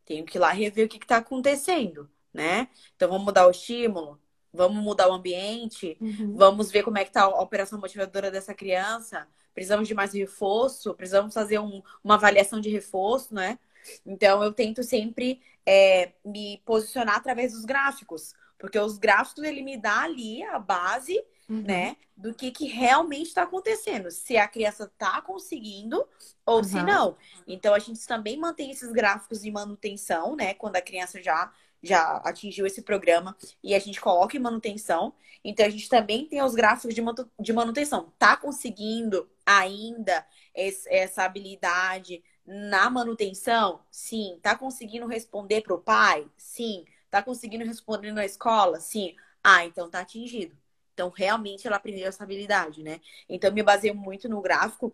tenho 0.06 0.26
que 0.26 0.38
ir 0.38 0.40
lá 0.40 0.52
rever 0.52 0.86
o 0.86 0.90
que 0.90 0.98
está 0.98 1.18
acontecendo, 1.18 2.10
né? 2.34 2.68
Então 2.98 3.08
vamos 3.08 3.24
mudar 3.24 3.48
o 3.48 3.52
estímulo, 3.52 4.20
vamos 4.52 4.84
mudar 4.84 5.08
o 5.08 5.14
ambiente, 5.14 5.98
uhum. 6.02 6.36
vamos 6.36 6.70
ver 6.70 6.84
como 6.84 6.98
é 6.98 7.06
que 7.06 7.12
está 7.12 7.24
a 7.24 7.42
operação 7.42 7.80
motivadora 7.80 8.30
dessa 8.30 8.54
criança. 8.54 9.26
Precisamos 9.54 9.88
de 9.88 9.94
mais 9.94 10.14
reforço, 10.14 10.94
precisamos 10.96 11.34
fazer 11.34 11.60
um, 11.60 11.82
uma 12.04 12.16
avaliação 12.16 12.60
de 12.60 12.70
reforço, 12.70 13.34
né? 13.34 13.58
Então 14.06 14.44
eu 14.44 14.52
tento 14.52 14.84
sempre 14.84 15.42
é, 15.66 16.12
me 16.26 16.62
posicionar 16.66 17.16
através 17.16 17.54
dos 17.54 17.64
gráficos, 17.64 18.34
porque 18.60 18.78
os 18.78 18.98
gráficos 18.98 19.46
ele 19.46 19.62
me 19.62 19.78
dá 19.78 20.02
ali 20.02 20.44
a 20.44 20.60
base 20.60 21.24
uhum. 21.50 21.62
né? 21.62 21.98
Do 22.16 22.34
que, 22.34 22.52
que 22.52 22.66
realmente 22.66 23.28
está 23.28 23.44
acontecendo. 23.44 24.10
Se 24.12 24.38
a 24.38 24.48
criança 24.48 24.86
está 24.86 25.22
conseguindo 25.22 26.06
ou 26.46 26.58
uhum. 26.58 26.64
se 26.64 26.82
não. 26.84 27.16
Então, 27.46 27.74
a 27.74 27.80
gente 27.80 28.06
também 28.08 28.38
mantém 28.38 28.72
esses 28.72 28.92
gráficos 28.92 29.42
de 29.42 29.52
manutenção, 29.52 30.36
né? 30.36 30.54
Quando 30.54 30.76
a 30.76 30.82
criança 30.82 31.22
já, 31.22 31.52
já 31.82 32.18
atingiu 32.18 32.66
esse 32.66 32.82
programa 32.82 33.38
e 33.64 33.76
a 33.76 33.80
gente 33.80 34.02
coloca 34.02 34.36
em 34.36 34.40
manutenção. 34.40 35.14
Então, 35.44 35.66
a 35.66 35.70
gente 35.70 35.88
também 35.88 36.26
tem 36.26 36.42
os 36.42 36.56
gráficos 36.56 36.96
de, 37.40 37.54
manutenção. 37.54 38.12
Tá 38.18 38.36
conseguindo 38.36 39.30
ainda 39.46 40.26
essa 40.54 41.24
habilidade 41.24 42.24
na 42.46 42.90
manutenção? 42.90 43.82
Sim. 43.92 44.40
Tá 44.42 44.56
conseguindo 44.56 45.06
responder 45.06 45.62
para 45.62 45.76
o 45.76 45.80
pai? 45.80 46.28
Sim. 46.36 46.86
Tá 47.12 47.22
conseguindo 47.22 47.64
responder 47.64 48.12
na 48.12 48.26
escola? 48.26 48.80
Sim. 48.80 49.16
Ah, 49.44 49.64
então 49.64 49.90
tá 49.90 50.00
atingido. 50.00 50.58
Então, 50.98 51.12
realmente, 51.16 51.68
ela 51.68 51.76
aprendeu 51.76 52.08
essa 52.08 52.24
habilidade, 52.24 52.82
né? 52.82 53.00
Então, 53.30 53.54
me 53.54 53.62
baseio 53.62 53.94
muito 53.94 54.28
no 54.28 54.42
gráfico. 54.42 54.92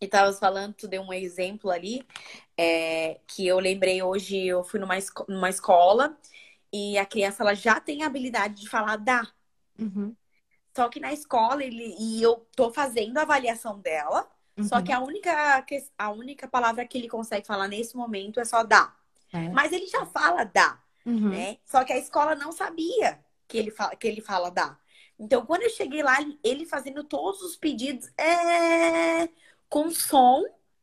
E 0.00 0.06
tava 0.06 0.32
falando, 0.32 0.72
tu 0.74 0.86
deu 0.86 1.02
um 1.02 1.12
exemplo 1.12 1.68
ali, 1.68 2.06
é, 2.56 3.18
que 3.26 3.44
eu 3.44 3.58
lembrei 3.58 4.00
hoje, 4.00 4.36
eu 4.46 4.62
fui 4.62 4.78
numa, 4.78 4.96
esco 4.96 5.24
numa 5.28 5.50
escola 5.50 6.16
e 6.72 6.96
a 6.96 7.04
criança 7.04 7.42
ela 7.42 7.54
já 7.54 7.80
tem 7.80 8.02
a 8.02 8.06
habilidade 8.06 8.60
de 8.60 8.68
falar 8.68 8.96
dá. 8.96 9.26
Uhum. 9.78 10.14
Só 10.76 10.88
que 10.88 11.00
na 11.00 11.12
escola, 11.12 11.62
ele, 11.62 11.94
e 11.98 12.22
eu 12.22 12.46
tô 12.56 12.72
fazendo 12.72 13.18
a 13.18 13.22
avaliação 13.22 13.78
dela, 13.78 14.28
uhum. 14.56 14.64
só 14.64 14.80
que 14.80 14.92
a 14.92 15.00
única, 15.00 15.64
a 15.98 16.10
única 16.10 16.48
palavra 16.48 16.86
que 16.86 16.98
ele 16.98 17.08
consegue 17.08 17.46
falar 17.46 17.68
nesse 17.68 17.96
momento 17.96 18.40
é 18.40 18.44
só 18.44 18.62
dá. 18.62 18.94
É. 19.32 19.48
Mas 19.50 19.72
ele 19.72 19.86
já 19.86 20.06
fala 20.06 20.44
dá, 20.44 20.80
uhum. 21.04 21.30
né? 21.30 21.58
Só 21.64 21.84
que 21.84 21.92
a 21.92 21.98
escola 21.98 22.34
não 22.34 22.52
sabia 22.52 23.20
que 23.46 23.58
ele 23.58 23.70
fala, 23.70 23.94
que 23.94 24.06
ele 24.08 24.20
fala 24.20 24.50
dá. 24.50 24.78
Então, 25.22 25.46
quando 25.46 25.62
eu 25.62 25.70
cheguei 25.70 26.02
lá, 26.02 26.18
ele 26.42 26.66
fazendo 26.66 27.04
todos 27.04 27.42
os 27.42 27.54
pedidos 27.54 28.10
é... 28.18 29.28
com 29.68 29.88
som. 29.88 30.42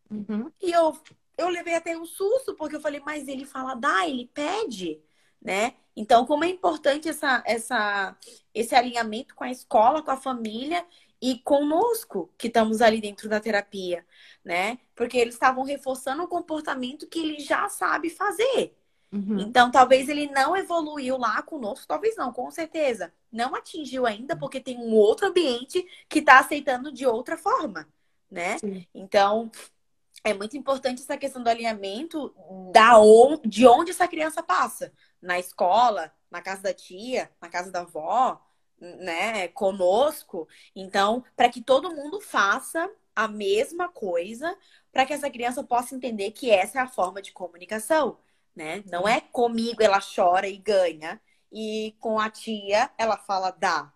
Uhum. 0.09 0.49
E 0.61 0.71
eu, 0.71 0.97
eu 1.37 1.49
levei 1.49 1.75
até 1.75 1.97
um 1.97 2.05
susto, 2.05 2.55
porque 2.55 2.77
eu 2.77 2.79
falei, 2.79 3.01
mas 3.01 3.27
ele 3.27 3.43
fala, 3.43 3.75
dá, 3.75 4.07
ele 4.07 4.31
pede, 4.33 5.01
né? 5.41 5.73
Então, 5.93 6.25
como 6.25 6.45
é 6.45 6.47
importante 6.47 7.09
essa, 7.09 7.43
essa, 7.45 8.17
esse 8.53 8.73
alinhamento 8.73 9.35
com 9.35 9.43
a 9.43 9.51
escola, 9.51 10.01
com 10.01 10.11
a 10.11 10.15
família 10.15 10.85
e 11.21 11.39
conosco, 11.39 12.33
que 12.37 12.47
estamos 12.47 12.81
ali 12.81 13.01
dentro 13.01 13.27
da 13.27 13.41
terapia, 13.41 14.05
né? 14.41 14.79
Porque 14.95 15.17
eles 15.17 15.33
estavam 15.33 15.65
reforçando 15.65 16.23
um 16.23 16.27
comportamento 16.27 17.09
que 17.09 17.19
ele 17.19 17.39
já 17.41 17.67
sabe 17.67 18.09
fazer. 18.09 18.73
Uhum. 19.11 19.39
Então, 19.39 19.71
talvez 19.71 20.07
ele 20.07 20.27
não 20.27 20.55
evoluiu 20.55 21.17
lá 21.17 21.41
conosco, 21.41 21.87
talvez 21.87 22.15
não, 22.15 22.31
com 22.31 22.49
certeza. 22.51 23.11
Não 23.31 23.55
atingiu 23.55 24.05
ainda, 24.05 24.35
porque 24.35 24.59
tem 24.59 24.77
um 24.77 24.93
outro 24.93 25.27
ambiente 25.27 25.85
que 26.07 26.19
está 26.19 26.39
aceitando 26.39 26.91
de 26.91 27.05
outra 27.07 27.37
forma, 27.37 27.87
né? 28.29 28.59
Sim. 28.59 28.85
Então, 28.93 29.51
é 30.23 30.33
muito 30.33 30.55
importante 30.55 31.01
essa 31.01 31.17
questão 31.17 31.41
do 31.41 31.49
alinhamento 31.49 32.33
da 32.71 32.99
on... 32.99 33.39
de 33.43 33.65
onde 33.65 33.91
essa 33.91 34.07
criança 34.07 34.43
passa. 34.43 34.93
Na 35.21 35.39
escola, 35.39 36.13
na 36.29 36.41
casa 36.41 36.61
da 36.61 36.73
tia, 36.73 37.31
na 37.41 37.49
casa 37.49 37.71
da 37.71 37.81
avó, 37.81 38.39
né? 38.79 39.47
Conosco. 39.49 40.47
Então, 40.75 41.23
para 41.35 41.49
que 41.49 41.61
todo 41.61 41.95
mundo 41.95 42.21
faça 42.21 42.89
a 43.15 43.27
mesma 43.27 43.89
coisa, 43.89 44.55
para 44.91 45.05
que 45.05 45.13
essa 45.13 45.29
criança 45.29 45.63
possa 45.63 45.95
entender 45.95 46.31
que 46.31 46.51
essa 46.51 46.77
é 46.77 46.81
a 46.81 46.87
forma 46.87 47.21
de 47.21 47.31
comunicação 47.31 48.17
né? 48.59 48.83
Não 48.87 49.07
é 49.07 49.21
comigo 49.21 49.81
ela 49.81 50.01
chora 50.01 50.45
e 50.45 50.57
ganha 50.57 51.19
e 51.49 51.95
com 51.97 52.19
a 52.19 52.29
tia 52.29 52.91
ela 52.97 53.15
fala 53.15 53.51
dá. 53.51 53.89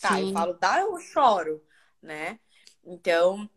Tá, 0.00 0.16
Sim. 0.16 0.30
eu 0.30 0.32
falo 0.32 0.54
dá, 0.54 0.80
eu 0.80 0.98
choro, 0.98 1.64
né? 2.02 2.40
Então, 2.84 3.48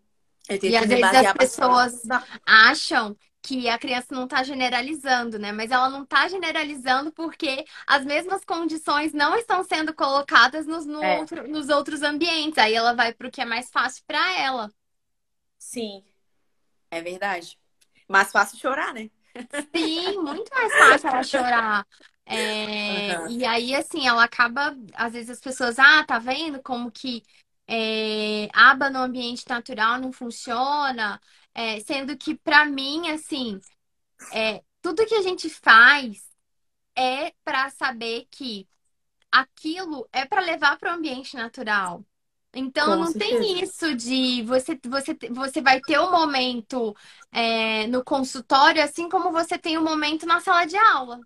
eu 0.48 0.60
tenho 0.60 0.74
e 0.74 0.78
às 0.78 0.86
vezes 0.86 1.04
as 1.04 1.34
pessoas 1.34 2.02
acham 2.46 3.18
que 3.42 3.68
a 3.68 3.80
criança 3.80 4.08
não 4.12 4.26
está 4.26 4.44
generalizando, 4.44 5.40
né? 5.40 5.52
Mas 5.52 5.72
ela 5.72 5.90
não 5.90 6.04
está 6.04 6.28
generalizando 6.28 7.12
porque 7.12 7.66
as 7.88 8.06
mesmas 8.06 8.46
condições 8.46 9.12
não 9.12 9.36
estão 9.36 9.64
sendo 9.64 9.92
colocadas 9.92 10.68
nos, 10.68 10.86
no 10.86 11.04
é. 11.04 11.18
outro, 11.18 11.48
nos 11.48 11.70
outros 11.70 12.04
ambientes. 12.04 12.60
Aí 12.60 12.76
ela 12.76 12.94
vai 12.94 13.12
para 13.12 13.28
o 13.28 13.32
que 13.32 13.42
é 13.42 13.46
mais 13.46 13.72
fácil 13.72 14.04
para 14.06 14.40
ela. 14.40 14.72
Sim, 15.58 16.04
é 16.92 17.02
verdade. 17.02 17.58
Mais 18.08 18.32
fácil 18.32 18.60
chorar, 18.60 18.94
né? 18.94 19.10
Sim, 19.76 20.18
muito 20.20 20.50
mais 20.54 20.74
fácil 20.74 21.10
ela 21.10 21.24
chorar. 21.24 21.88
É, 22.26 23.20
uhum. 23.20 23.28
E 23.30 23.46
aí, 23.46 23.76
assim, 23.76 24.08
ela 24.08 24.24
acaba, 24.24 24.76
às 24.96 25.14
vezes 25.14 25.30
as 25.30 25.40
pessoas, 25.40 25.78
ah, 25.78 26.04
tá 26.04 26.18
vendo 26.18 26.62
como 26.62 26.92
que 26.92 27.24
é, 27.68 28.48
aba 28.54 28.90
no 28.90 29.00
ambiente 29.00 29.44
natural 29.48 30.00
não 30.00 30.12
funciona, 30.12 31.20
é, 31.54 31.80
sendo 31.82 32.18
que 32.18 32.36
para 32.36 32.66
mim, 32.66 33.10
assim, 33.10 33.60
é, 34.34 34.64
tudo 34.82 35.06
que 35.06 35.16
a 35.16 35.22
gente 35.22 35.50
faz 35.50 36.30
é 36.96 37.32
para 37.44 37.70
saber 37.70 38.28
que 38.32 38.68
aquilo 39.32 40.08
é 40.12 40.26
para 40.26 40.42
levar 40.42 40.78
para 40.78 40.94
o 40.94 40.96
ambiente 40.96 41.36
natural. 41.36 42.04
Então, 42.58 42.96
Com 42.96 42.98
não 42.98 43.14
certeza. 43.14 43.14
tem 43.14 43.62
isso 43.62 43.96
de 43.96 44.42
você, 44.44 44.80
você, 44.86 45.18
você 45.32 45.62
vai 45.62 45.82
ter 45.82 46.00
um 46.00 46.10
momento 46.12 46.96
é, 47.32 47.86
no 47.88 48.04
consultório, 48.04 48.82
assim 48.84 49.10
como 49.10 49.32
você 49.32 49.58
tem 49.60 49.78
um 49.78 49.84
momento 49.84 50.26
na 50.26 50.40
sala 50.40 50.66
de 50.66 50.78
aula. 50.78 51.22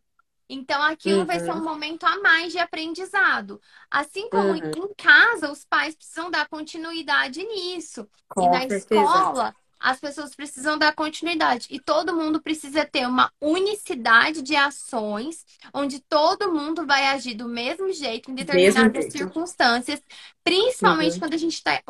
Então, 0.50 0.82
aquilo 0.84 1.26
vai 1.28 1.40
ser 1.40 1.54
um 1.54 1.62
Uhum, 1.62 1.64
momento 1.64 2.06
a 2.06 2.20
mais 2.22 2.52
de 2.52 2.58
aprendizado. 2.60 3.62
Assim 3.92 4.30
como 4.30 4.56
uhum. 4.56 4.74
em 4.76 4.94
casa, 4.98 5.52
os 5.52 5.64
pais 5.66 5.96
precisam 5.96 6.32
dar 6.32 6.48
continuidade 6.50 7.44
nisso. 7.44 8.10
E 8.38 8.48
Com 8.48 8.50
na 8.50 8.66
certeza. 8.68 9.30
escola, 9.30 9.56
as 9.80 10.00
pessoas 10.00 10.36
precisam 10.36 10.78
dar 10.78 10.94
continuidade. 10.94 11.68
E 11.70 11.80
todo 11.80 12.16
mundo 12.16 12.42
precisa 12.42 12.86
ter 12.86 13.08
uma 13.08 13.32
unicidade 13.42 14.42
de 14.42 14.56
ações, 14.56 15.46
onde 15.74 16.00
todo 16.02 16.54
mundo 16.54 16.86
vai 16.86 17.06
agir 17.08 17.34
do 17.36 17.48
mesmo 17.48 17.92
jeito 17.94 18.30
em 18.32 18.36
determinadas 18.36 19.06
jeito. 19.06 19.12
circunstâncias, 19.12 20.02
principalmente 20.44 21.14
Uhum. 21.14 21.20
quando 21.20 21.34
a 21.34 21.38
gente 21.38 21.54
está 21.56 21.82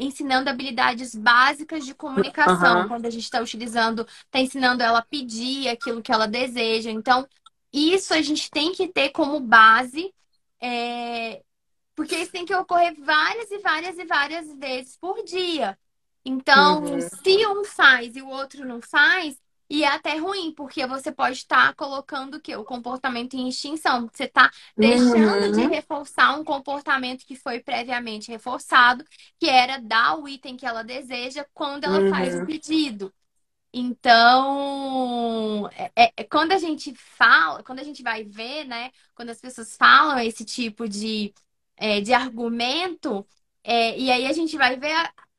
ensinando 0.00 0.50
habilidades 0.50 1.14
básicas 1.14 1.84
de 1.84 1.94
comunicação, 1.94 2.84
Aham. 2.84 2.88
quando 2.88 3.06
a 3.06 3.10
gente 3.10 3.24
está 3.24 3.40
utilizando, 3.40 4.02
está 4.06 4.38
ensinando 4.40 4.82
ela 4.82 4.98
a 4.98 5.04
pedir 5.04 5.68
aquilo 5.68 6.02
que 6.02 6.12
ela 6.12 6.26
deseja. 6.26 6.90
Então, 6.90 7.26
isso 7.72 8.12
a 8.14 8.20
gente 8.22 8.50
tem 8.50 8.72
que 8.72 8.88
ter 8.88 9.10
como 9.10 9.40
base, 9.40 10.12
é, 10.60 11.42
porque 11.94 12.16
isso 12.16 12.32
tem 12.32 12.44
que 12.46 12.54
ocorrer 12.54 12.94
várias 13.00 13.50
e 13.50 13.58
várias 13.58 13.98
e 13.98 14.04
várias 14.04 14.54
vezes 14.58 14.96
por 14.98 15.22
dia. 15.24 15.78
Então, 16.24 16.82
Uhum. 16.90 17.00
se 17.00 17.46
um 17.46 17.64
faz 17.64 18.14
e 18.16 18.22
o 18.22 18.28
outro 18.28 18.64
não 18.66 18.80
faz, 18.80 19.36
e 19.68 19.84
é 19.84 19.88
até 19.88 20.16
ruim, 20.18 20.52
porque 20.54 20.86
você 20.86 21.10
pode 21.10 21.38
estar 21.38 21.74
colocando 21.74 22.36
o 22.36 22.40
quê? 22.40 22.54
O 22.56 22.64
comportamento 22.64 23.34
em 23.34 23.48
extinção. 23.48 24.08
Você 24.12 24.24
está 24.24 24.50
deixando 24.76 25.50
de 25.50 25.62
Uhum. 25.62 25.66
reforçar 25.66 26.38
um 26.38 26.44
comportamento 26.44 27.24
que 27.26 27.34
foi 27.36 27.60
previamente 27.60 28.30
reforçado, 28.30 29.04
que 29.38 29.48
era 29.48 29.78
dar 29.80 30.18
o 30.18 30.28
item 30.28 30.56
que 30.56 30.66
ela 30.66 30.84
deseja 30.84 31.46
quando 31.54 31.84
ela 31.84 32.02
faz 32.02 32.34
o 32.34 32.40
Uhum. 32.40 32.44
pedido. 32.44 33.12
Então, 33.74 35.68
é, 35.96 36.12
é- 36.18 36.24
quando 36.24 36.52
a 36.52 36.58
gente 36.58 36.94
fala, 36.94 37.62
quando 37.62 37.78
a 37.80 37.82
gente 37.84 38.02
vai 38.02 38.22
ver, 38.24 38.64
né, 38.66 38.90
quando 39.14 39.30
as 39.30 39.40
pessoas 39.40 39.76
falam 39.76 40.18
esse 40.18 40.44
tipo 40.44 40.86
de, 40.88 41.32
é, 41.76 42.00
de 42.00 42.12
argumento, 42.12 43.26
é, 43.64 43.98
e 43.98 44.10
aí 44.10 44.26
a 44.26 44.32
gente 44.32 44.56
vai 44.58 44.76
ver, 44.78 44.94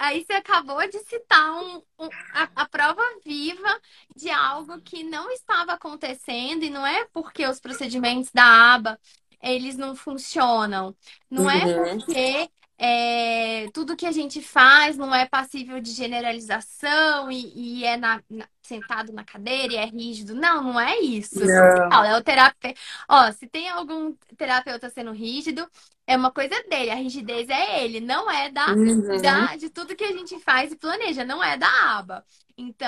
aí 0.06 0.26
você 0.26 0.34
acabou 0.34 0.80
de 0.90 1.00
citar 1.00 1.54
um, 1.64 1.78
um- 2.00 2.12
a, 2.32 2.50
a 2.64 2.70
prova 2.70 3.02
viva 3.26 3.80
de 4.16 4.30
algo 4.30 4.82
que 4.82 5.04
não 5.04 5.30
estava 5.32 5.74
acontecendo, 5.74 6.64
e 6.64 6.70
não 6.70 6.86
é 6.86 7.06
porque 7.14 7.46
os 7.48 7.60
procedimentos 7.60 8.32
da 8.32 8.44
aba 8.76 9.00
eles 9.42 9.76
não 9.78 9.96
funcionam, 9.96 10.96
não 11.30 11.50
é 11.50 11.68
Uhum. 11.68 12.04
porque 12.08 12.50
é, 12.78 13.70
tudo 13.74 13.96
que 13.96 14.06
a 14.06 14.12
gente 14.12 14.42
faz 14.42 14.98
não 14.98 15.14
é 15.14 15.28
passível 15.28 15.80
de 15.82 15.92
generalização 15.92 17.32
e, 17.32 17.82
e 17.82 17.86
é 17.86 17.98
na- 17.98 18.24
na- 18.30 18.48
sentado 18.64 19.12
na 19.14 19.24
cadeira 19.24 19.74
e 19.74 19.78
é 19.78 19.86
rígido. 19.86 20.34
Não, 20.36 20.64
não 20.64 20.80
é 20.80 21.00
isso. 21.00 21.40
Não. 21.40 21.90
Fala, 21.90 22.08
É 22.10 22.18
o 22.18 22.24
terapeuta. 22.24 22.80
Ó, 23.10 23.32
se 23.32 23.48
tem 23.48 23.70
algum 23.70 24.14
terapeuta 24.38 24.90
sendo 24.90 25.12
rígido, 25.12 25.68
é 26.08 26.16
uma 26.18 26.32
coisa 26.32 26.56
dele. 26.70 26.90
A 26.92 26.96
rigidez 26.96 27.50
é 27.50 27.84
ele, 27.84 28.00
não 28.00 28.30
é 28.30 28.50
da, 28.52 28.66
Uhum. 28.74 29.22
da 29.22 29.56
de 29.56 29.70
tudo 29.70 29.96
que 29.96 30.04
a 30.04 30.12
gente 30.12 30.40
faz 30.40 30.72
e 30.72 30.76
planeja, 30.76 31.24
não 31.26 31.44
é 31.44 31.58
da 31.58 31.68
aba. 31.98 32.26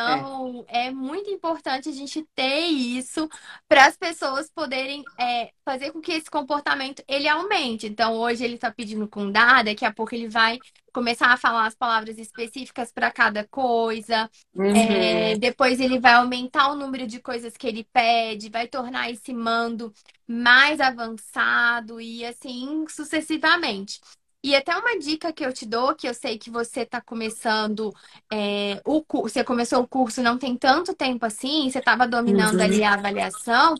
É. 0.05 0.25
Então, 0.29 0.63
é 0.67 0.91
muito 0.91 1.29
importante 1.29 1.89
a 1.89 1.91
gente 1.91 2.23
ter 2.35 2.67
isso 2.67 3.27
para 3.67 3.85
as 3.87 3.97
pessoas 3.97 4.49
poderem 4.49 5.03
é, 5.19 5.51
fazer 5.63 5.91
com 5.91 6.01
que 6.01 6.11
esse 6.11 6.29
comportamento 6.29 7.03
ele 7.07 7.27
aumente. 7.27 7.87
Então, 7.87 8.13
hoje 8.15 8.43
ele 8.43 8.55
está 8.55 8.71
pedindo 8.71 9.07
com 9.07 9.31
dá, 9.31 9.63
daqui 9.63 9.83
a 9.85 9.93
pouco 9.93 10.13
ele 10.13 10.29
vai 10.29 10.59
começar 10.95 11.27
a 11.33 11.37
falar 11.37 11.67
as 11.67 11.75
palavras 11.75 12.17
específicas 12.17 12.91
para 12.91 13.11
cada 13.11 13.45
coisa. 13.47 14.29
É, 14.73 15.35
Uhum. 15.35 15.37
depois 15.37 15.79
ele 15.79 15.99
vai 15.99 16.13
aumentar 16.15 16.69
o 16.71 16.75
número 16.75 17.07
de 17.07 17.19
coisas 17.19 17.55
que 17.57 17.67
ele 17.67 17.85
pede, 17.93 18.49
vai 18.49 18.67
tornar 18.67 19.09
esse 19.11 19.33
mando 19.33 19.93
mais 20.27 20.81
avançado 20.81 22.01
e 22.01 22.25
assim 22.25 22.85
sucessivamente. 22.89 24.01
E 24.43 24.55
até 24.55 24.77
uma 24.77 24.99
dica 24.99 25.33
que 25.33 25.45
eu 25.45 25.51
te 25.53 25.65
dou, 25.65 25.95
que 25.95 26.07
eu 26.07 26.13
sei 26.13 26.37
que 26.37 26.51
você 26.51 26.81
está 26.81 27.01
começando 27.01 27.91
é, 28.31 28.81
o 28.85 29.03
curso, 29.03 29.29
você 29.33 29.43
começou 29.43 29.81
o 29.83 29.87
curso 29.87 30.21
não 30.21 30.37
tem 30.37 30.55
tanto 30.57 30.93
tempo 30.95 31.25
assim, 31.25 31.69
você 31.69 31.79
estava 31.79 32.07
dominando 32.07 32.61
ali 32.61 32.83
Uhum. 32.83 32.83
a 32.83 32.93
avaliação, 32.93 33.79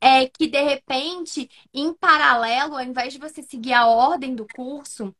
é 0.00 0.26
que 0.28 0.48
de 0.48 0.62
repente, 0.62 1.48
em 1.74 1.92
paralelo, 1.94 2.74
ao 2.76 2.82
invés 2.82 3.12
de 3.12 3.18
você 3.18 3.42
seguir 3.42 3.72
a 3.74 3.86
ordem 3.86 4.34
do 4.34 4.46
curso, 4.46 5.14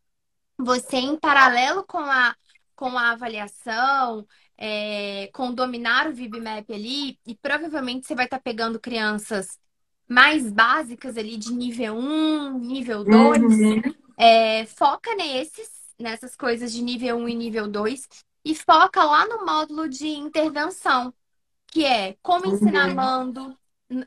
você 0.65 0.97
em 0.99 1.17
paralelo 1.19 1.85
com 1.87 1.99
a, 1.99 2.35
com 2.77 2.97
a 2.99 3.11
avaliação, 3.13 4.27
é, 4.57 5.29
com 5.33 5.53
dominar 5.55 6.09
o 6.09 6.13
VibMap 6.15 6.71
ali, 6.73 7.19
e 7.27 7.35
provavelmente 7.37 8.07
você 8.07 8.15
vai 8.15 8.27
estar 8.27 8.41
pegando 8.41 8.81
crianças 8.81 9.59
mais 10.09 10.51
básicas 10.53 11.17
ali 11.17 11.37
de 11.37 11.53
nível 11.53 11.95
1, 11.97 12.59
nível 12.59 13.05
2, 13.05 13.43
Uhum. 13.43 13.83
é, 14.19 14.67
foca 14.67 15.15
nesses, 15.15 15.69
nessas 15.99 16.37
coisas 16.37 16.73
de 16.73 16.83
nível 16.83 17.17
1 17.17 17.29
e 17.29 17.35
nível 17.35 17.69
2, 17.69 18.09
e 18.45 18.55
foca 18.55 19.05
lá 19.05 19.27
no 19.27 19.45
módulo 19.47 19.89
de 19.89 20.09
intervenção, 20.09 21.15
que 21.69 21.85
é 21.85 22.17
como 22.23 22.47
ensinar 22.47 22.89
Uhum. 22.89 22.95
mando 22.95 23.59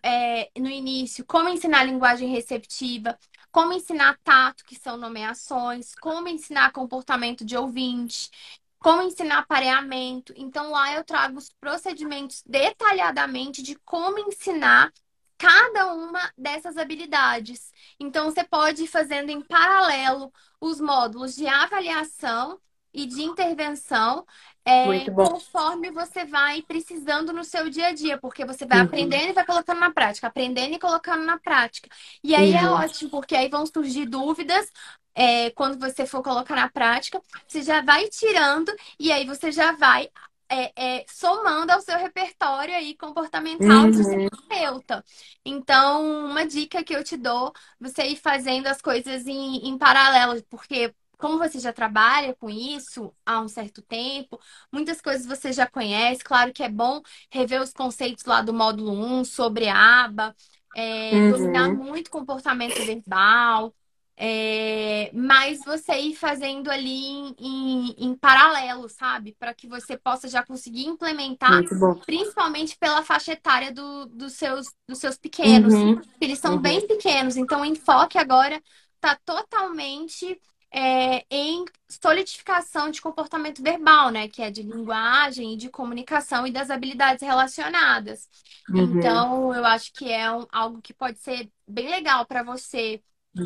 é, 0.04 0.50
no 0.58 0.70
início, 0.70 1.26
como 1.26 1.50
ensinar 1.50 1.84
linguagem 1.84 2.30
receptiva, 2.30 3.18
como 3.54 3.72
ensinar 3.72 4.20
tato, 4.24 4.66
que 4.66 4.76
são 4.76 4.98
nomeações, 4.98 5.94
como 5.94 6.28
ensinar 6.28 6.72
comportamento 6.72 7.46
de 7.46 7.56
ouvinte, 7.56 8.32
como 8.80 9.04
ensinar 9.04 9.46
pareamento. 9.46 10.34
Então, 10.36 10.72
lá 10.72 10.96
eu 10.96 11.04
trago 11.04 11.38
os 11.38 11.52
procedimentos 11.54 12.44
detalhadamente 12.48 13.62
de 13.62 13.76
como 13.86 14.18
ensinar 14.20 14.92
cada 15.38 15.94
uma 15.94 16.34
dessas 16.36 16.78
habilidades. 16.78 17.72
Então, 18.00 18.26
você 18.26 18.44
pode 18.44 18.86
ir 18.86 18.88
fazendo 18.88 19.30
em 19.30 19.42
paralelo 19.42 20.34
os 20.60 20.82
módulos 20.82 21.36
de 21.36 21.46
avaliação 21.48 22.60
e 22.94 23.06
de 23.06 23.24
intervenção, 23.24 24.26
é, 24.66 25.10
conforme 25.20 25.92
você 25.92 26.26
vai 26.26 26.62
precisando 26.62 27.34
no 27.34 27.44
seu 27.44 27.70
dia 27.70 27.88
a 27.88 27.94
dia, 27.94 28.18
porque 28.18 28.46
você 28.46 28.66
vai 28.66 28.80
Uhum. 28.80 28.80
aprendendo 28.80 29.30
e 29.32 29.34
vai 29.34 29.46
colocando 29.46 29.80
na 29.80 29.92
prática, 29.92 30.28
aprendendo 30.28 30.76
e 30.76 30.80
colocando 30.80 31.24
na 31.26 31.40
prática. 31.40 31.90
E 32.24 32.36
aí 32.36 32.54
é 32.54 32.68
Uhum. 32.68 32.70
ótimo, 32.70 33.10
porque 33.10 33.36
aí 33.36 33.50
vão 33.50 33.66
surgir 33.66 34.06
dúvidas. 34.06 34.70
é, 35.16 35.52
quando 35.52 35.80
você 35.80 36.06
for 36.06 36.24
colocar 36.24 36.56
na 36.56 36.70
prática, 36.70 37.22
você 37.48 37.62
já 37.62 37.82
vai 37.82 38.08
tirando 38.10 38.72
e 39.00 39.12
aí 39.12 39.26
você 39.26 39.52
já 39.52 39.72
vai 39.74 40.10
é, 40.50 41.00
é, 41.02 41.06
somando 41.08 41.72
ao 41.72 41.82
seu 41.82 41.98
repertório 41.98 42.74
aí 42.76 42.96
comportamental 42.98 43.90
de 43.92 44.04
Uhum. 44.06 44.30
terapeuta. 44.50 45.04
Então, 45.46 46.26
uma 46.28 46.46
dica 46.46 46.84
que 46.84 46.96
eu 46.96 47.04
te 47.04 47.18
dou, 47.18 47.54
você 47.80 48.04
ir 48.08 48.16
fazendo 48.18 48.68
as 48.68 48.82
coisas 48.82 49.26
em, 49.28 49.68
em 49.68 49.78
paralelo, 49.78 50.42
porque 50.50 50.94
como 51.24 51.38
você 51.40 51.60
já 51.60 51.74
trabalha 51.74 52.36
com 52.36 52.50
isso 52.50 53.16
há 53.26 53.40
um 53.42 53.48
certo 53.48 53.82
tempo, 53.82 54.40
muitas 54.72 55.02
coisas 55.02 55.26
você 55.26 55.54
já 55.54 55.68
conhece. 55.68 56.24
Claro 56.24 56.54
que 56.54 56.64
é 56.64 56.70
bom 56.70 57.02
rever 57.32 57.62
os 57.62 57.72
conceitos 57.74 58.26
lá 58.26 58.42
do 58.42 58.54
módulo 58.54 58.92
1 58.94 59.24
sobre 59.26 59.70
a 59.70 60.04
aba, 60.06 60.36
é, 60.76 61.22
dominar 61.24 61.70
Uhum. 61.70 61.76
muito 61.76 62.12
comportamento 62.12 62.84
verbal. 62.84 63.74
É, 64.16 65.12
mas 65.14 65.64
você 65.64 65.94
ir 66.00 66.16
fazendo 66.16 66.70
ali 66.70 66.90
em, 66.92 67.36
em, 67.40 67.96
em 68.10 68.16
paralelo, 68.18 68.88
sabe? 68.90 69.36
Para 69.40 69.54
que 69.56 69.68
você 69.68 69.98
possa 69.98 70.28
já 70.28 70.46
conseguir 70.46 70.86
implementar, 70.86 71.66
principalmente 72.06 72.78
pela 72.78 73.04
faixa 73.04 73.32
etária 73.34 73.72
do, 73.74 74.06
dos, 74.08 74.34
seus, 74.34 74.68
dos 74.88 75.00
seus 75.00 75.18
pequenos. 75.18 75.84
Uhum. 75.84 76.02
Eles 76.22 76.40
são 76.40 76.56
Uhum. 76.58 76.62
bem 76.62 76.86
pequenos, 76.88 77.36
então 77.38 77.62
o 77.62 77.66
enfoque 77.66 78.18
agora 78.18 78.62
está 78.96 79.16
totalmente 79.26 80.40
é, 80.74 81.26
em 81.32 81.66
solidificação 81.90 82.92
de 82.92 83.02
comportamento 83.02 83.64
verbal, 83.64 84.12
né? 84.12 84.28
Que 84.30 84.42
é 84.44 84.52
de 84.52 84.64
linguagem 84.64 85.58
de 85.58 85.70
comunicação 85.70 86.48
e 86.48 86.52
das 86.54 86.70
habilidades 86.72 87.24
relacionadas. 87.24 88.30
Uhum. 88.70 88.94
Então, 89.04 89.54
eu 89.56 89.66
acho 89.66 89.94
que 89.94 90.12
é 90.12 90.32
um- 90.32 90.48
algo 90.52 90.82
que 90.82 90.94
pode 90.94 91.20
ser 91.20 91.52
bem 91.68 91.90
legal 91.90 92.26
para 92.26 92.44
você 92.44 93.04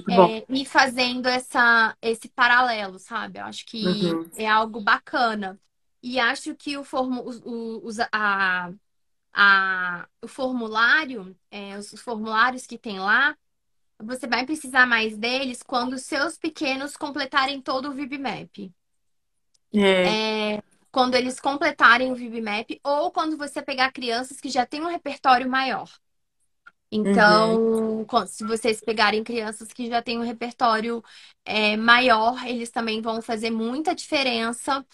é, 0.10 0.46
ir 0.50 0.66
fazendo 0.66 1.28
essa, 1.28 1.98
esse 2.02 2.30
paralelo, 2.30 3.00
sabe? 3.00 3.40
Eu 3.40 3.46
acho 3.46 3.66
que 3.66 4.22
Uhum. 4.22 4.32
é 4.36 4.48
algo 4.48 4.82
bacana. 4.82 5.60
E 6.02 6.20
acho 6.20 6.56
que 6.56 6.78
o, 6.78 6.84
formu, 6.84 7.22
o, 7.46 7.88
o, 7.88 7.90
a, 8.12 8.72
a, 9.34 10.08
o 10.22 10.28
formulário, 10.28 11.38
é, 11.52 11.78
os 11.78 11.92
formulários 12.02 12.66
que 12.66 12.78
tem 12.78 13.00
lá, 13.00 13.38
você 14.00 14.28
vai 14.28 14.46
precisar 14.46 14.86
mais 14.86 15.18
deles 15.18 15.64
quando 15.64 15.98
seus 15.98 16.38
pequenos 16.38 16.96
completarem 16.96 17.62
todo 17.62 17.90
o 17.90 17.94
VibMap. 17.94 18.72
É. 19.74 20.56
É, 20.56 20.64
quando 20.92 21.16
eles 21.16 21.40
completarem 21.40 22.12
o 22.12 22.16
VibMap 22.16 22.80
ou 22.84 23.12
quando 23.12 23.38
você 23.38 23.62
pegar 23.62 23.92
crianças 23.92 24.40
que 24.40 24.50
já 24.50 24.66
têm 24.66 24.82
um 24.82 24.90
repertório 24.90 25.50
maior. 25.50 25.90
Então, 26.90 28.06
se 28.28 28.46
vocês 28.46 28.80
pegarem 28.80 29.24
crianças 29.24 29.68
que 29.74 29.88
já 29.88 30.02
têm 30.02 30.18
um 30.18 30.24
repertório 30.24 31.04
é, 31.44 31.76
maior, 31.76 32.46
eles 32.48 32.70
também 32.70 33.02
vão 33.02 33.22
fazer 33.22 33.50
muita 33.50 33.94
diferença 33.94 34.86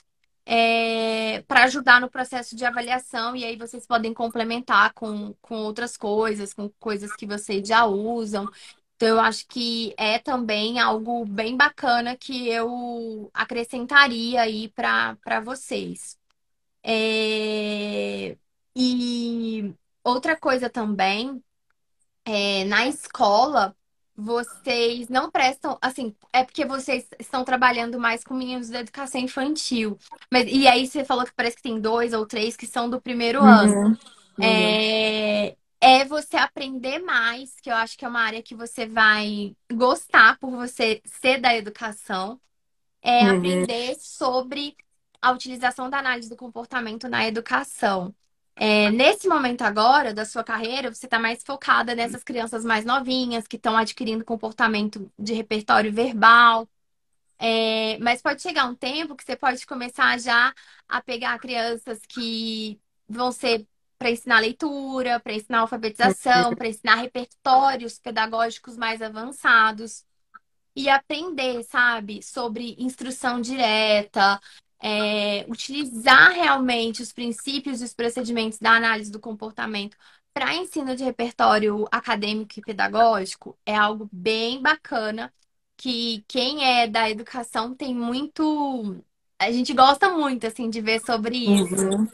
é, 0.46 1.42
para 1.44 1.66
ajudar 1.66 2.02
no 2.02 2.10
processo 2.10 2.56
de 2.56 2.66
avaliação, 2.66 3.36
e 3.36 3.46
aí 3.46 3.56
vocês 3.56 3.86
podem 3.86 4.14
complementar 4.14 4.94
com, 4.94 5.34
com 5.42 5.56
outras 5.58 5.96
coisas, 5.96 6.54
com 6.54 6.68
coisas 6.80 7.16
que 7.16 7.26
vocês 7.26 7.68
já 7.68 7.86
usam. 7.86 8.50
Então, 9.04 9.18
eu 9.18 9.20
acho 9.20 9.46
que 9.48 9.94
é 9.98 10.18
também 10.18 10.80
algo 10.80 11.26
bem 11.26 11.58
bacana 11.58 12.16
que 12.16 12.48
eu 12.48 13.30
acrescentaria 13.34 14.42
aí 14.42 14.70
para 14.70 15.42
vocês. 15.44 16.18
É... 16.82 18.38
E 18.74 19.74
outra 20.04 20.38
coisa 20.38 20.70
também, 20.70 21.44
é, 22.24 22.64
na 22.64 22.88
escola, 22.88 23.76
vocês 24.16 25.10
não 25.10 25.30
prestam, 25.30 25.78
assim, 25.82 26.16
é 26.32 26.46
porque 26.46 26.66
vocês 26.66 27.06
estão 27.20 27.44
trabalhando 27.44 28.00
mais 28.00 28.24
com 28.24 28.34
meninos 28.34 28.70
da 28.70 28.80
educação 28.80 29.20
infantil. 29.20 29.98
Mas, 30.32 30.46
e 30.50 30.66
aí 30.66 30.88
você 30.88 31.04
falou 31.04 31.26
que 31.26 31.34
parece 31.34 31.58
que 31.58 31.64
tem 31.64 31.78
dois 31.78 32.14
ou 32.14 32.26
três 32.26 32.56
que 32.56 32.66
são 32.66 32.90
do 32.90 33.02
primeiro 33.02 33.42
Uhum. 33.42 33.50
ano. 33.50 33.98
Uhum. 34.38 34.46
É, 34.46 35.58
é 35.84 36.06
você 36.06 36.38
aprender 36.38 37.00
mais, 37.00 37.60
que 37.62 37.70
eu 37.70 37.76
acho 37.76 37.98
que 37.98 38.06
é 38.06 38.08
uma 38.08 38.22
área 38.22 38.44
que 38.44 38.56
você 38.56 38.88
vai 38.88 39.56
gostar 39.72 40.38
por 40.40 40.52
você 40.52 41.02
ser 41.06 41.40
da 41.42 41.56
educação, 41.56 42.40
é 43.02 43.26
Uhum. 43.26 43.66
aprender 43.66 43.96
sobre 44.00 44.76
a 45.22 45.32
utilização 45.32 45.90
da 45.90 46.00
análise 46.00 46.30
do 46.30 46.38
comportamento 46.38 47.08
na 47.10 47.28
educação. 47.28 48.16
É, 48.56 48.92
nesse 48.92 49.28
momento 49.28 49.64
agora 49.64 50.14
da 50.14 50.26
sua 50.26 50.44
carreira, 50.44 50.94
você 50.94 51.08
está 51.08 51.20
mais 51.20 51.44
focada 51.44 51.96
nessas 51.96 52.24
crianças 52.24 52.66
mais 52.66 52.86
novinhas 52.86 53.48
que 53.48 53.58
estão 53.58 53.78
adquirindo 53.78 54.26
comportamento 54.26 55.12
de 55.20 55.34
repertório 55.34 55.92
verbal. 55.94 56.68
É, 57.40 57.98
mas 58.00 58.22
pode 58.22 58.42
chegar 58.42 58.66
um 58.66 58.76
tempo 58.76 59.16
que 59.16 59.24
você 59.24 59.36
pode 59.36 59.66
começar 59.66 60.18
já 60.20 60.54
a 60.88 61.02
pegar 61.02 61.38
crianças 61.40 62.00
que 62.08 62.80
vão 63.08 63.32
ser 63.32 63.68
para 64.04 64.12
ensinar 64.12 64.42
leitura, 64.42 65.18
para 65.22 65.34
ensinar 65.34 65.60
alfabetização, 65.60 66.54
para 66.54 66.68
ensinar 66.68 66.96
repertórios 66.96 67.98
pedagógicos 67.98 68.76
mais 68.76 69.02
avançados 69.02 70.04
e 70.76 70.90
aprender, 70.90 71.64
sabe, 71.64 72.22
sobre 72.22 72.76
instrução 72.78 73.40
direta, 73.40 74.42
é, 74.82 75.46
utilizar 75.48 76.34
realmente 76.34 77.02
os 77.02 77.14
princípios 77.14 77.82
e 77.82 77.86
os 77.86 77.94
procedimentos 77.94 78.60
da 78.60 78.72
análise 78.72 79.10
do 79.10 79.22
comportamento 79.22 79.96
para 80.34 80.54
ensino 80.54 80.98
de 80.98 81.04
repertório 81.06 81.88
acadêmico 81.90 82.60
e 82.60 82.62
pedagógico 82.62 83.58
é 83.66 83.74
algo 83.74 84.10
bem 84.12 84.62
bacana 84.62 85.32
que 85.78 86.26
quem 86.28 86.66
é 86.66 86.88
da 86.88 87.10
educação 87.10 87.74
tem 87.74 87.96
muito. 87.96 89.02
A 89.40 89.50
gente 89.50 89.74
gosta 89.74 90.10
muito, 90.10 90.46
assim, 90.46 90.70
de 90.70 90.82
ver 90.82 91.00
sobre 91.06 91.38
isso. 91.38 91.76
Uhum. 91.76 92.08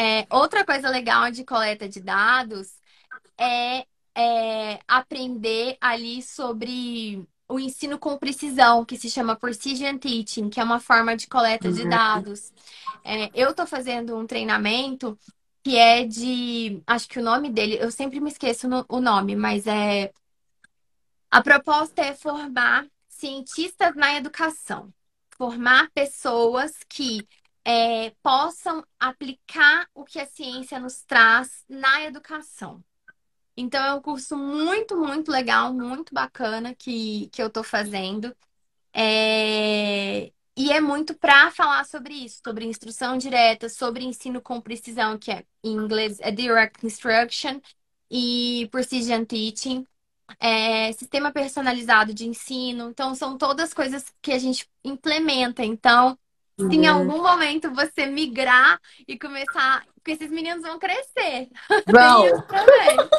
É, 0.00 0.26
outra 0.30 0.64
coisa 0.64 0.88
legal 0.88 1.30
de 1.30 1.44
coleta 1.44 1.86
de 1.86 2.00
dados 2.00 2.72
é, 3.38 3.86
é 4.16 4.80
aprender 4.88 5.76
ali 5.78 6.22
sobre 6.22 7.22
o 7.46 7.60
ensino 7.60 7.98
com 7.98 8.16
precisão, 8.16 8.82
que 8.84 8.96
se 8.96 9.10
chama 9.10 9.36
Precision 9.36 9.98
Teaching, 9.98 10.48
que 10.48 10.58
é 10.58 10.64
uma 10.64 10.80
forma 10.80 11.14
de 11.16 11.26
coleta 11.26 11.70
de 11.70 11.82
Uhum. 11.82 11.90
dados. 11.90 12.50
É, 13.04 13.30
eu 13.34 13.50
estou 13.50 13.66
fazendo 13.66 14.16
um 14.16 14.26
treinamento 14.26 15.18
que 15.62 15.76
é 15.76 16.06
de. 16.06 16.82
Acho 16.86 17.06
que 17.08 17.18
o 17.18 17.22
nome 17.22 17.50
dele, 17.50 17.76
eu 17.78 17.90
sempre 17.90 18.20
me 18.20 18.30
esqueço 18.30 18.68
no- 18.68 18.86
o 18.88 19.00
nome, 19.00 19.36
mas 19.36 19.66
é. 19.66 20.10
A 21.30 21.42
proposta 21.42 22.02
é 22.02 22.14
formar 22.14 22.86
cientistas 23.08 23.94
na 23.94 24.16
educação, 24.16 24.92
formar 25.36 25.90
pessoas 25.92 26.72
que 26.88 27.26
é, 27.64 28.10
possam 28.22 28.84
aplicar 28.98 29.88
o 29.94 30.04
que 30.04 30.18
a 30.20 30.26
ciência 30.26 30.78
nos 30.80 31.02
traz 31.04 31.64
na 31.68 32.02
educação. 32.04 32.84
Então, 33.56 33.84
é 33.84 33.94
um 33.94 34.00
curso 34.02 34.36
muito, 34.36 34.96
muito 34.96 35.30
legal, 35.30 35.72
muito 35.74 36.14
bacana 36.14 36.74
que, 36.74 37.28
que 37.30 37.42
eu 37.42 37.48
estou 37.48 37.62
fazendo. 37.64 38.34
É, 38.94 40.32
E 40.56 40.72
é 40.72 40.80
muito 40.80 41.14
para 41.16 41.50
falar 41.50 41.84
sobre 41.84 42.14
isso, 42.14 42.40
sobre 42.44 42.66
instrução 42.66 43.18
direta, 43.18 43.68
sobre 43.68 44.04
ensino 44.04 44.40
com 44.42 44.60
precisão, 44.60 45.18
que 45.18 45.30
é 45.32 45.44
em 45.64 45.72
inglês 45.74 46.18
é 46.20 46.30
Direct 46.30 46.84
Instruction, 46.86 47.60
e 48.10 48.68
Precision 48.72 49.24
Teaching, 49.24 49.86
é, 50.40 50.92
sistema 50.92 51.32
personalizado 51.32 52.14
de 52.14 52.26
ensino. 52.28 52.90
Então, 52.90 53.14
são 53.14 53.38
todas 53.38 53.74
coisas 53.74 54.04
que 54.22 54.32
a 54.32 54.38
gente 54.38 54.68
implementa. 54.84 55.64
Então, 55.64 56.18
se 56.60 56.76
em 56.76 56.88
Uhum. 56.88 56.88
algum 56.88 57.22
momento 57.22 57.72
você 57.74 58.06
migrar 58.06 58.80
e 59.08 59.18
começar. 59.18 59.86
Porque 59.94 60.12
esses 60.12 60.30
meninos 60.30 60.62
vão 60.62 60.78
crescer. 60.78 61.48
Também. 62.48 63.10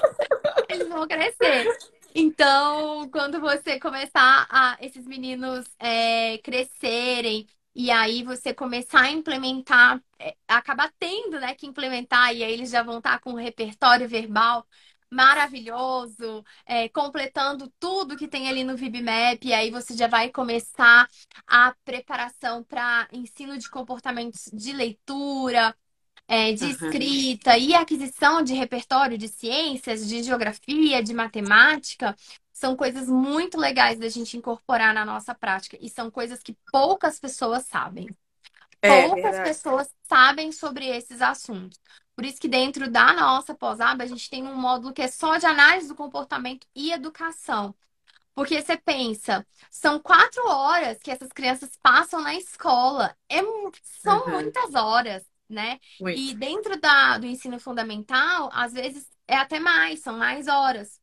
Eles 0.68 0.88
vão 0.90 1.08
crescer. 1.08 1.74
Então, 2.14 3.10
quando 3.10 3.40
você 3.40 3.80
começar 3.80 4.48
a 4.50 4.78
esses 4.82 5.06
meninos 5.08 5.66
é, 5.80 6.38
crescerem 6.40 7.48
e 7.74 7.90
aí 7.90 8.24
você 8.24 8.54
começar 8.54 9.02
a 9.04 9.12
implementar, 9.12 10.02
é, 10.20 10.36
acabar 10.48 10.92
tendo, 11.00 11.40
né, 11.40 11.56
que 11.56 11.66
implementar, 11.68 12.36
e 12.36 12.44
aí 12.44 12.52
eles 12.52 12.70
já 12.70 12.84
vão 12.84 12.98
estar 12.98 13.20
com 13.20 13.32
um 13.32 13.36
repertório 13.36 14.08
verbal 14.10 14.68
maravilhoso, 15.12 16.44
é, 16.66 16.88
completando 16.90 17.72
tudo 17.80 18.18
que 18.18 18.28
tem 18.28 18.48
ali 18.50 18.64
no 18.64 18.78
VibMap, 18.78 19.44
e 19.46 19.54
aí 19.54 19.70
você 19.72 19.96
já 19.96 20.08
vai 20.08 20.30
começar 20.30 21.08
a 21.48 21.76
preparação 21.84 22.64
para 22.64 23.08
ensino 23.12 23.58
de 23.58 23.70
comportamentos 23.70 24.50
de 24.54 24.72
leitura 24.74 25.76
é, 26.28 26.54
de 26.54 26.70
escrita 26.70 27.58
e 27.58 27.74
aquisição 27.76 28.42
de 28.44 28.54
repertório 28.54 29.18
de 29.18 29.28
ciências, 29.28 30.08
de 30.08 30.24
geografia, 30.24 31.04
de 31.04 31.14
matemática, 31.14 32.16
são 32.54 32.76
coisas 32.76 33.08
muito 33.10 33.58
legais 33.60 34.00
da 34.00 34.08
gente 34.10 34.38
incorporar 34.38 34.94
na 34.94 35.04
nossa 35.06 35.34
prática 35.36 35.78
e 35.82 35.90
são 35.90 36.10
coisas 36.12 36.42
que 36.42 36.56
poucas 36.72 37.20
pessoas 37.20 37.66
sabem. 37.66 38.08
É 38.82 39.10
Poucas 39.10 39.40
verdade. 39.40 39.58
pessoas 39.58 39.90
sabem 40.04 40.52
sobre 40.52 40.88
esses 40.88 41.22
assuntos. 41.22 41.80
Por 42.16 42.26
isso 42.26 42.40
que 42.40 42.48
dentro 42.48 42.90
da 42.92 43.14
nossa 43.14 43.56
pós-aba 43.56 44.04
a 44.04 44.08
gente 44.08 44.30
tem 44.30 44.44
um 44.48 44.56
módulo 44.56 44.94
que 44.94 45.02
é 45.02 45.08
só 45.08 45.38
de 45.38 45.46
análise 45.46 45.88
do 45.88 45.96
comportamento 45.96 46.68
e 46.76 46.92
educação. 46.92 47.74
Porque 48.36 48.62
você 48.62 48.78
pensa, 48.78 49.46
são 49.70 50.00
quatro 50.00 50.48
horas 50.48 51.00
que 51.00 51.12
essas 51.12 51.32
crianças 51.32 51.78
passam 51.82 52.22
na 52.22 52.36
escola. 52.36 53.16
É 53.30 53.42
são 53.84 54.30
Uhum. 54.30 54.32
muitas 54.32 54.74
horas, 54.76 55.26
né? 55.50 55.80
E 56.12 56.34
Muito. 56.34 56.36
dentro 56.36 56.80
da, 56.80 57.18
do 57.18 57.26
ensino 57.28 57.60
fundamental, 57.60 58.50
às 58.54 58.74
vezes 58.74 59.10
é 59.28 59.36
até 59.38 59.60
mais, 59.60 60.02
são 60.02 60.18
mais 60.18 60.48
horas. 60.48 61.00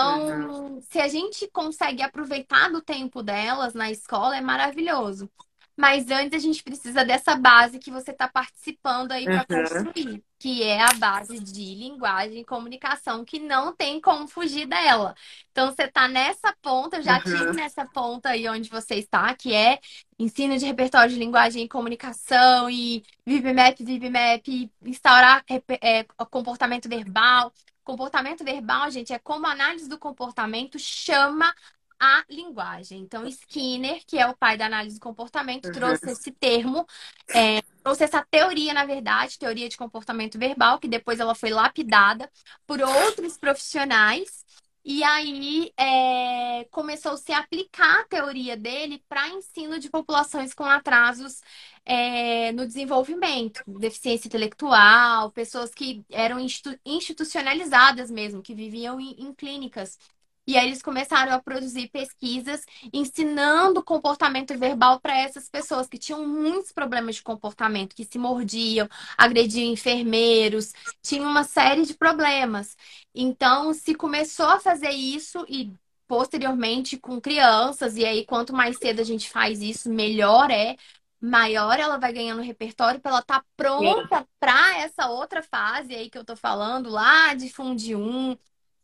Uhum. 0.00 0.54
Então, 0.54 0.80
se 0.82 1.00
a 1.00 1.08
gente 1.08 1.48
consegue 1.50 2.02
aproveitar 2.02 2.70
do 2.70 2.80
tempo 2.82 3.22
delas 3.22 3.74
na 3.74 3.90
escola, 3.90 4.36
é 4.36 4.40
maravilhoso. 4.40 5.30
Mas 5.76 6.10
antes 6.10 6.32
a 6.34 6.38
gente 6.38 6.62
precisa 6.62 7.04
dessa 7.04 7.36
base 7.36 7.78
que 7.78 7.90
você 7.90 8.10
está 8.10 8.26
participando 8.28 9.12
aí 9.12 9.28
para 9.28 9.44
Uhum. 9.46 9.46
construir, 9.46 10.24
que 10.38 10.62
é 10.62 10.80
a 10.82 10.94
base 10.94 11.38
de 11.38 11.74
linguagem 11.74 12.40
e 12.40 12.44
comunicação, 12.44 13.24
que 13.24 13.38
não 13.38 13.74
tem 13.76 14.00
como 14.00 14.26
fugir 14.26 14.66
dela. 14.66 15.14
Então, 15.50 15.70
você 15.70 15.84
está 15.84 16.08
nessa 16.08 16.54
ponta, 16.62 16.96
eu 16.98 17.02
já 17.02 17.20
tive 17.20 17.52
Uhum. 17.52 17.54
nessa 17.54 17.84
ponta 17.86 18.30
aí 18.30 18.48
onde 18.48 18.70
você 18.70 18.94
está, 18.96 19.34
que 19.34 19.52
é 19.54 19.78
ensino 20.18 20.56
de 20.58 20.64
repertório 20.64 21.10
de 21.12 21.18
linguagem 21.18 21.64
e 21.64 21.68
comunicação 21.68 22.70
e 22.70 23.02
VibMap, 23.26 23.78
VibMap, 23.84 24.70
instaurar 24.82 25.44
é, 25.82 26.04
comportamento 26.30 26.88
verbal. 26.88 27.52
Comportamento 27.84 28.42
verbal, 28.44 28.90
gente, 28.90 29.12
é 29.12 29.18
como 29.18 29.46
a 29.46 29.52
análise 29.52 29.88
do 29.88 29.98
comportamento 29.98 30.76
chama 30.78 31.54
a 32.00 32.24
linguagem. 32.30 33.00
Então, 33.00 33.26
Skinner, 33.26 34.04
que 34.06 34.18
é 34.18 34.26
o 34.26 34.36
pai 34.36 34.56
da 34.56 34.66
análise 34.66 34.96
do 34.98 35.02
comportamento, 35.02 35.64
Uhum. 35.66 35.72
trouxe 35.72 36.10
esse 36.10 36.30
termo, 36.32 36.86
é, 37.32 37.62
trouxe 37.82 38.04
essa 38.04 38.24
teoria, 38.30 38.74
na 38.74 38.84
verdade, 38.84 39.38
teoria 39.38 39.68
de 39.68 39.76
comportamento 39.76 40.38
verbal, 40.38 40.78
que 40.78 40.88
depois 40.88 41.20
ela 41.20 41.34
foi 41.34 41.50
lapidada 41.50 42.30
por 42.66 42.80
outros 42.80 43.36
profissionais. 43.38 44.44
E 44.88 45.02
aí 45.02 45.72
é, 45.76 46.64
começou-se 46.70 47.32
a 47.32 47.38
aplicar 47.40 48.02
a 48.02 48.04
teoria 48.04 48.56
dele 48.56 49.02
para 49.08 49.28
ensino 49.28 49.80
de 49.80 49.90
populações 49.90 50.54
com 50.54 50.64
atrasos 50.64 51.40
é, 51.84 52.52
no 52.52 52.64
desenvolvimento, 52.66 53.62
deficiência 53.66 54.28
intelectual, 54.28 55.32
pessoas 55.32 55.72
que 55.74 56.04
eram 56.10 56.38
institu- 56.38 56.78
institucionalizadas 56.84 58.10
mesmo, 58.12 58.42
que 58.42 58.54
viviam 58.54 59.00
em, 59.00 59.12
em 59.22 59.34
clínicas 59.34 59.98
E 60.46 60.56
aí 60.56 60.68
eles 60.68 60.82
começaram 60.82 61.32
a 61.32 61.42
produzir 61.42 61.88
pesquisas 61.88 62.64
ensinando 62.92 63.82
comportamento 63.82 64.56
verbal 64.56 65.00
para 65.00 65.18
essas 65.18 65.48
pessoas 65.48 65.88
que 65.88 65.98
tinham 65.98 66.26
muitos 66.26 66.72
problemas 66.72 67.16
de 67.16 67.22
comportamento, 67.22 67.94
que 67.96 68.04
se 68.04 68.18
mordiam, 68.18 68.88
agrediam 69.18 69.72
enfermeiros, 69.72 70.72
tinham 71.02 71.28
uma 71.28 71.44
série 71.44 71.84
de 71.84 71.94
problemas. 71.94 72.76
Então, 73.14 73.72
se 73.72 73.94
começou 73.94 74.46
a 74.46 74.60
fazer 74.60 74.90
isso 74.90 75.44
e 75.48 75.72
posteriormente 76.06 76.96
com 76.96 77.20
crianças, 77.20 77.96
e 77.96 78.04
aí 78.04 78.24
quanto 78.24 78.52
mais 78.52 78.78
cedo 78.78 79.00
a 79.00 79.04
gente 79.04 79.28
faz 79.28 79.60
isso, 79.60 79.90
melhor 79.90 80.50
é, 80.50 80.76
maior 81.20 81.78
ela 81.78 81.98
vai 81.98 82.12
ganhando 82.12 82.42
repertório 82.42 83.00
para 83.00 83.10
ela 83.10 83.20
estar 83.20 83.40
tá 83.40 83.46
pronta 83.56 84.26
para 84.38 84.78
essa 84.78 85.08
outra 85.08 85.42
fase 85.42 85.94
aí 85.94 86.10
que 86.10 86.18
eu 86.18 86.24
tô 86.24 86.36
falando, 86.36 86.88
lá 86.90 87.34
de 87.34 87.48
Fundi 87.48 87.94
1, 87.96 88.36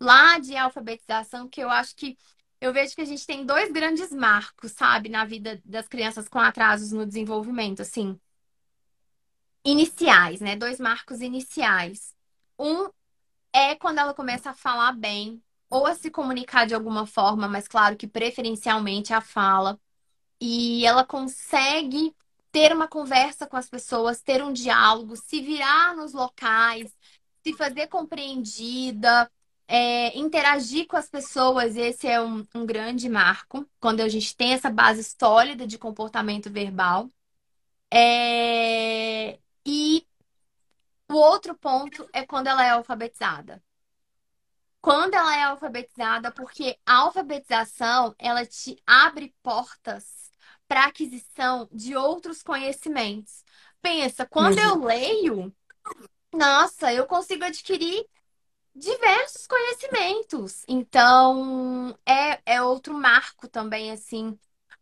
lá 0.03 0.39
de 0.39 0.57
alfabetização, 0.57 1.49
que 1.49 1.61
eu 1.61 1.71
acho 1.71 1.95
que 1.95 2.19
eu 2.61 2.73
vejo 2.73 2.95
que 2.95 3.01
a 3.01 3.05
gente 3.05 3.27
tem 3.27 3.45
dois 3.45 3.73
grandes 3.73 4.13
marcos, 4.13 4.73
sabe, 4.73 5.09
na 5.09 5.25
vida 5.25 5.61
das 5.65 5.89
crianças 5.89 6.29
com 6.29 6.39
atrasos 6.39 6.93
no 6.93 7.07
desenvolvimento, 7.07 7.83
assim, 7.83 8.19
iniciais, 9.65 10.41
né? 10.41 10.57
Dois 10.57 10.79
marcos 10.79 11.21
iniciais. 11.21 12.15
Um 12.59 12.89
é 13.53 13.75
quando 13.75 13.99
ela 13.99 14.15
começa 14.15 14.51
a 14.51 14.55
falar 14.55 14.93
bem 14.93 15.43
ou 15.71 15.87
a 15.87 15.95
se 15.95 16.11
comunicar 16.11 16.67
de 16.67 16.75
alguma 16.75 17.07
forma, 17.07 17.49
mas 17.49 17.67
claro 17.69 17.97
que 17.97 18.07
preferencialmente 18.07 19.13
a 19.13 19.21
fala. 19.21 19.81
E 20.41 20.85
ela 20.85 21.05
consegue 21.05 22.15
ter 22.51 22.73
uma 22.73 22.89
conversa 22.89 23.47
com 23.47 23.57
as 23.57 23.69
pessoas, 23.69 24.21
ter 24.23 24.43
um 24.43 24.53
diálogo, 24.53 25.17
se 25.17 25.41
virar 25.41 25.97
nos 25.97 26.13
locais, 26.13 26.93
se 27.43 27.55
fazer 27.55 27.89
compreendida, 27.89 29.31
é, 29.73 30.19
interagir 30.19 30.87
com 30.87 30.99
as 30.99 31.09
pessoas. 31.09 31.77
Esse 31.77 32.07
é 32.07 32.21
um, 32.21 32.47
um 32.55 32.67
grande 32.67 33.09
marco, 33.09 33.67
quando 33.81 34.03
a 34.03 34.09
gente 34.09 34.37
tem 34.37 34.53
essa 34.53 34.69
base 34.71 35.03
sólida 35.03 35.67
de 35.67 35.79
comportamento 35.79 36.51
verbal. 36.51 37.09
É... 37.91 39.39
E 39.65 40.07
o 41.09 41.15
outro 41.15 41.55
ponto 41.57 42.07
é 42.13 42.27
quando 42.27 42.49
ela 42.49 42.63
é 42.65 42.71
alfabetizada. 42.71 43.63
Quando 44.81 45.15
ela 45.15 45.37
é 45.37 45.45
alfabetizada, 45.45 46.31
porque 46.31 46.79
a 46.85 46.97
alfabetização 46.99 48.15
ela 48.19 48.45
te 48.45 48.77
abre 48.87 49.35
portas 49.43 50.31
para 50.69 50.85
aquisição 50.85 51.67
de 51.73 51.97
outros 51.97 52.43
conhecimentos. 52.43 53.43
Pensa, 53.81 54.27
quando 54.27 54.59
eu 54.59 54.85
leio, 54.85 55.55
nossa, 56.33 56.93
eu 56.93 57.07
consigo 57.07 57.45
adquirir 57.45 58.07
diversos 58.75 59.47
conhecimentos. 59.47 60.65
Então, 60.69 61.97
é, 62.07 62.41
é 62.55 62.63
outro 62.63 62.95
marco 62.95 63.49
também, 63.49 63.91
assim, 63.91 64.39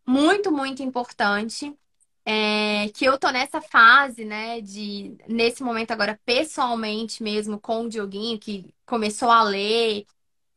muito, 0.07 0.53
muito 0.53 0.83
importante. 0.83 1.77
É, 2.25 2.89
que 2.91 3.05
eu 3.05 3.19
tô 3.19 3.31
nessa 3.31 3.61
fase, 3.63 4.25
né, 4.25 4.61
de 4.61 5.17
nesse 5.29 5.63
momento 5.63 5.91
agora, 5.93 6.21
pessoalmente 6.25 7.23
mesmo, 7.23 7.59
com 7.61 7.85
o 7.85 7.89
Dioguinho, 7.89 8.39
que 8.39 8.73
começou 8.87 9.31
a 9.31 9.43
ler, 9.43 10.07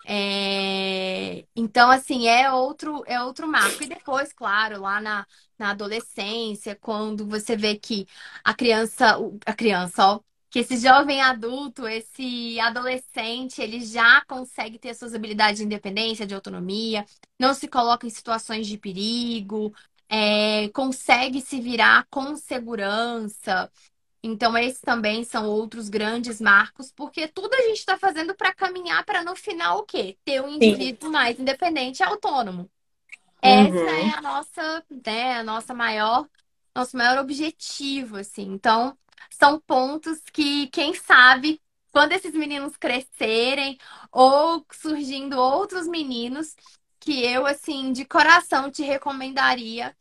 é... 0.05 1.45
Então, 1.55 1.89
assim, 1.89 2.27
é 2.27 2.51
outro, 2.51 3.03
é 3.07 3.21
outro 3.23 3.47
marco. 3.47 3.83
E 3.83 3.87
depois, 3.87 4.33
claro, 4.33 4.81
lá 4.81 4.99
na, 5.01 5.25
na 5.57 5.71
adolescência, 5.71 6.75
quando 6.75 7.25
você 7.27 7.55
vê 7.55 7.75
que 7.77 8.05
a 8.43 8.53
criança, 8.53 9.17
a 9.45 9.53
criança, 9.53 10.05
ó, 10.15 10.21
que 10.53 10.59
esse 10.59 10.77
jovem 10.77 11.19
adulto, 11.19 11.87
esse 11.87 12.59
adolescente, 12.59 13.59
ele 13.59 13.83
já 13.83 14.23
consegue 14.27 14.77
ter 14.77 14.93
suas 14.93 15.15
habilidades 15.15 15.57
de 15.57 15.65
independência, 15.65 16.27
de 16.27 16.35
autonomia, 16.35 17.03
não 17.39 17.55
se 17.55 17.67
coloca 17.67 18.05
em 18.05 18.11
situações 18.11 18.67
de 18.67 18.77
perigo, 18.77 19.73
é, 20.07 20.69
consegue 20.69 21.41
se 21.41 21.59
virar 21.59 22.05
com 22.07 22.35
segurança. 22.35 23.67
Então, 24.21 24.55
esses 24.55 24.79
também 24.79 25.23
são 25.23 25.49
outros 25.49 25.89
grandes 25.89 26.39
marcos, 26.39 26.91
porque 26.91 27.27
tudo 27.27 27.51
a 27.55 27.61
gente 27.63 27.79
está 27.79 27.97
fazendo 27.97 28.35
para 28.35 28.53
caminhar 28.53 29.03
para 29.05 29.23
no 29.23 29.35
final 29.35 29.79
o 29.79 29.83
quê? 29.83 30.19
Ter 30.23 30.39
um 30.39 30.49
indivíduo 30.49 31.09
Sim. 31.09 31.13
mais 31.13 31.39
independente 31.39 32.01
e 32.01 32.03
autônomo. 32.03 32.69
Essa 33.41 33.75
uhum. 33.75 33.89
é 33.89 34.09
a 34.11 34.21
nossa, 34.21 34.85
né, 35.03 35.33
a 35.39 35.43
nossa 35.43 35.73
maior, 35.73 36.27
nosso 36.75 36.95
maior 36.95 37.17
objetivo, 37.17 38.17
assim. 38.17 38.43
Então, 38.43 38.95
são 39.29 39.59
pontos 39.59 40.19
que, 40.31 40.67
quem 40.67 40.93
sabe, 40.93 41.61
quando 41.91 42.13
esses 42.13 42.33
meninos 42.33 42.75
crescerem 42.77 43.77
ou 44.11 44.65
surgindo 44.71 45.37
outros 45.37 45.87
meninos, 45.87 46.55
que 46.99 47.23
eu, 47.23 47.45
assim, 47.45 47.91
de 47.91 48.05
coração 48.05 48.71
te 48.71 48.81
recomendaria 48.81 49.95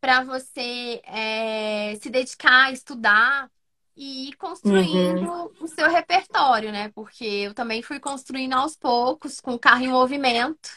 para 0.00 0.22
você 0.22 1.00
é, 1.04 1.96
se 2.00 2.10
dedicar 2.10 2.66
a 2.66 2.72
estudar 2.72 3.50
e 3.96 4.28
ir 4.28 4.36
construindo 4.36 5.28
uhum. 5.28 5.50
o 5.60 5.66
seu 5.66 5.90
repertório, 5.90 6.70
né? 6.70 6.88
Porque 6.90 7.24
eu 7.24 7.54
também 7.54 7.82
fui 7.82 7.98
construindo 7.98 8.54
aos 8.54 8.76
poucos, 8.76 9.40
com 9.40 9.54
o 9.54 9.58
carro 9.58 9.82
em 9.82 9.88
movimento, 9.88 10.70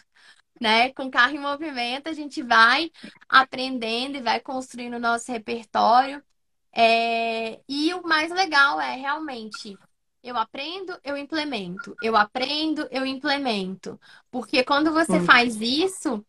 né? 0.60 0.92
Com 0.94 1.06
o 1.06 1.12
carro 1.12 1.36
em 1.36 1.40
movimento, 1.40 2.08
a 2.08 2.14
gente 2.14 2.42
vai 2.42 2.92
aprendendo 3.30 4.18
e 4.18 4.22
vai 4.22 4.40
construindo 4.40 4.96
o 4.96 5.00
nosso 5.00 5.32
repertório. 5.32 6.24
É... 6.74 7.60
E 7.68 7.94
o 7.94 8.04
mais 8.04 8.32
legal 8.32 8.80
é 8.80 8.96
realmente 8.96 9.78
eu 10.24 10.38
aprendo, 10.38 10.98
eu 11.04 11.18
implemento. 11.18 11.96
Eu 12.02 12.16
aprendo, 12.16 12.88
eu 12.92 13.06
implemento. 13.06 14.00
Porque 14.30 14.64
quando 14.64 14.92
você 14.92 15.14
uhum. 15.14 15.26
faz 15.26 15.60
isso, 15.60 16.24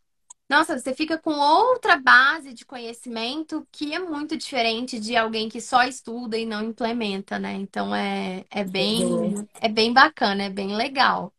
nossa, 0.48 0.78
você 0.78 0.94
fica 0.94 1.18
com 1.18 1.32
outra 1.32 1.96
base 1.96 2.52
de 2.52 2.64
conhecimento 2.64 3.66
que 3.70 3.94
é 3.94 3.98
muito 3.98 4.36
diferente 4.36 4.98
de 4.98 5.16
alguém 5.16 5.48
que 5.48 5.60
só 5.60 5.82
estuda 5.84 6.36
e 6.38 6.46
não 6.46 6.62
implementa, 6.62 7.38
né? 7.38 7.54
Então 7.54 7.94
é, 7.94 8.44
é, 8.50 8.64
bem, 8.64 9.46
é 9.60 9.68
bem 9.68 9.92
bacana, 9.92 10.44
é 10.44 10.50
bem 10.50 10.74
legal. 10.74 11.32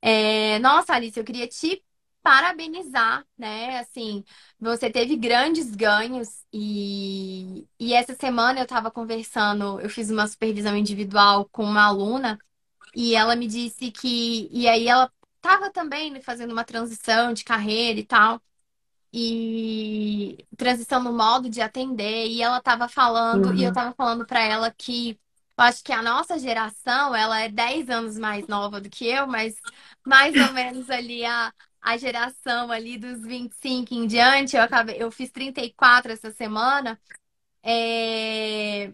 É, 0.00 0.58
nossa, 0.60 0.94
Alice, 0.94 1.18
eu 1.18 1.24
queria 1.24 1.48
te 1.48 1.82
parabenizar, 2.22 3.24
né? 3.36 3.78
Assim, 3.78 4.24
você 4.60 4.90
teve 4.90 5.16
grandes 5.16 5.74
ganhos 5.74 6.44
e, 6.52 7.66
e 7.78 7.94
essa 7.94 8.14
semana 8.14 8.60
eu 8.60 8.64
estava 8.64 8.90
conversando, 8.90 9.80
eu 9.80 9.88
fiz 9.88 10.10
uma 10.10 10.26
supervisão 10.26 10.76
individual 10.76 11.48
com 11.50 11.64
uma 11.64 11.84
aluna 11.84 12.38
e 12.94 13.14
ela 13.14 13.36
me 13.36 13.46
disse 13.46 13.90
que, 13.90 14.48
e 14.52 14.68
aí 14.68 14.88
ela 14.88 15.10
estava 15.36 15.70
também 15.70 16.20
fazendo 16.22 16.52
uma 16.52 16.64
transição 16.64 17.32
de 17.32 17.44
carreira 17.44 18.00
e 18.00 18.04
tal. 18.04 18.40
E 19.12 20.46
transição 20.56 21.02
no 21.02 21.12
modo 21.12 21.48
de 21.48 21.60
atender. 21.62 22.26
E 22.26 22.42
ela 22.42 22.58
estava 22.58 22.88
falando, 22.88 23.46
uhum. 23.46 23.54
e 23.54 23.64
eu 23.64 23.70
estava 23.70 23.88
uhum. 23.88 23.94
falando 23.96 24.26
para 24.26 24.42
ela 24.42 24.70
que 24.70 25.18
eu 25.58 25.64
acho 25.64 25.82
que 25.82 25.92
a 25.92 26.02
nossa 26.02 26.38
geração, 26.38 27.14
ela 27.16 27.40
é 27.40 27.48
10 27.48 27.90
anos 27.90 28.16
mais 28.16 28.46
nova 28.46 28.80
do 28.80 28.88
que 28.88 29.06
eu, 29.06 29.26
mas 29.26 29.56
mais 30.06 30.34
ou 30.36 30.52
menos 30.52 30.88
ali 30.88 31.24
a, 31.24 31.52
a 31.80 31.96
geração 31.96 32.70
ali 32.70 32.98
dos 32.98 33.22
25 33.22 33.94
em 33.94 34.06
diante, 34.06 34.56
eu 34.56 34.62
acabei, 34.62 34.96
eu 34.98 35.10
fiz 35.10 35.30
34 35.30 36.12
essa 36.12 36.30
semana. 36.30 37.00
É, 37.62 38.92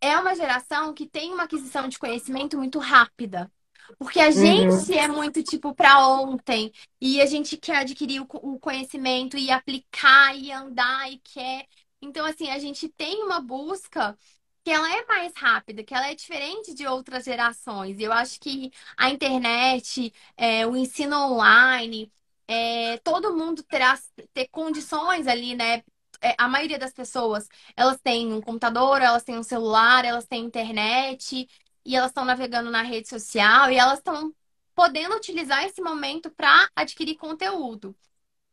é 0.00 0.18
uma 0.18 0.34
geração 0.34 0.92
que 0.92 1.06
tem 1.06 1.32
uma 1.32 1.44
aquisição 1.44 1.88
de 1.88 1.98
conhecimento 1.98 2.56
muito 2.56 2.78
rápida. 2.78 3.50
Porque 3.98 4.18
a 4.18 4.30
gente 4.30 4.92
uhum. 4.92 4.98
é 4.98 5.08
muito 5.08 5.42
tipo 5.42 5.74
para 5.74 6.06
ontem 6.08 6.72
e 7.00 7.20
a 7.20 7.26
gente 7.26 7.56
quer 7.56 7.78
adquirir 7.78 8.20
o 8.20 8.58
conhecimento 8.58 9.36
e 9.36 9.50
aplicar 9.50 10.34
e 10.34 10.50
andar 10.50 11.10
e 11.12 11.18
quer. 11.18 11.66
Então, 12.00 12.24
assim, 12.24 12.50
a 12.50 12.58
gente 12.58 12.88
tem 12.88 13.22
uma 13.22 13.40
busca 13.40 14.16
que 14.64 14.70
ela 14.70 14.90
é 14.96 15.04
mais 15.06 15.32
rápida, 15.36 15.84
que 15.84 15.94
ela 15.94 16.08
é 16.10 16.14
diferente 16.14 16.74
de 16.74 16.86
outras 16.86 17.24
gerações. 17.24 17.98
Eu 18.00 18.12
acho 18.12 18.40
que 18.40 18.72
a 18.96 19.10
internet, 19.10 20.12
é, 20.36 20.66
o 20.66 20.76
ensino 20.76 21.16
online, 21.16 22.10
é, 22.48 22.98
todo 22.98 23.36
mundo 23.36 23.62
terá 23.62 23.98
ter 24.32 24.48
condições 24.48 25.26
ali, 25.26 25.54
né? 25.54 25.82
É, 26.20 26.34
a 26.38 26.48
maioria 26.48 26.78
das 26.78 26.92
pessoas, 26.94 27.46
elas 27.76 28.00
têm 28.00 28.32
um 28.32 28.40
computador, 28.40 29.02
elas 29.02 29.22
têm 29.22 29.38
um 29.38 29.42
celular, 29.42 30.04
elas 30.04 30.26
têm 30.26 30.44
internet 30.44 31.46
e 31.84 31.96
elas 31.96 32.10
estão 32.10 32.24
navegando 32.24 32.70
na 32.70 32.82
rede 32.82 33.08
social 33.08 33.70
e 33.70 33.76
elas 33.76 33.98
estão 33.98 34.34
podendo 34.74 35.14
utilizar 35.16 35.64
esse 35.64 35.80
momento 35.82 36.30
para 36.30 36.68
adquirir 36.74 37.16
conteúdo. 37.16 37.94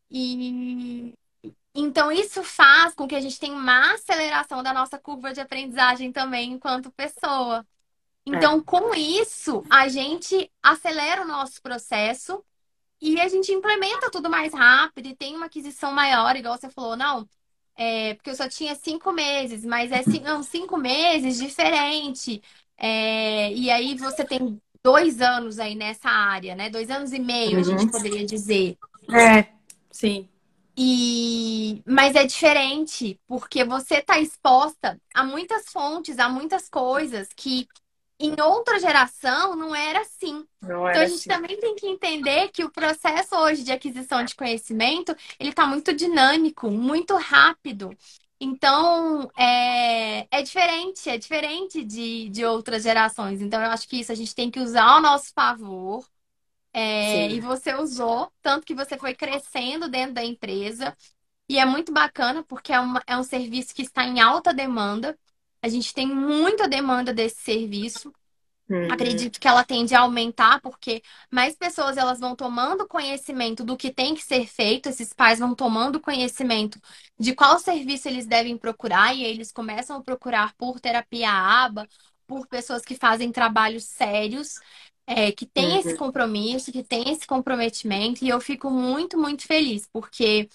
E 0.09 1.13
então 1.73 2.11
isso 2.11 2.43
faz 2.43 2.93
com 2.93 3.07
que 3.07 3.15
a 3.15 3.21
gente 3.21 3.39
tenha 3.39 3.53
uma 3.53 3.93
aceleração 3.93 4.61
da 4.61 4.73
nossa 4.73 4.97
curva 4.97 5.33
de 5.33 5.39
aprendizagem 5.39 6.11
também 6.11 6.51
enquanto 6.51 6.91
pessoa. 6.91 7.65
Então, 8.25 8.59
é. 8.59 8.61
com 8.63 8.93
isso, 8.93 9.63
a 9.69 9.87
gente 9.87 10.51
acelera 10.61 11.23
o 11.23 11.27
nosso 11.27 11.61
processo 11.61 12.43
e 13.01 13.19
a 13.19 13.27
gente 13.27 13.51
implementa 13.51 14.11
tudo 14.11 14.29
mais 14.29 14.53
rápido 14.53 15.07
e 15.07 15.15
tem 15.15 15.35
uma 15.35 15.47
aquisição 15.47 15.91
maior, 15.91 16.35
igual 16.35 16.55
você 16.57 16.69
falou, 16.69 16.95
não, 16.95 17.27
é, 17.75 18.13
porque 18.13 18.29
eu 18.29 18.35
só 18.35 18.47
tinha 18.47 18.75
cinco 18.75 19.11
meses, 19.11 19.65
mas 19.65 19.91
é 19.91 20.03
cinco, 20.03 20.25
não, 20.25 20.43
cinco 20.43 20.77
meses 20.77 21.37
diferente. 21.37 22.41
É, 22.77 23.51
e 23.53 23.71
aí 23.71 23.95
você 23.95 24.23
tem 24.23 24.61
dois 24.83 25.21
anos 25.21 25.57
aí 25.57 25.73
nessa 25.73 26.09
área, 26.09 26.55
né? 26.55 26.69
Dois 26.69 26.91
anos 26.91 27.11
e 27.13 27.19
meio, 27.19 27.53
uhum. 27.53 27.59
a 27.59 27.63
gente 27.63 27.91
poderia 27.91 28.25
dizer. 28.25 28.77
É, 29.09 29.47
sim. 29.89 30.27
E 30.77 31.83
mas 31.85 32.15
é 32.15 32.25
diferente 32.25 33.19
porque 33.27 33.63
você 33.63 33.95
está 33.97 34.19
exposta 34.19 34.99
a 35.13 35.23
muitas 35.23 35.69
fontes, 35.69 36.17
a 36.19 36.29
muitas 36.29 36.69
coisas 36.69 37.27
que 37.35 37.67
em 38.19 38.35
outra 38.41 38.79
geração 38.79 39.55
não 39.55 39.75
era 39.75 40.01
assim. 40.01 40.47
Não 40.61 40.87
era 40.87 40.89
então 40.89 41.01
a 41.01 41.05
gente 41.05 41.25
assim. 41.25 41.27
também 41.27 41.59
tem 41.59 41.75
que 41.75 41.87
entender 41.87 42.49
que 42.49 42.63
o 42.63 42.71
processo 42.71 43.35
hoje 43.35 43.63
de 43.63 43.71
aquisição 43.71 44.23
de 44.23 44.35
conhecimento 44.35 45.15
ele 45.39 45.49
está 45.49 45.65
muito 45.65 45.93
dinâmico, 45.93 46.69
muito 46.71 47.15
rápido. 47.17 47.95
Então 48.39 49.29
é, 49.37 50.27
é 50.31 50.41
diferente, 50.41 51.09
é 51.09 51.17
diferente 51.17 51.83
de, 51.83 52.29
de 52.29 52.45
outras 52.45 52.83
gerações. 52.83 53.41
Então 53.41 53.61
eu 53.61 53.69
acho 53.71 53.87
que 53.87 53.97
isso 53.99 54.11
a 54.11 54.15
gente 54.15 54.33
tem 54.35 54.49
que 54.51 54.59
usar 54.59 54.83
ao 54.83 55.01
nosso 55.01 55.31
favor. 55.33 56.05
É, 56.73 57.29
e 57.29 57.39
você 57.39 57.73
usou, 57.75 58.31
tanto 58.41 58.65
que 58.65 58.73
você 58.73 58.97
foi 58.97 59.13
crescendo 59.13 59.89
dentro 59.89 60.15
da 60.15 60.23
empresa. 60.23 60.95
E 61.49 61.59
é 61.59 61.65
muito 61.65 61.91
bacana 61.91 62.43
porque 62.43 62.71
é, 62.71 62.79
uma, 62.79 63.03
é 63.05 63.17
um 63.17 63.23
serviço 63.23 63.75
que 63.75 63.81
está 63.81 64.05
em 64.05 64.21
alta 64.21 64.53
demanda. 64.53 65.17
A 65.61 65.67
gente 65.67 65.93
tem 65.93 66.07
muita 66.07 66.67
demanda 66.67 67.13
desse 67.13 67.41
serviço. 67.41 68.13
Uhum. 68.69 68.89
Acredito 68.89 69.37
que 69.37 69.49
ela 69.49 69.65
tende 69.65 69.93
a 69.93 69.99
aumentar 69.99 70.61
porque 70.61 71.03
mais 71.29 71.57
pessoas 71.57 71.97
elas 71.97 72.21
vão 72.21 72.37
tomando 72.37 72.87
conhecimento 72.87 73.65
do 73.65 73.75
que 73.75 73.91
tem 73.91 74.15
que 74.15 74.23
ser 74.23 74.47
feito, 74.47 74.87
esses 74.87 75.11
pais 75.11 75.39
vão 75.39 75.53
tomando 75.53 75.99
conhecimento 75.99 76.79
de 77.19 77.35
qual 77.35 77.59
serviço 77.59 78.07
eles 78.07 78.25
devem 78.25 78.57
procurar 78.57 79.13
e 79.13 79.25
eles 79.25 79.51
começam 79.51 79.97
a 79.97 80.01
procurar 80.01 80.53
por 80.53 80.79
terapia 80.79 81.29
aba, 81.29 81.85
por 82.25 82.47
pessoas 82.47 82.81
que 82.83 82.95
fazem 82.95 83.29
trabalhos 83.29 83.83
sérios, 83.83 84.55
é, 85.13 85.31
que 85.31 85.45
têm 85.45 85.71
uhum. 85.71 85.79
esse 85.79 85.95
compromisso, 85.95 86.71
que 86.71 86.83
têm 86.83 87.11
esse 87.11 87.27
comprometimento 87.27 88.23
e 88.23 88.29
eu 88.29 88.39
fico 88.39 88.69
muito, 88.69 89.17
muito 89.17 89.45
feliz 89.45 89.87
porque 89.91 90.49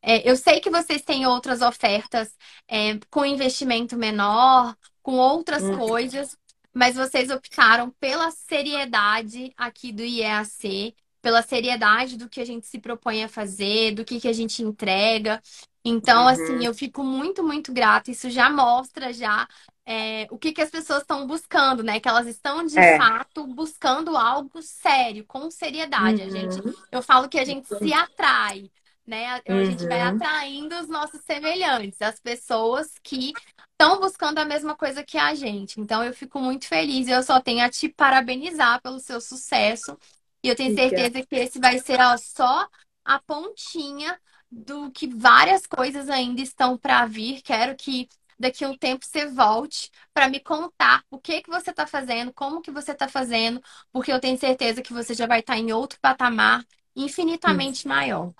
é, 0.00 0.28
eu 0.30 0.36
sei 0.36 0.60
que 0.60 0.70
vocês 0.70 1.02
têm 1.02 1.26
outras 1.26 1.60
ofertas 1.60 2.32
é, 2.68 2.98
com 3.10 3.24
investimento 3.24 3.96
menor, 3.96 4.76
com 5.02 5.14
outras 5.14 5.62
uhum. 5.64 5.78
coisas, 5.78 6.36
mas 6.72 6.94
vocês 6.94 7.30
optaram 7.30 7.90
pela 7.98 8.30
seriedade 8.30 9.52
aqui 9.56 9.90
do 9.90 10.02
IEAC, 10.02 10.94
pela 11.20 11.42
seriedade 11.42 12.16
do 12.16 12.28
que 12.28 12.40
a 12.40 12.44
gente 12.44 12.66
se 12.66 12.78
propõe 12.78 13.24
a 13.24 13.28
fazer, 13.28 13.94
do 13.94 14.04
que, 14.04 14.20
que 14.20 14.28
a 14.28 14.32
gente 14.32 14.62
entrega. 14.62 15.42
Então, 15.84 16.22
uhum. 16.22 16.28
assim, 16.28 16.64
eu 16.64 16.72
fico 16.72 17.02
muito, 17.02 17.42
muito 17.42 17.72
grata. 17.72 18.10
Isso 18.10 18.30
já 18.30 18.48
mostra 18.48 19.12
já 19.12 19.48
é, 19.86 20.26
o 20.30 20.38
que, 20.38 20.52
que 20.52 20.60
as 20.60 20.70
pessoas 20.70 21.02
estão 21.02 21.26
buscando, 21.26 21.82
né? 21.82 22.00
Que 22.00 22.08
elas 22.08 22.26
estão 22.26 22.66
de 22.66 22.78
é. 22.78 22.98
fato 22.98 23.46
buscando 23.46 24.16
algo 24.16 24.60
sério, 24.60 25.24
com 25.24 25.50
seriedade. 25.50 26.22
Uhum. 26.22 26.26
A 26.26 26.30
gente, 26.30 26.60
uhum. 26.60 26.74
eu 26.90 27.00
falo 27.00 27.28
que 27.28 27.38
a 27.38 27.44
gente 27.44 27.66
se 27.68 27.92
atrai 27.94 28.70
né? 29.06 29.40
A 29.46 29.64
gente 29.64 29.86
vai 29.86 30.00
uhum. 30.00 30.16
atraindo 30.16 30.74
os 30.80 30.88
nossos 30.88 31.20
semelhantes, 31.22 32.02
as 32.02 32.18
pessoas 32.18 32.92
que 33.02 33.32
estão 33.70 34.00
buscando 34.00 34.38
a 34.38 34.44
mesma 34.44 34.74
coisa 34.74 35.04
que 35.04 35.16
a 35.16 35.34
gente. 35.34 35.80
Então 35.80 36.02
eu 36.02 36.12
fico 36.12 36.40
muito 36.40 36.66
feliz 36.66 37.06
e 37.06 37.12
eu 37.12 37.22
só 37.22 37.40
tenho 37.40 37.64
a 37.64 37.70
te 37.70 37.88
parabenizar 37.88 38.82
pelo 38.82 38.98
seu 38.98 39.20
sucesso. 39.20 39.96
E 40.42 40.48
eu 40.48 40.56
tenho 40.56 40.74
certeza 40.74 41.24
que 41.24 41.36
esse 41.36 41.60
vai 41.60 41.78
ser 41.78 42.00
ó, 42.00 42.16
só 42.16 42.68
a 43.04 43.20
pontinha 43.20 44.18
do 44.50 44.90
que 44.90 45.06
várias 45.06 45.66
coisas 45.66 46.08
ainda 46.08 46.40
estão 46.40 46.76
para 46.76 47.06
vir. 47.06 47.42
Quero 47.42 47.76
que 47.76 48.08
daqui 48.38 48.64
a 48.64 48.68
um 48.68 48.76
tempo 48.76 49.04
você 49.04 49.26
volte 49.26 49.90
para 50.14 50.28
me 50.28 50.40
contar 50.40 51.04
o 51.10 51.18
que 51.20 51.42
que 51.42 51.50
você 51.50 51.70
está 51.70 51.86
fazendo, 51.86 52.32
como 52.32 52.60
que 52.62 52.70
você 52.70 52.92
está 52.92 53.08
fazendo, 53.08 53.60
porque 53.92 54.12
eu 54.12 54.20
tenho 54.20 54.38
certeza 54.38 54.82
que 54.82 54.92
você 54.92 55.14
já 55.14 55.26
vai 55.26 55.40
estar 55.40 55.54
tá 55.54 55.58
em 55.58 55.72
outro 55.72 55.98
patamar 56.00 56.64
infinitamente 56.94 57.86
Isso. 57.86 57.88
maior. 57.88 58.32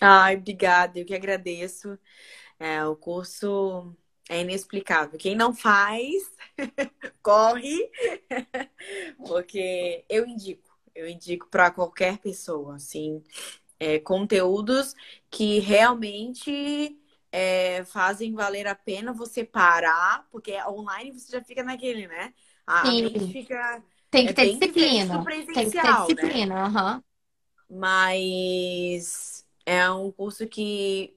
Ai, 0.00 0.36
obrigada, 0.36 0.98
eu 0.98 1.04
que 1.06 1.14
agradeço. 1.14 1.98
É, 2.58 2.84
o 2.86 2.96
curso 2.96 3.96
é 4.28 4.40
inexplicável. 4.42 5.18
Quem 5.18 5.36
não 5.36 5.54
faz, 5.54 6.12
corre, 7.22 7.90
porque 9.26 10.04
eu 10.08 10.26
indico, 10.26 10.68
eu 10.94 11.08
indico 11.08 11.48
para 11.50 11.70
qualquer 11.70 12.18
pessoa, 12.18 12.76
assim, 12.76 13.22
é, 13.80 13.98
conteúdos 14.00 14.94
que 15.30 15.60
realmente 15.60 16.98
é, 17.30 17.84
fazem 17.84 18.34
valer 18.34 18.66
a 18.66 18.74
pena 18.74 19.12
você 19.12 19.44
parar, 19.44 20.26
porque 20.30 20.54
online 20.64 21.12
você 21.12 21.32
já 21.32 21.42
fica 21.42 21.62
naquele, 21.62 22.06
né? 22.06 22.32
A, 22.66 22.84
mente 22.84 23.32
fica. 23.32 23.82
Tem 24.10 24.26
que 24.26 24.30
é 24.30 24.34
ter 24.34 24.52
disciplina. 24.52 25.24
Tem 25.24 25.70
que 25.70 25.80
ter 25.80 25.94
disciplina, 25.94 26.68
né? 26.68 26.80
uhum. 26.80 27.02
Mas 27.78 29.46
é 29.66 29.90
um 29.90 30.10
curso 30.10 30.46
que 30.46 31.14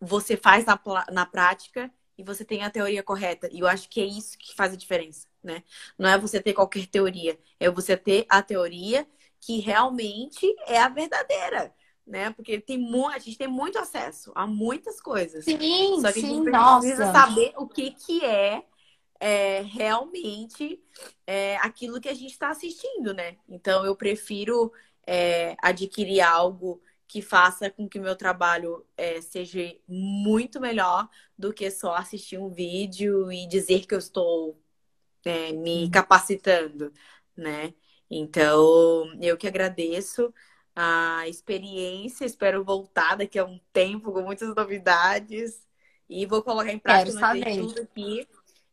você 0.00 0.36
faz 0.36 0.64
na, 0.64 0.80
na 1.12 1.26
prática 1.26 1.90
e 2.16 2.22
você 2.22 2.44
tem 2.44 2.62
a 2.62 2.70
teoria 2.70 3.02
correta. 3.02 3.48
E 3.52 3.60
eu 3.60 3.66
acho 3.66 3.88
que 3.88 4.00
é 4.00 4.04
isso 4.04 4.38
que 4.38 4.54
faz 4.54 4.72
a 4.72 4.76
diferença, 4.76 5.28
né? 5.42 5.62
Não 5.98 6.08
é 6.08 6.18
você 6.18 6.40
ter 6.40 6.54
qualquer 6.54 6.86
teoria, 6.86 7.38
é 7.60 7.70
você 7.70 7.96
ter 7.96 8.24
a 8.28 8.42
teoria 8.42 9.06
que 9.40 9.58
realmente 9.60 10.46
é 10.66 10.78
a 10.78 10.88
verdadeira, 10.88 11.72
né? 12.06 12.30
Porque 12.30 12.60
tem 12.60 12.86
a 13.08 13.18
gente 13.18 13.36
tem 13.36 13.48
muito 13.48 13.78
acesso 13.78 14.32
a 14.34 14.46
muitas 14.46 15.00
coisas. 15.00 15.44
Sim, 15.44 16.00
Só 16.00 16.12
que 16.12 16.20
sim, 16.20 16.26
a 16.26 16.34
gente 16.34 16.50
nossa. 16.50 16.80
precisa 16.80 17.12
saber 17.12 17.52
o 17.56 17.66
que 17.66 17.90
que 17.90 18.24
é, 18.24 18.64
é 19.18 19.62
realmente 19.62 20.80
é, 21.26 21.56
aquilo 21.56 22.00
que 22.00 22.08
a 22.08 22.14
gente 22.14 22.32
está 22.32 22.50
assistindo, 22.50 23.12
né? 23.12 23.36
Então 23.48 23.84
eu 23.84 23.96
prefiro 23.96 24.72
é, 25.06 25.56
adquirir 25.60 26.20
algo 26.20 26.80
que 27.08 27.22
faça 27.22 27.70
com 27.70 27.88
que 27.88 27.98
o 27.98 28.02
meu 28.02 28.16
trabalho 28.16 28.84
é, 28.96 29.20
seja 29.20 29.60
muito 29.86 30.60
melhor 30.60 31.08
do 31.38 31.52
que 31.52 31.70
só 31.70 31.94
assistir 31.94 32.38
um 32.38 32.50
vídeo 32.50 33.30
e 33.32 33.46
dizer 33.46 33.86
que 33.86 33.94
eu 33.94 33.98
estou 33.98 34.60
é, 35.24 35.52
me 35.52 35.90
capacitando, 35.90 36.92
né? 37.36 37.74
Então, 38.10 39.06
eu 39.20 39.36
que 39.36 39.46
agradeço 39.46 40.32
a 40.76 41.26
experiência, 41.26 42.26
espero 42.26 42.62
voltar 42.62 43.16
daqui 43.16 43.38
a 43.38 43.44
um 43.46 43.58
tempo 43.72 44.12
com 44.12 44.20
muitas 44.20 44.54
novidades 44.54 45.66
e 46.08 46.26
vou 46.26 46.42
colocar 46.42 46.70
em 46.70 46.78
prática 46.78 47.18
tudo 47.56 47.80
aqui 47.80 48.28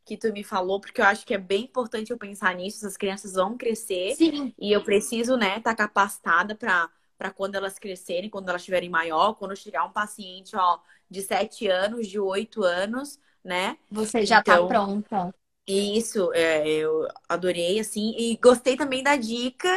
que 0.05 0.17
tu 0.17 0.33
me 0.33 0.43
falou, 0.43 0.81
porque 0.81 0.99
eu 0.99 1.05
acho 1.05 1.25
que 1.25 1.33
é 1.33 1.37
bem 1.37 1.63
importante 1.63 2.11
eu 2.11 2.17
pensar 2.17 2.53
nisso, 2.55 2.85
as 2.85 2.97
crianças 2.97 3.35
vão 3.35 3.57
crescer 3.57 4.15
Sim. 4.15 4.53
e 4.59 4.69
eu 4.69 4.83
preciso, 4.83 5.37
né, 5.37 5.57
estar 5.57 5.73
tá 5.73 5.75
capacitada 5.75 6.53
para 6.53 6.89
para 7.15 7.31
quando 7.31 7.55
elas 7.55 7.79
crescerem, 7.79 8.29
quando 8.29 8.49
elas 8.49 8.61
estiverem 8.61 8.89
maior, 8.89 9.35
quando 9.35 9.55
chegar 9.55 9.85
um 9.85 9.91
paciente, 9.91 10.57
ó, 10.57 10.79
de 11.09 11.21
7 11.21 11.67
anos, 11.67 12.07
de 12.07 12.19
8 12.19 12.63
anos, 12.63 13.17
né? 13.41 13.77
Você 13.89 14.25
já 14.25 14.43
tá 14.43 14.55
então, 14.55 14.67
tá 14.67 14.73
pronta. 14.73 15.35
Isso, 15.65 16.33
é, 16.33 16.67
eu 16.67 17.07
adorei, 17.29 17.79
assim, 17.79 18.13
e 18.17 18.35
gostei 18.35 18.75
também 18.75 19.01
da 19.01 19.15
dica 19.15 19.69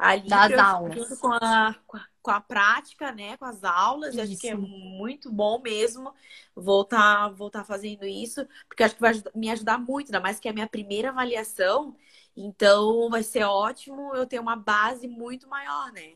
ali 0.00 0.28
das 0.28 0.52
aulas. 0.58 1.18
Com 1.20 1.32
a, 1.32 1.76
com 2.22 2.30
a 2.30 2.40
prática, 2.40 3.12
né? 3.12 3.36
Com 3.36 3.44
as 3.44 3.62
aulas. 3.62 4.14
Isso. 4.14 4.22
Acho 4.22 4.40
que 4.40 4.48
é 4.48 4.54
muito 4.54 5.30
bom 5.30 5.60
mesmo 5.60 6.14
voltar, 6.56 7.28
voltar 7.28 7.64
fazendo 7.64 8.06
isso, 8.06 8.46
porque 8.66 8.82
acho 8.82 8.94
que 8.94 9.00
vai 9.00 9.12
me 9.34 9.50
ajudar 9.50 9.78
muito, 9.78 10.08
ainda 10.08 10.20
mais 10.20 10.40
que 10.40 10.48
é 10.48 10.50
a 10.50 10.54
minha 10.54 10.68
primeira 10.68 11.10
avaliação. 11.10 11.94
Então 12.36 13.10
vai 13.10 13.22
ser 13.22 13.44
ótimo 13.44 14.14
eu 14.14 14.26
ter 14.26 14.40
uma 14.40 14.56
base 14.56 15.06
muito 15.06 15.48
maior, 15.48 15.92
né? 15.92 16.14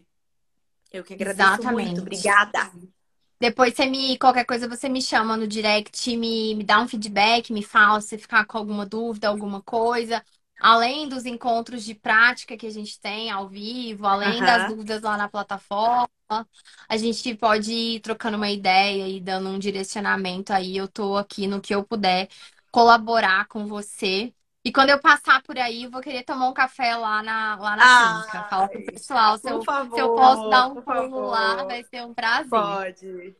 Eu 0.90 1.04
que 1.04 1.12
agradeço 1.12 1.42
Exatamente. 1.42 1.88
muito. 1.88 2.00
Obrigada. 2.00 2.70
Depois 3.40 3.74
você 3.74 3.84
me, 3.84 4.16
qualquer 4.16 4.44
coisa 4.46 4.68
você 4.68 4.88
me 4.88 5.02
chama 5.02 5.36
no 5.36 5.46
direct, 5.46 6.16
me, 6.16 6.54
me 6.54 6.64
dá 6.64 6.80
um 6.80 6.88
feedback, 6.88 7.52
me 7.52 7.62
fala 7.62 8.00
se 8.00 8.16
ficar 8.16 8.46
com 8.46 8.56
alguma 8.56 8.86
dúvida, 8.86 9.28
alguma 9.28 9.60
coisa. 9.60 10.24
Além 10.64 11.06
dos 11.06 11.26
encontros 11.26 11.84
de 11.84 11.94
prática 11.94 12.56
que 12.56 12.66
a 12.66 12.70
gente 12.70 12.98
tem 12.98 13.30
ao 13.30 13.46
vivo, 13.46 14.06
além 14.06 14.40
uhum. 14.40 14.46
das 14.46 14.66
dúvidas 14.66 15.02
lá 15.02 15.14
na 15.14 15.28
plataforma, 15.28 16.08
a 16.88 16.96
gente 16.96 17.34
pode 17.34 17.70
ir 17.70 18.00
trocando 18.00 18.38
uma 18.38 18.48
ideia 18.48 19.06
e 19.06 19.20
dando 19.20 19.50
um 19.50 19.58
direcionamento 19.58 20.54
aí. 20.54 20.74
Eu 20.74 20.88
tô 20.88 21.18
aqui 21.18 21.46
no 21.46 21.60
que 21.60 21.74
eu 21.74 21.84
puder 21.84 22.30
colaborar 22.70 23.46
com 23.46 23.66
você. 23.66 24.32
E 24.64 24.72
quando 24.72 24.88
eu 24.88 24.98
passar 24.98 25.42
por 25.42 25.58
aí, 25.58 25.82
eu 25.82 25.90
vou 25.90 26.00
querer 26.00 26.24
tomar 26.24 26.48
um 26.48 26.54
café 26.54 26.96
lá 26.96 27.22
na, 27.22 27.56
lá 27.56 27.76
na 27.76 27.84
ah, 27.84 28.22
clínica. 28.22 28.48
Fala 28.48 28.68
pro 28.68 28.86
pessoal 28.86 29.36
se 29.36 29.50
eu, 29.50 29.62
favor, 29.62 29.94
se 29.94 30.00
eu 30.00 30.14
posso 30.14 30.48
dar 30.48 30.68
um 30.68 30.80
pulo 30.80 31.26
lá, 31.26 31.62
vai 31.64 31.84
ser 31.84 32.06
um 32.06 32.14
prazer. 32.14 32.48
Pode. 32.48 33.36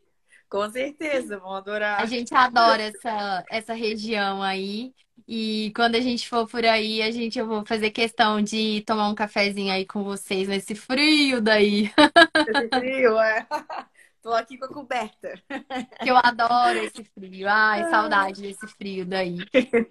Com 0.47 0.71
certeza, 0.71 1.39
vão 1.39 1.55
adorar. 1.55 2.03
A 2.03 2.05
gente 2.05 2.35
adora 2.35 2.83
essa, 2.83 3.45
essa 3.51 3.73
região 3.73 4.43
aí. 4.43 4.93
E 5.27 5.73
quando 5.75 5.95
a 5.97 6.01
gente 6.01 6.29
for 6.29 6.47
por 6.47 6.65
aí, 6.65 7.01
a 7.03 7.11
gente 7.11 7.39
eu 7.39 7.47
vou 7.47 7.65
fazer 7.65 7.91
questão 7.91 8.43
de 8.43 8.83
tomar 8.83 9.09
um 9.09 9.15
cafezinho 9.15 9.73
aí 9.73 9.87
com 9.87 10.05
vocês 10.05 10.49
nesse 10.49 10.75
frio 10.75 11.41
daí. 11.41 11.91
Esse 12.47 12.69
frio, 12.69 13.19
é. 13.19 13.47
Tô 14.23 14.33
aqui 14.33 14.57
com 14.57 14.65
a 14.65 14.69
coberta. 14.69 15.35
Eu 16.03 16.17
adoro 16.17 16.79
esse 16.79 17.05
frio. 17.05 17.47
Ai, 17.49 17.85
saudade 17.91 18.41
desse 18.41 18.67
frio 18.69 19.05
daí. 19.05 19.37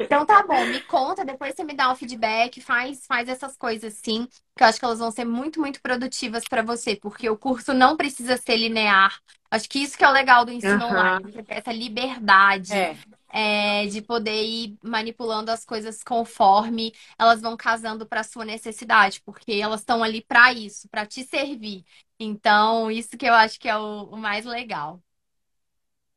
Então 0.06 0.26
tá 0.26 0.44
bom, 0.46 0.66
me 0.66 0.82
conta, 0.82 1.24
depois 1.26 1.56
você 1.56 1.64
me 1.64 1.74
dá 1.76 1.92
um 1.92 1.96
feedback, 1.96 2.62
faz, 2.62 3.06
faz 3.06 3.30
essas 3.30 3.56
coisas 3.58 3.94
sim, 3.96 4.28
que 4.56 4.64
eu 4.64 4.68
acho 4.68 4.80
que 4.80 4.86
elas 4.86 5.00
vão 5.00 5.12
ser 5.12 5.26
muito, 5.26 5.60
muito 5.60 5.82
produtivas 5.82 6.44
para 6.48 6.62
você, 6.62 6.96
porque 6.96 7.30
o 7.30 7.38
curso 7.38 7.74
não 7.74 7.96
precisa 7.98 8.38
ser 8.38 8.58
linear. 8.58 9.20
Acho 9.50 9.70
que 9.70 9.80
isso 9.80 9.98
que 9.98 10.04
é 10.04 10.10
o 10.10 10.12
legal 10.12 10.46
do 10.46 10.52
ensino 10.52 10.86
Uhum. 10.86 10.92
online, 10.92 11.44
essa 11.48 11.72
liberdade. 11.72 12.74
É. 12.74 12.96
é, 13.34 13.88
de 13.88 14.00
poder 14.00 14.44
ir 14.44 14.78
manipulando 14.84 15.50
as 15.50 15.66
coisas 15.66 16.04
conforme 16.04 16.94
elas 17.18 17.42
vão 17.42 17.58
casando 17.58 18.06
para 18.06 18.24
sua 18.24 18.46
necessidade, 18.46 19.22
porque 19.22 19.54
elas 19.54 19.80
estão 19.82 20.04
ali 20.04 20.22
para 20.22 20.54
isso, 20.54 20.88
para 20.88 21.04
te 21.04 21.24
servir. 21.24 21.84
Então, 22.20 22.92
isso 22.92 23.18
que 23.18 23.26
eu 23.26 23.34
acho 23.34 23.60
que 23.60 23.68
é 23.68 23.76
o, 23.76 24.04
o 24.04 24.18
mais 24.18 24.46
legal. 24.46 25.02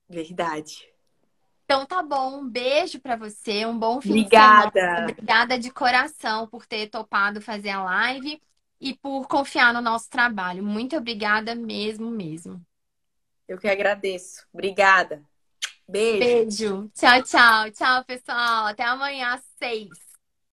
Verdade. 0.08 0.86
Então, 1.64 1.86
tá 1.86 2.02
bom. 2.02 2.40
Um 2.40 2.48
beijo 2.48 3.00
para 3.00 3.16
você, 3.16 3.64
um 3.64 3.78
bom 3.78 4.00
fim 4.00 4.22
de 4.22 4.28
semana. 4.28 4.66
Obrigada. 4.66 5.10
Obrigada 5.10 5.58
de 5.58 5.70
coração 5.70 6.46
por 6.46 6.66
ter 6.66 6.88
topado 6.88 7.40
fazer 7.40 7.70
a 7.70 7.82
live 7.82 8.40
e 8.78 8.94
por 8.94 9.26
confiar 9.26 9.72
no 9.72 9.80
nosso 9.80 10.10
trabalho. 10.10 10.62
Muito 10.62 10.96
obrigada 10.96 11.54
mesmo, 11.54 12.10
mesmo. 12.10 12.64
Eu 13.48 13.58
que 13.58 13.68
agradeço. 13.68 14.46
Obrigada. 14.52 15.24
Beijo. 15.88 16.18
Beijo. 16.18 16.90
Tchau, 16.94 17.22
tchau. 17.22 17.70
Tchau, 17.72 18.04
pessoal. 18.04 18.66
Até 18.66 18.84
amanhã 18.84 19.34
às 19.34 19.42
seis. 19.58 20.05